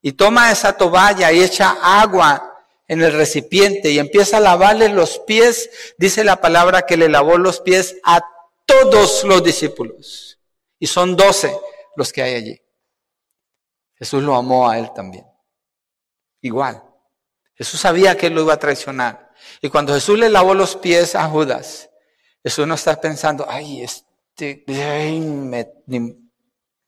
y 0.00 0.12
toma 0.12 0.50
esa 0.50 0.72
toalla 0.72 1.30
y 1.30 1.42
echa 1.42 1.76
agua 1.82 2.49
en 2.90 3.00
el 3.02 3.12
recipiente 3.12 3.92
y 3.92 4.00
empieza 4.00 4.38
a 4.38 4.40
lavarle 4.40 4.88
los 4.88 5.20
pies, 5.20 5.94
dice 5.96 6.24
la 6.24 6.40
palabra 6.40 6.82
que 6.82 6.96
le 6.96 7.08
lavó 7.08 7.38
los 7.38 7.60
pies 7.60 7.96
a 8.02 8.20
todos 8.66 9.22
los 9.22 9.44
discípulos. 9.44 10.40
Y 10.76 10.88
son 10.88 11.14
doce 11.14 11.56
los 11.94 12.12
que 12.12 12.20
hay 12.20 12.34
allí. 12.34 12.60
Jesús 13.94 14.24
lo 14.24 14.34
amó 14.34 14.68
a 14.68 14.76
él 14.76 14.92
también. 14.92 15.24
Igual. 16.40 16.82
Jesús 17.54 17.78
sabía 17.78 18.16
que 18.16 18.26
él 18.26 18.34
lo 18.34 18.42
iba 18.42 18.54
a 18.54 18.58
traicionar. 18.58 19.30
Y 19.60 19.68
cuando 19.68 19.94
Jesús 19.94 20.18
le 20.18 20.28
lavó 20.28 20.52
los 20.54 20.74
pies 20.74 21.14
a 21.14 21.28
Judas, 21.28 21.90
Jesús 22.42 22.66
no 22.66 22.74
está 22.74 23.00
pensando, 23.00 23.46
ay, 23.48 23.84
este, 23.84 24.64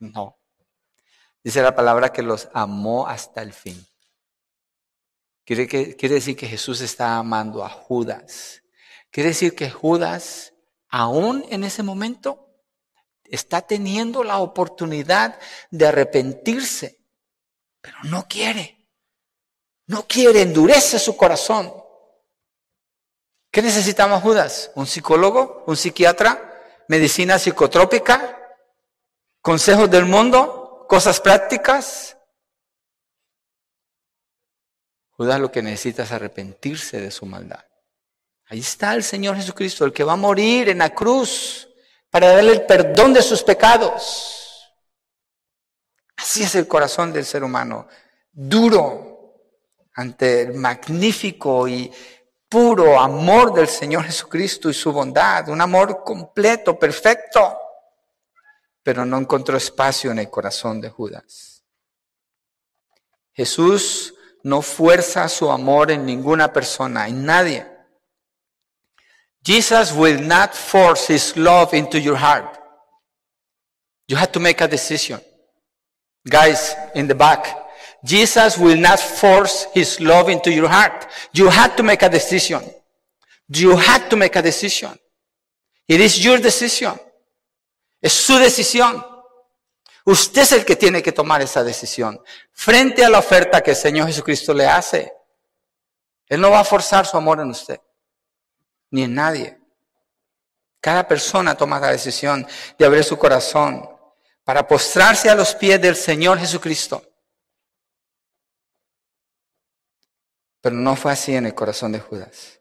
no. 0.00 0.36
Dice 1.44 1.62
la 1.62 1.76
palabra 1.76 2.12
que 2.12 2.22
los 2.22 2.48
amó 2.52 3.06
hasta 3.06 3.40
el 3.40 3.52
fin. 3.52 3.86
Quiere, 5.44 5.66
que, 5.66 5.96
quiere 5.96 6.16
decir 6.16 6.36
que 6.36 6.46
Jesús 6.46 6.80
está 6.80 7.16
amando 7.16 7.64
a 7.64 7.68
Judas. 7.68 8.62
Quiere 9.10 9.30
decir 9.30 9.54
que 9.54 9.70
Judas, 9.70 10.54
aún 10.88 11.44
en 11.50 11.64
ese 11.64 11.82
momento, 11.82 12.48
está 13.24 13.62
teniendo 13.62 14.22
la 14.24 14.38
oportunidad 14.38 15.38
de 15.70 15.86
arrepentirse, 15.86 16.98
pero 17.80 17.96
no 18.04 18.26
quiere. 18.28 18.78
No 19.86 20.06
quiere, 20.06 20.42
endurece 20.42 20.98
su 20.98 21.16
corazón. 21.16 21.72
¿Qué 23.50 23.60
necesitamos 23.60 24.22
Judas? 24.22 24.70
¿Un 24.76 24.86
psicólogo? 24.86 25.64
¿Un 25.66 25.76
psiquiatra? 25.76 26.62
¿Medicina 26.88 27.38
psicotrópica? 27.38 28.38
¿Consejos 29.40 29.90
del 29.90 30.06
mundo? 30.06 30.62
cosas 30.92 31.20
prácticas. 31.20 32.18
Judas 35.22 35.40
lo 35.40 35.52
que 35.52 35.62
necesita 35.62 36.02
es 36.02 36.12
arrepentirse 36.12 37.00
de 37.00 37.10
su 37.10 37.26
maldad. 37.26 37.64
Ahí 38.46 38.60
está 38.60 38.94
el 38.94 39.02
Señor 39.02 39.36
Jesucristo, 39.36 39.84
el 39.84 39.92
que 39.92 40.04
va 40.04 40.14
a 40.14 40.16
morir 40.16 40.68
en 40.68 40.78
la 40.78 40.90
cruz 40.90 41.68
para 42.10 42.32
darle 42.32 42.52
el 42.52 42.66
perdón 42.66 43.12
de 43.12 43.22
sus 43.22 43.42
pecados. 43.42 44.72
Así 46.16 46.42
es 46.42 46.54
el 46.54 46.68
corazón 46.68 47.12
del 47.12 47.24
ser 47.24 47.44
humano, 47.44 47.86
duro 48.30 49.36
ante 49.94 50.42
el 50.42 50.54
magnífico 50.54 51.68
y 51.68 51.90
puro 52.48 52.98
amor 52.98 53.54
del 53.54 53.68
Señor 53.68 54.04
Jesucristo 54.04 54.68
y 54.68 54.74
su 54.74 54.92
bondad, 54.92 55.48
un 55.48 55.60
amor 55.60 56.02
completo, 56.04 56.78
perfecto 56.78 57.58
pero 58.82 59.04
no 59.04 59.18
encontró 59.18 59.56
espacio 59.56 60.10
en 60.10 60.18
el 60.18 60.28
corazón 60.28 60.80
de 60.80 60.90
Judas. 60.90 61.64
Jesús 63.32 64.14
no 64.44 64.62
fuerza 64.62 65.28
su 65.28 65.50
amor 65.50 65.90
en 65.90 66.04
ninguna 66.04 66.52
persona, 66.52 67.08
en 67.08 67.24
nadie. 67.24 67.66
Jesus 69.44 69.92
will 69.92 70.20
not 70.20 70.54
force 70.54 71.06
his 71.06 71.36
love 71.36 71.74
into 71.74 71.98
your 71.98 72.16
heart. 72.16 72.58
You 74.08 74.16
have 74.16 74.32
to 74.32 74.40
make 74.40 74.60
a 74.60 74.68
decision. 74.68 75.20
Guys 76.28 76.76
in 76.94 77.08
the 77.08 77.14
back, 77.14 77.46
Jesus 78.04 78.58
will 78.58 78.78
not 78.78 79.00
force 79.00 79.66
his 79.74 80.00
love 80.00 80.28
into 80.28 80.52
your 80.52 80.68
heart. 80.68 81.06
You 81.32 81.48
have 81.48 81.76
to 81.76 81.82
make 81.82 82.02
a 82.02 82.08
decision. 82.08 82.62
You 83.48 83.76
have 83.76 84.08
to 84.08 84.16
make 84.16 84.36
a 84.36 84.42
decision. 84.42 84.90
It 85.88 86.00
is 86.00 86.24
your 86.24 86.38
decision. 86.38 86.98
Es 88.00 88.12
su 88.12 88.34
decisión. 88.34 89.11
Usted 90.04 90.42
es 90.42 90.52
el 90.52 90.64
que 90.64 90.76
tiene 90.76 91.02
que 91.02 91.12
tomar 91.12 91.42
esa 91.42 91.62
decisión 91.62 92.20
frente 92.52 93.04
a 93.04 93.10
la 93.10 93.20
oferta 93.20 93.62
que 93.62 93.70
el 93.70 93.76
Señor 93.76 94.08
Jesucristo 94.08 94.52
le 94.52 94.66
hace. 94.66 95.12
Él 96.26 96.40
no 96.40 96.50
va 96.50 96.60
a 96.60 96.64
forzar 96.64 97.06
su 97.06 97.16
amor 97.16 97.40
en 97.40 97.50
usted, 97.50 97.80
ni 98.90 99.04
en 99.04 99.14
nadie. 99.14 99.58
Cada 100.80 101.06
persona 101.06 101.54
toma 101.54 101.78
la 101.78 101.92
decisión 101.92 102.46
de 102.76 102.84
abrir 102.84 103.04
su 103.04 103.16
corazón 103.16 103.88
para 104.42 104.66
postrarse 104.66 105.30
a 105.30 105.34
los 105.34 105.54
pies 105.54 105.80
del 105.80 105.94
Señor 105.94 106.38
Jesucristo. 106.38 107.02
Pero 110.60 110.74
no 110.74 110.96
fue 110.96 111.12
así 111.12 111.34
en 111.34 111.46
el 111.46 111.54
corazón 111.54 111.92
de 111.92 112.00
Judas. 112.00 112.60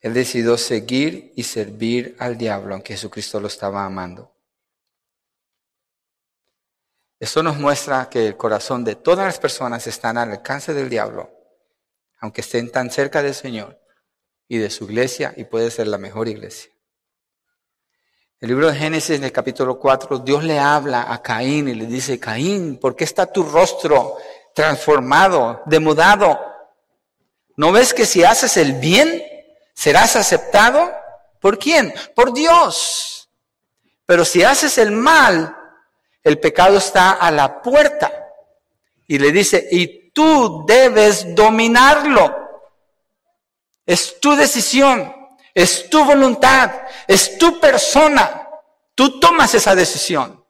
Él 0.00 0.14
decidió 0.14 0.56
seguir 0.56 1.32
y 1.36 1.42
servir 1.42 2.16
al 2.18 2.38
diablo, 2.38 2.74
aunque 2.74 2.94
Jesucristo 2.94 3.40
lo 3.40 3.48
estaba 3.48 3.84
amando. 3.84 4.37
Esto 7.20 7.42
nos 7.42 7.56
muestra 7.56 8.08
que 8.08 8.28
el 8.28 8.36
corazón 8.36 8.84
de 8.84 8.94
todas 8.94 9.26
las 9.26 9.38
personas 9.38 9.86
está 9.88 10.10
al 10.10 10.18
alcance 10.18 10.72
del 10.72 10.88
diablo, 10.88 11.30
aunque 12.20 12.42
estén 12.42 12.70
tan 12.70 12.90
cerca 12.90 13.22
del 13.22 13.34
Señor 13.34 13.80
y 14.46 14.58
de 14.58 14.70
su 14.70 14.84
iglesia, 14.84 15.34
y 15.36 15.44
puede 15.44 15.70
ser 15.70 15.88
la 15.88 15.98
mejor 15.98 16.28
iglesia. 16.28 16.70
El 18.40 18.50
libro 18.50 18.70
de 18.70 18.78
Génesis, 18.78 19.16
en 19.16 19.24
el 19.24 19.32
capítulo 19.32 19.80
4, 19.80 20.20
Dios 20.20 20.44
le 20.44 20.60
habla 20.60 21.12
a 21.12 21.20
Caín 21.20 21.68
y 21.68 21.74
le 21.74 21.86
dice, 21.86 22.20
Caín, 22.20 22.78
¿por 22.78 22.94
qué 22.94 23.02
está 23.02 23.26
tu 23.26 23.42
rostro 23.42 24.16
transformado, 24.54 25.62
demudado? 25.66 26.38
¿No 27.56 27.72
ves 27.72 27.92
que 27.92 28.06
si 28.06 28.22
haces 28.22 28.56
el 28.56 28.74
bien, 28.74 29.24
serás 29.74 30.14
aceptado? 30.14 30.88
¿Por 31.40 31.58
quién? 31.58 31.92
Por 32.14 32.32
Dios. 32.32 33.28
Pero 34.06 34.24
si 34.24 34.44
haces 34.44 34.78
el 34.78 34.92
mal, 34.92 35.57
el 36.22 36.38
pecado 36.38 36.78
está 36.78 37.12
a 37.12 37.30
la 37.30 37.62
puerta. 37.62 38.12
Y 39.06 39.18
le 39.18 39.32
dice, 39.32 39.66
y 39.70 40.10
tú 40.10 40.64
debes 40.66 41.34
dominarlo. 41.34 42.36
Es 43.86 44.20
tu 44.20 44.34
decisión, 44.36 45.14
es 45.54 45.88
tu 45.88 46.04
voluntad, 46.04 46.70
es 47.06 47.38
tu 47.38 47.58
persona. 47.58 48.48
Tú 48.94 49.18
tomas 49.18 49.54
esa 49.54 49.74
decisión. 49.74 50.44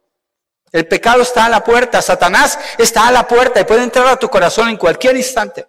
El 0.72 0.86
pecado 0.86 1.22
está 1.22 1.46
a 1.46 1.48
la 1.48 1.64
puerta, 1.64 2.02
Satanás 2.02 2.58
está 2.76 3.06
a 3.06 3.12
la 3.12 3.26
puerta 3.26 3.60
y 3.60 3.64
puede 3.64 3.84
entrar 3.84 4.06
a 4.06 4.18
tu 4.18 4.28
corazón 4.28 4.68
en 4.68 4.76
cualquier 4.76 5.16
instante. 5.16 5.66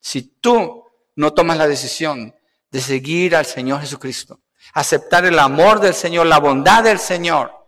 Si 0.00 0.22
tú 0.40 0.84
no 1.16 1.32
tomas 1.32 1.56
la 1.56 1.66
decisión 1.66 2.34
de 2.70 2.80
seguir 2.80 3.34
al 3.34 3.46
Señor 3.46 3.80
Jesucristo, 3.80 4.40
aceptar 4.74 5.24
el 5.24 5.38
amor 5.38 5.80
del 5.80 5.94
Señor, 5.94 6.26
la 6.26 6.38
bondad 6.38 6.84
del 6.84 6.98
Señor, 6.98 7.61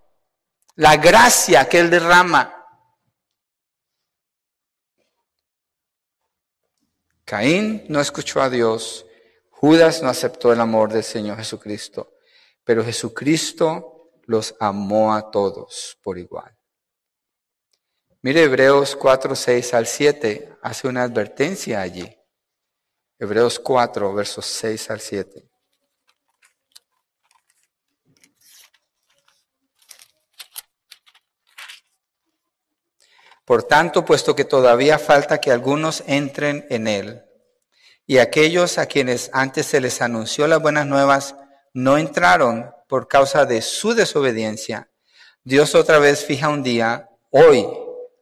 la 0.76 0.96
gracia 0.96 1.68
que 1.68 1.78
Él 1.78 1.90
derrama. 1.90 2.50
Caín 7.24 7.84
no 7.88 8.00
escuchó 8.00 8.42
a 8.42 8.50
Dios, 8.50 9.06
Judas 9.50 10.02
no 10.02 10.08
aceptó 10.08 10.52
el 10.52 10.60
amor 10.60 10.92
del 10.92 11.04
Señor 11.04 11.38
Jesucristo, 11.38 12.16
pero 12.64 12.84
Jesucristo 12.84 14.10
los 14.26 14.54
amó 14.60 15.14
a 15.14 15.30
todos 15.30 15.98
por 16.02 16.18
igual. 16.18 16.56
Mire 18.20 18.42
Hebreos 18.44 18.96
4, 18.96 19.34
6 19.34 19.74
al 19.74 19.86
7, 19.86 20.56
hace 20.62 20.88
una 20.88 21.02
advertencia 21.02 21.80
allí. 21.80 22.10
Hebreos 23.18 23.58
4, 23.58 24.12
versos 24.14 24.46
6 24.46 24.90
al 24.90 25.00
7. 25.00 25.50
Por 33.44 33.62
tanto, 33.62 34.04
puesto 34.04 34.34
que 34.34 34.44
todavía 34.44 34.98
falta 34.98 35.40
que 35.40 35.50
algunos 35.50 36.02
entren 36.06 36.66
en 36.70 36.86
él, 36.86 37.24
y 38.06 38.18
aquellos 38.18 38.78
a 38.78 38.86
quienes 38.86 39.30
antes 39.32 39.66
se 39.66 39.80
les 39.80 40.00
anunció 40.02 40.46
las 40.46 40.60
buenas 40.60 40.86
nuevas 40.86 41.36
no 41.72 41.98
entraron 41.98 42.70
por 42.88 43.08
causa 43.08 43.44
de 43.46 43.62
su 43.62 43.94
desobediencia, 43.94 44.90
Dios 45.42 45.74
otra 45.74 45.98
vez 45.98 46.24
fija 46.24 46.48
un 46.48 46.62
día, 46.62 47.10
hoy, 47.30 47.68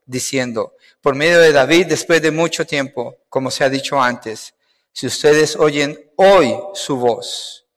diciendo, 0.07 0.75
por 1.01 1.15
medio 1.15 1.39
de 1.39 1.53
David, 1.53 1.87
después 1.87 2.21
de 2.21 2.33
mucho 2.33 2.67
tiempo, 2.67 3.19
como 3.29 3.51
se 3.51 3.63
ha 3.63 3.69
dicho 3.69 4.01
antes, 4.01 4.55
si 4.93 5.07
ustedes 5.07 5.55
oyen 5.55 6.11
hoy 6.17 6.57
su 6.75 6.97
voz, 6.97 7.69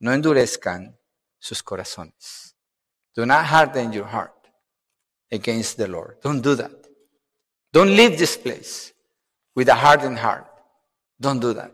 no 0.00 0.12
endurezcan 0.12 0.98
sus 1.38 1.62
corazones. 1.62 2.56
Do 3.14 3.24
not 3.24 3.46
harden 3.46 3.92
your 3.92 4.06
heart 4.06 4.48
against 5.30 5.76
the 5.76 5.86
Lord. 5.86 6.20
Don't 6.22 6.42
do 6.42 6.56
that. 6.56 6.87
Don't 7.78 7.94
leave 7.94 8.18
this 8.18 8.36
place 8.36 8.92
with 9.54 9.68
a 9.68 9.74
hardened 9.76 10.18
heart. 10.18 10.48
Don't 11.16 11.40
do 11.40 11.54
that. 11.54 11.70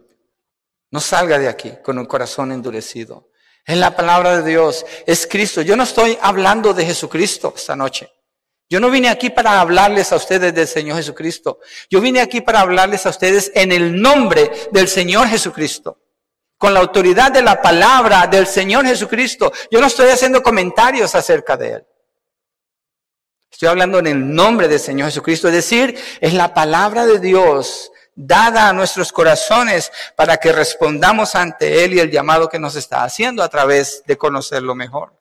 No 0.91 1.01
salga 1.01 1.39
de 1.39 1.49
aquí 1.49 1.73
con 1.83 1.99
un 1.99 2.05
corazón 2.05 2.53
endurecido. 2.53 3.31
Es 3.65 3.79
la 3.79 3.97
palabra 3.97 4.43
de 4.43 4.51
Dios, 4.51 4.85
es 5.07 5.27
Cristo. 5.27 5.63
Yo 5.63 5.77
no 5.77 5.85
estoy 5.85 6.19
hablando 6.21 6.75
de 6.75 6.85
Jesucristo 6.85 7.55
esta 7.57 7.75
noche. 7.75 8.13
Yo 8.69 8.81
no 8.81 8.91
vine 8.91 9.09
aquí 9.09 9.31
para 9.31 9.59
hablarles 9.59 10.13
a 10.13 10.17
ustedes 10.17 10.55
del 10.55 10.69
Señor 10.69 10.99
Jesucristo. 10.99 11.61
Yo 11.89 12.03
vine 12.03 12.21
aquí 12.21 12.43
para 12.43 12.61
hablarles 12.61 13.07
a 13.07 13.09
ustedes 13.09 13.51
en 13.55 13.73
el 13.73 13.99
nombre 13.99 14.53
del 14.73 14.89
Señor 14.89 15.27
Jesucristo. 15.29 16.03
Con 16.59 16.75
la 16.75 16.81
autoridad 16.81 17.33
de 17.33 17.41
la 17.41 17.63
palabra 17.63 18.27
del 18.27 18.47
Señor 18.47 18.85
Jesucristo. 18.85 19.51
Yo 19.71 19.81
no 19.81 19.87
estoy 19.87 20.11
haciendo 20.11 20.43
comentarios 20.43 21.15
acerca 21.15 21.57
de 21.57 21.73
Él. 21.73 21.87
Estoy 23.55 23.69
hablando 23.69 24.01
en 24.01 24.09
el 24.09 24.35
nombre 24.35 24.67
del 24.67 24.81
Señor 24.81 25.07
Jesucristo. 25.07 25.47
Es 25.47 25.55
decir, 25.55 25.97
es 26.21 26.35
la 26.35 26.53
palabra 26.53 27.07
de 27.07 27.21
Dios 27.21 27.93
dada 28.17 28.69
a 28.69 28.73
nuestros 28.73 29.13
corazones 29.13 29.93
para 30.17 30.39
que 30.39 30.51
respondamos 30.51 31.37
ante 31.37 31.85
Él 31.85 31.95
y 31.95 32.01
el 32.01 32.11
llamado 32.11 32.49
que 32.49 32.59
nos 32.59 32.75
está 32.75 33.05
haciendo 33.05 33.45
a 33.45 33.49
través 33.49 34.03
de 34.07 34.19
conocerlo 34.19 34.75
mejor. 34.75 35.17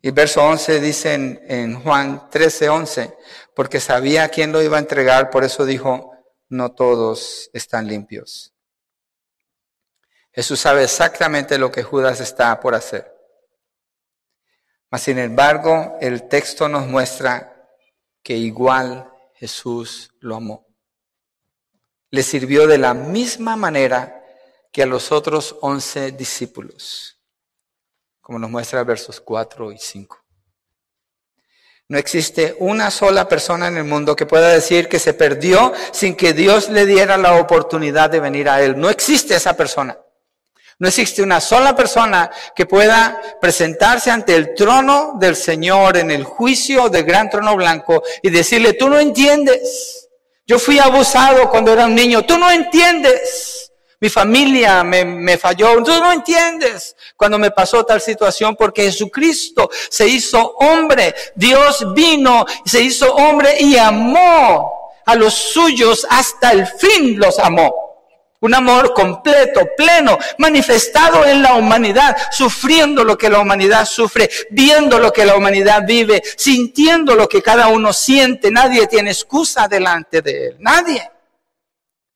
Y 0.00 0.10
verso 0.10 0.42
11 0.42 0.80
dice 0.80 1.12
en, 1.12 1.82
Juan 1.82 2.30
13, 2.30 2.70
11, 2.70 3.14
porque 3.54 3.78
sabía 3.78 4.24
a 4.24 4.28
quién 4.28 4.52
lo 4.52 4.62
iba 4.62 4.78
a 4.78 4.80
entregar, 4.80 5.28
por 5.28 5.44
eso 5.44 5.66
dijo, 5.66 6.12
no 6.48 6.72
todos 6.72 7.50
están 7.52 7.88
limpios. 7.88 8.54
Jesús 10.32 10.60
sabe 10.60 10.84
exactamente 10.84 11.58
lo 11.58 11.70
que 11.70 11.82
Judas 11.82 12.20
está 12.20 12.58
por 12.58 12.74
hacer. 12.74 13.13
Mas, 14.94 15.02
sin 15.02 15.18
embargo, 15.18 15.98
el 16.00 16.28
texto 16.28 16.68
nos 16.68 16.86
muestra 16.86 17.68
que 18.22 18.36
igual 18.36 19.10
Jesús 19.34 20.12
lo 20.20 20.36
amó. 20.36 20.68
Le 22.10 22.22
sirvió 22.22 22.68
de 22.68 22.78
la 22.78 22.94
misma 22.94 23.56
manera 23.56 24.24
que 24.70 24.84
a 24.84 24.86
los 24.86 25.10
otros 25.10 25.56
once 25.62 26.12
discípulos, 26.12 27.18
como 28.20 28.38
nos 28.38 28.48
muestra 28.50 28.84
versos 28.84 29.20
4 29.20 29.72
y 29.72 29.78
5. 29.78 30.16
No 31.88 31.98
existe 31.98 32.54
una 32.60 32.92
sola 32.92 33.26
persona 33.26 33.66
en 33.66 33.78
el 33.78 33.84
mundo 33.84 34.14
que 34.14 34.26
pueda 34.26 34.50
decir 34.50 34.88
que 34.88 35.00
se 35.00 35.12
perdió 35.12 35.72
sin 35.90 36.14
que 36.14 36.34
Dios 36.34 36.68
le 36.68 36.86
diera 36.86 37.16
la 37.16 37.40
oportunidad 37.40 38.10
de 38.10 38.20
venir 38.20 38.48
a 38.48 38.62
Él. 38.62 38.78
No 38.78 38.90
existe 38.90 39.34
esa 39.34 39.56
persona. 39.56 39.98
No 40.78 40.88
existe 40.88 41.22
una 41.22 41.40
sola 41.40 41.76
persona 41.76 42.30
que 42.54 42.66
pueda 42.66 43.20
presentarse 43.40 44.10
ante 44.10 44.34
el 44.34 44.54
trono 44.54 45.14
del 45.18 45.36
Señor 45.36 45.96
en 45.96 46.10
el 46.10 46.24
juicio 46.24 46.88
del 46.88 47.04
gran 47.04 47.30
trono 47.30 47.54
blanco 47.56 48.02
y 48.22 48.30
decirle, 48.30 48.72
tú 48.72 48.88
no 48.88 48.98
entiendes. 48.98 50.08
Yo 50.46 50.58
fui 50.58 50.78
abusado 50.78 51.48
cuando 51.48 51.72
era 51.72 51.86
un 51.86 51.94
niño. 51.94 52.24
Tú 52.24 52.36
no 52.36 52.50
entiendes. 52.50 53.72
Mi 54.00 54.10
familia 54.10 54.84
me, 54.84 55.04
me, 55.04 55.38
falló. 55.38 55.82
Tú 55.82 55.92
no 55.92 56.12
entiendes 56.12 56.94
cuando 57.16 57.38
me 57.38 57.52
pasó 57.52 57.84
tal 57.84 58.00
situación 58.00 58.54
porque 58.56 58.82
Jesucristo 58.82 59.70
se 59.88 60.06
hizo 60.06 60.56
hombre. 60.58 61.14
Dios 61.34 61.86
vino, 61.94 62.44
se 62.66 62.82
hizo 62.82 63.14
hombre 63.14 63.56
y 63.60 63.78
amó 63.78 64.92
a 65.06 65.14
los 65.14 65.34
suyos 65.34 66.06
hasta 66.10 66.52
el 66.52 66.66
fin 66.66 67.18
los 67.18 67.38
amó. 67.38 67.83
Un 68.44 68.52
amor 68.52 68.92
completo, 68.92 69.70
pleno, 69.74 70.18
manifestado 70.36 71.24
en 71.24 71.40
la 71.40 71.54
humanidad, 71.54 72.14
sufriendo 72.30 73.02
lo 73.02 73.16
que 73.16 73.30
la 73.30 73.40
humanidad 73.40 73.86
sufre, 73.86 74.28
viendo 74.50 74.98
lo 74.98 75.10
que 75.10 75.24
la 75.24 75.34
humanidad 75.34 75.84
vive, 75.86 76.22
sintiendo 76.36 77.14
lo 77.14 77.26
que 77.26 77.40
cada 77.40 77.68
uno 77.68 77.90
siente. 77.94 78.50
Nadie 78.50 78.86
tiene 78.86 79.12
excusa 79.12 79.66
delante 79.66 80.20
de 80.20 80.48
Él. 80.48 80.56
Nadie. 80.60 81.10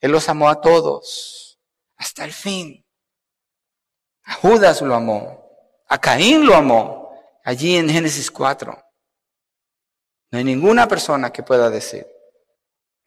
Él 0.02 0.12
los 0.12 0.28
amó 0.28 0.50
a 0.50 0.60
todos, 0.60 1.58
hasta 1.96 2.26
el 2.26 2.34
fin. 2.34 2.84
A 4.24 4.34
Judas 4.34 4.82
lo 4.82 4.94
amó, 4.94 5.50
a 5.88 5.98
Caín 5.98 6.44
lo 6.44 6.54
amó, 6.54 7.10
allí 7.42 7.74
en 7.78 7.88
Génesis 7.88 8.30
4. 8.30 8.78
No 10.30 10.38
hay 10.38 10.44
ninguna 10.44 10.86
persona 10.86 11.32
que 11.32 11.42
pueda 11.42 11.70
decir 11.70 12.06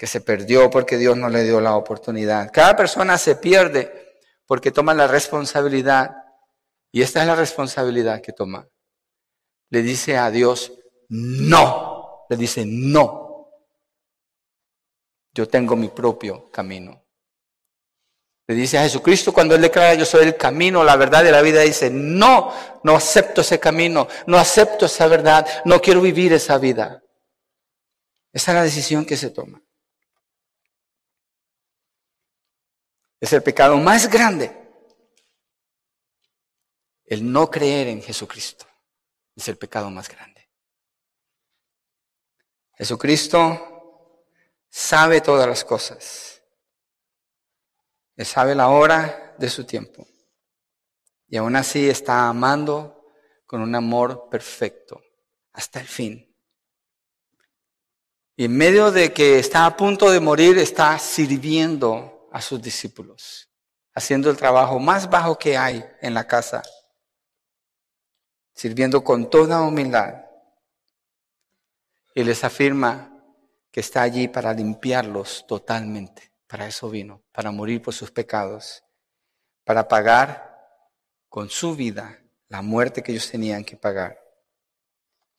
que 0.02 0.08
se 0.08 0.20
perdió 0.20 0.68
porque 0.72 0.98
Dios 0.98 1.16
no 1.16 1.30
le 1.30 1.44
dio 1.44 1.62
la 1.62 1.76
oportunidad. 1.76 2.50
Cada 2.52 2.76
persona 2.76 3.20
se 3.20 3.36
pierde 3.36 4.18
porque 4.48 4.72
toma 4.72 4.96
la 4.96 5.06
responsabilidad, 5.06 6.16
y 6.92 7.04
esta 7.04 7.22
es 7.22 7.28
la 7.28 7.36
responsabilidad 7.36 8.20
que 8.20 8.34
toma. 8.34 8.68
Le 9.70 9.84
dice 9.84 10.18
a 10.18 10.32
Dios, 10.32 10.74
no, 11.10 12.26
le 12.32 12.36
dice, 12.36 12.64
no, 12.66 13.48
yo 15.36 15.48
tengo 15.48 15.76
mi 15.76 15.90
propio 15.90 16.50
camino. 16.50 17.06
Le 18.48 18.56
dice 18.56 18.80
a 18.80 18.82
Jesucristo 18.82 19.32
cuando 19.32 19.54
Él 19.54 19.62
declara 19.62 19.94
yo 19.94 20.06
soy 20.06 20.26
el 20.26 20.36
camino, 20.36 20.84
la 20.84 20.96
verdad 20.96 21.24
de 21.24 21.32
la 21.32 21.44
vida, 21.44 21.62
dice, 21.62 21.92
no, 21.92 22.52
no 22.84 22.96
acepto 22.96 23.42
ese 23.42 23.60
camino, 23.60 24.08
no 24.26 24.40
acepto 24.40 24.88
esa 24.88 25.06
verdad, 25.06 25.46
no 25.66 25.80
quiero 25.80 26.02
vivir 26.02 26.34
esa 26.34 26.58
vida. 26.58 27.04
Esa 28.34 28.50
es 28.50 28.56
la 28.56 28.64
decisión 28.64 29.06
que 29.06 29.16
se 29.16 29.30
toma. 29.30 29.61
Es 33.22 33.32
el 33.34 33.44
pecado 33.44 33.78
más 33.78 34.10
grande. 34.10 34.52
El 37.06 37.32
no 37.32 37.50
creer 37.52 37.88
en 37.88 38.02
Jesucristo 38.02 38.66
es 39.36 39.48
el 39.48 39.58
pecado 39.58 39.90
más 39.92 40.10
grande. 40.10 40.50
Jesucristo 42.74 44.26
sabe 44.70 45.22
todas 45.22 45.48
las 45.48 45.64
cosas. 45.64 46.42
Él 48.16 48.26
sabe 48.26 48.56
la 48.56 48.70
hora 48.70 49.36
de 49.38 49.50
su 49.50 49.66
tiempo. 49.66 50.08
Y 51.28 51.38
aún 51.38 51.56
así 51.56 51.90
está 51.90 52.28
amando 52.28 53.06
con 53.46 53.62
un 53.62 53.76
amor 53.76 54.30
perfecto 54.30 55.02
hasta 55.54 55.80
el 55.80 55.88
fin. 55.88 56.36
Y 58.36 58.46
en 58.46 58.58
medio 58.58 58.92
de 58.92 59.14
que 59.14 59.38
está 59.38 59.66
a 59.66 59.78
punto 59.78 60.10
de 60.10 60.20
morir, 60.20 60.58
está 60.58 60.98
sirviendo 60.98 62.21
a 62.32 62.42
sus 62.42 62.62
discípulos, 62.62 63.50
haciendo 63.94 64.30
el 64.30 64.38
trabajo 64.38 64.80
más 64.80 65.10
bajo 65.10 65.38
que 65.38 65.58
hay 65.58 65.86
en 66.02 66.14
la 66.14 66.26
casa, 66.26 66.64
sirviendo 68.54 69.04
con 69.04 69.30
toda 69.30 69.62
humildad. 69.62 70.26
Y 72.14 72.24
les 72.24 72.44
afirma 72.44 73.12
que 73.72 73.80
está 73.80 74.02
allí 74.02 74.28
para 74.28 74.54
limpiarlos 74.54 75.46
totalmente. 75.48 76.32
Para 76.48 76.68
eso 76.68 76.90
vino, 76.90 77.24
para 77.32 77.52
morir 77.52 77.82
por 77.82 77.94
sus 77.94 78.12
pecados, 78.12 78.84
para 79.64 79.88
pagar 79.88 80.52
con 81.30 81.50
su 81.50 81.76
vida 81.76 82.20
la 82.50 82.62
muerte 82.62 83.02
que 83.02 83.14
ellos 83.14 83.32
tenían 83.32 83.64
que 83.64 83.78
pagar. 83.78 84.20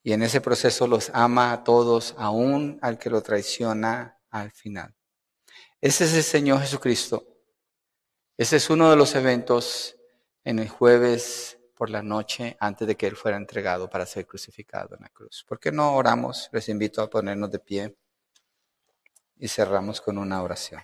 Y 0.03 0.14
en 0.14 0.22
ese 0.22 0.40
proceso 0.40 0.86
los 0.86 1.11
ama 1.12 1.53
a 1.53 1.62
todos, 1.64 2.14
aún 2.16 2.78
al 2.80 2.99
que 2.99 3.11
lo 3.11 3.22
traiciona 3.22 4.18
al 4.30 4.51
final. 4.51 4.97
Ese 5.83 6.05
es 6.05 6.14
el 6.14 6.22
Señor 6.22 6.61
Jesucristo. 6.61 7.26
Ese 8.39 8.55
es 8.55 8.70
uno 8.70 8.89
de 8.89 8.95
los 8.95 9.16
eventos 9.16 9.97
en 10.45 10.61
el 10.61 10.68
jueves 10.68 11.59
por 11.74 11.91
la 11.91 12.05
noche 12.05 12.57
antes 12.61 12.87
de 12.87 12.97
que 12.97 13.09
Él 13.09 13.16
fuera 13.16 13.37
entregado 13.37 13.91
para 13.91 14.07
ser 14.07 14.24
crucificado 14.24 14.95
en 14.95 15.03
la 15.03 15.09
cruz. 15.09 15.45
¿Por 15.45 15.59
qué 15.59 15.72
no 15.72 15.97
oramos? 15.97 16.49
Les 16.53 16.68
invito 16.68 17.03
a 17.03 17.11
ponernos 17.11 17.51
de 17.51 17.59
pie 17.59 17.97
y 19.39 19.49
cerramos 19.49 20.01
con 20.01 20.18
una 20.18 20.41
oración. 20.41 20.80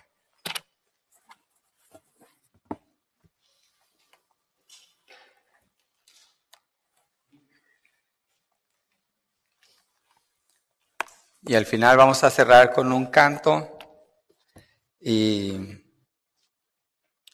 Y 11.43 11.55
al 11.55 11.65
final 11.65 11.95
vamos 11.95 12.21
a 12.25 12.29
cerrar 12.29 12.73
con 12.73 12.91
un 12.91 13.05
canto 13.05 13.78
y 14.99 15.57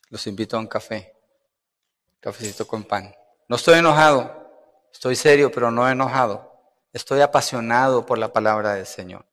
los 0.09 0.28
invito 0.28 0.57
a 0.57 0.59
un 0.59 0.68
café, 0.68 1.16
cafecito 2.20 2.68
con 2.68 2.84
pan. 2.84 3.13
No 3.47 3.55
estoy 3.55 3.80
enojado, 3.80 4.88
estoy 4.91 5.16
serio, 5.16 5.51
pero 5.51 5.72
no 5.72 5.89
enojado. 5.89 6.53
Estoy 6.93 7.22
apasionado 7.22 8.05
por 8.05 8.18
la 8.18 8.32
palabra 8.32 8.74
del 8.76 8.86
Señor. 8.86 9.26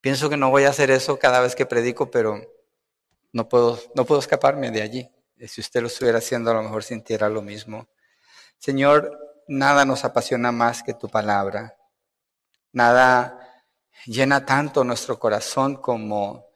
Pienso 0.00 0.28
que 0.28 0.36
no 0.36 0.50
voy 0.50 0.64
a 0.64 0.70
hacer 0.70 0.90
eso 0.90 1.18
cada 1.18 1.40
vez 1.40 1.54
que 1.54 1.64
predico, 1.64 2.10
pero 2.10 2.40
no 3.32 3.48
puedo, 3.48 3.80
no 3.94 4.04
puedo 4.04 4.20
escaparme 4.20 4.70
de 4.70 4.82
allí. 4.82 5.10
Si 5.48 5.60
usted 5.60 5.80
lo 5.80 5.86
estuviera 5.86 6.18
haciendo, 6.18 6.50
a 6.50 6.54
lo 6.54 6.62
mejor 6.62 6.84
sintiera 6.84 7.28
lo 7.28 7.40
mismo. 7.40 7.88
Señor, 8.58 9.18
nada 9.48 9.84
nos 9.84 10.04
apasiona 10.04 10.52
más 10.52 10.82
que 10.82 10.94
tu 10.94 11.08
palabra. 11.08 11.76
Nada 12.72 13.64
llena 14.06 14.44
tanto 14.44 14.84
nuestro 14.84 15.18
corazón 15.18 15.76
como 15.76 16.53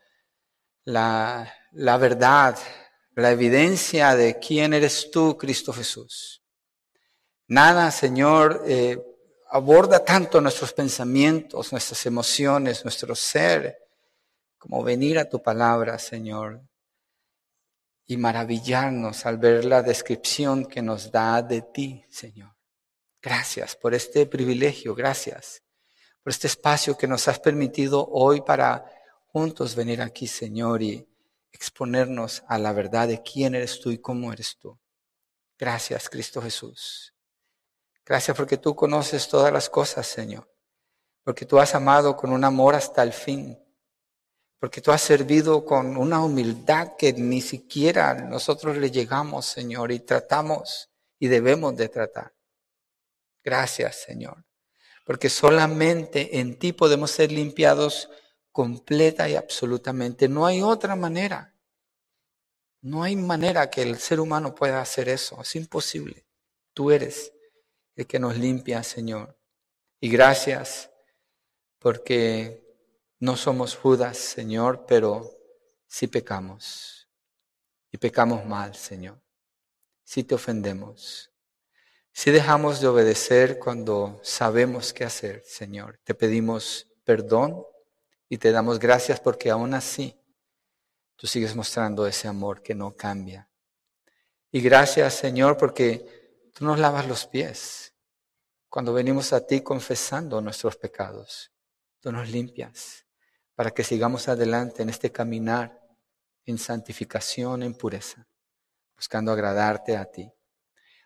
la, 0.89 1.53
la 1.73 1.99
verdad, 1.99 2.59
la 3.15 3.31
evidencia 3.31 4.17
de 4.17 4.39
quién 4.39 4.73
eres 4.73 5.11
tú, 5.11 5.37
Cristo 5.37 5.71
Jesús. 5.71 6.43
Nada, 7.47 7.91
Señor, 7.91 8.63
eh, 8.67 8.99
aborda 9.51 10.03
tanto 10.03 10.41
nuestros 10.41 10.73
pensamientos, 10.73 11.73
nuestras 11.73 12.07
emociones, 12.07 12.85
nuestro 12.85 13.15
ser, 13.15 13.77
como 14.57 14.83
venir 14.83 15.19
a 15.19 15.29
tu 15.29 15.43
palabra, 15.43 15.99
Señor. 15.99 16.63
y 18.11 18.17
maravillarnos 18.17 19.27
al 19.27 19.37
ver 19.37 19.67
la 19.67 19.83
descripción 19.83 20.65
que 20.65 20.81
nos 20.81 21.13
da 21.13 21.43
de 21.43 21.61
ti, 21.61 22.03
Señor. 22.09 22.57
Gracias 23.21 23.77
por 23.77 23.93
este 23.93 24.25
privilegio, 24.25 24.95
gracias 24.95 25.63
por 26.23 26.31
este 26.31 26.47
espacio 26.47 26.97
que 26.97 27.07
nos 27.07 27.29
has 27.29 27.39
permitido 27.39 28.09
hoy 28.11 28.41
para 28.41 28.98
juntos 29.33 29.75
venir 29.75 30.03
aquí, 30.03 30.27
Señor, 30.27 30.83
y 30.83 31.09
exponernos 31.53 32.43
a 32.49 32.59
la 32.59 32.73
verdad 32.73 33.09
de 33.09 33.23
quién 33.23 33.55
eres 33.55 33.81
tú 33.81 33.91
y 33.91 33.99
cómo 33.99 34.33
eres 34.33 34.57
tú. 34.59 34.79
Gracias, 35.59 36.09
Cristo 36.09 36.43
Jesús. 36.43 37.15
Gracias 38.05 38.37
porque 38.37 38.57
tú 38.57 38.75
conoces 38.75 39.29
todas 39.29 39.53
las 39.53 39.69
cosas, 39.69 40.07
Señor. 40.07 40.51
Porque 41.25 41.45
tú 41.45 41.59
has 41.59 41.75
amado 41.75 42.17
con 42.17 42.33
un 42.33 42.45
amor 42.45 42.75
hasta 42.75 43.03
el 43.03 43.13
fin 43.13 43.59
porque 44.59 44.81
tú 44.81 44.91
has 44.91 45.03
servido 45.03 45.65
con 45.65 45.97
una 45.97 46.23
humildad 46.23 46.97
que 46.97 47.13
ni 47.13 47.41
siquiera 47.41 48.15
nosotros 48.15 48.77
le 48.77 48.91
llegamos, 48.91 49.47
Señor, 49.47 49.93
y 49.93 50.01
tratamos 50.01 50.91
y 51.19 51.29
debemos 51.29 51.77
de 51.77 51.89
tratar. 51.89 52.35
Gracias, 53.45 54.03
Señor, 54.03 54.45
porque 55.05 55.29
solamente 55.31 56.41
en 56.41 56.59
ti 56.59 56.73
podemos 56.73 57.13
ser 57.13 57.31
limpiados 57.31 58.11
completa 58.59 59.29
y 59.29 59.37
absolutamente. 59.37 60.27
No 60.29 60.45
hay 60.45 60.63
otra 60.63 60.97
manera. 60.97 61.55
No 62.81 63.05
hay 63.05 63.15
manera 63.15 63.71
que 63.71 63.83
el 63.83 63.99
ser 63.99 64.19
humano 64.19 64.53
pueda 64.53 64.81
hacer 64.81 65.09
eso. 65.09 65.41
Es 65.41 65.55
imposible. 65.55 66.27
Tú 66.75 66.91
eres 66.91 67.33
el 67.95 68.09
que 68.09 68.19
nos 68.19 68.37
limpia, 68.37 68.83
Señor. 68.83 69.39
Y 70.01 70.09
gracias 70.09 70.91
porque 71.79 72.67
no 73.21 73.37
somos 73.37 73.77
Judas, 73.77 74.19
Señor, 74.19 74.87
pero 74.89 75.31
sí 75.87 76.09
pecamos. 76.09 77.09
Y 77.93 77.99
pecamos 77.99 78.45
mal, 78.45 78.75
Señor. 78.75 79.23
Sí 80.03 80.25
te 80.25 80.35
ofendemos. 80.35 81.31
Sí 82.11 82.33
dejamos 82.33 82.81
de 82.81 82.89
obedecer 82.89 83.61
cuando 83.61 84.19
sabemos 84.25 84.93
qué 84.93 85.05
hacer, 85.05 85.45
Señor. 85.47 86.01
Te 86.03 86.13
pedimos 86.13 86.89
perdón 87.05 87.65
y 88.29 88.39
te 88.39 88.53
damos 88.53 88.79
gracias 88.79 89.21
porque 89.21 89.51
aún 89.51 89.75
así 89.75 90.19
tú 91.17 91.27
sigues 91.27 91.57
mostrando 91.57 92.07
ese 92.07 92.29
amor 92.29 92.63
que 92.63 92.75
no 92.75 92.95
cambia. 92.95 93.49
Y 94.51 94.61
gracias, 94.61 95.15
Señor, 95.15 95.57
porque 95.57 96.51
tú 96.55 96.65
nos 96.65 96.79
lavas 96.79 97.07
los 97.07 97.27
pies 97.27 97.95
cuando 98.69 98.93
venimos 98.93 99.33
a 99.33 99.47
ti 99.47 99.61
confesando 99.61 100.41
nuestros 100.41 100.77
pecados. 100.77 101.51
Tú 102.01 102.13
nos 102.13 102.29
limpias 102.29 103.07
para 103.55 103.71
que 103.71 103.83
sigamos 103.83 104.29
adelante 104.29 104.83
en 104.83 104.91
este 104.91 105.11
caminar 105.11 105.79
en 106.49 106.57
santificación, 106.57 107.63
en 107.63 107.75
pureza, 107.75 108.27
buscando 108.97 109.33
agradarte 109.33 109.99
a 109.99 110.07
ti. 110.07 110.33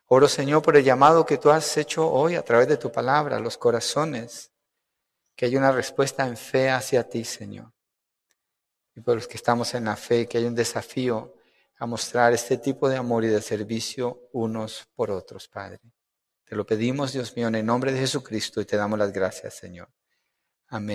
Oro, 0.06 0.28
Señor, 0.28 0.62
por 0.62 0.76
el 0.76 0.84
llamado 0.84 1.26
que 1.26 1.36
tú 1.36 1.50
has 1.50 1.76
hecho 1.76 2.08
hoy 2.08 2.36
a 2.36 2.44
través 2.44 2.68
de 2.68 2.76
tu 2.76 2.92
palabra, 2.92 3.40
los 3.40 3.58
corazones, 3.58 4.51
que 5.34 5.46
haya 5.46 5.58
una 5.58 5.72
respuesta 5.72 6.26
en 6.26 6.36
fe 6.36 6.70
hacia 6.70 7.08
ti, 7.08 7.24
Señor. 7.24 7.72
Y 8.94 9.00
por 9.00 9.16
los 9.16 9.26
que 9.26 9.36
estamos 9.36 9.74
en 9.74 9.84
la 9.84 9.96
fe, 9.96 10.26
que 10.28 10.38
haya 10.38 10.48
un 10.48 10.54
desafío 10.54 11.34
a 11.78 11.86
mostrar 11.86 12.32
este 12.32 12.58
tipo 12.58 12.88
de 12.88 12.96
amor 12.96 13.24
y 13.24 13.28
de 13.28 13.40
servicio 13.42 14.28
unos 14.32 14.86
por 14.94 15.10
otros, 15.10 15.48
Padre. 15.48 15.80
Te 16.44 16.54
lo 16.54 16.66
pedimos, 16.66 17.12
Dios 17.12 17.34
mío, 17.34 17.48
en 17.48 17.54
el 17.56 17.66
nombre 17.66 17.92
de 17.92 17.98
Jesucristo 17.98 18.60
y 18.60 18.66
te 18.66 18.76
damos 18.76 18.98
las 18.98 19.12
gracias, 19.12 19.54
Señor. 19.54 19.88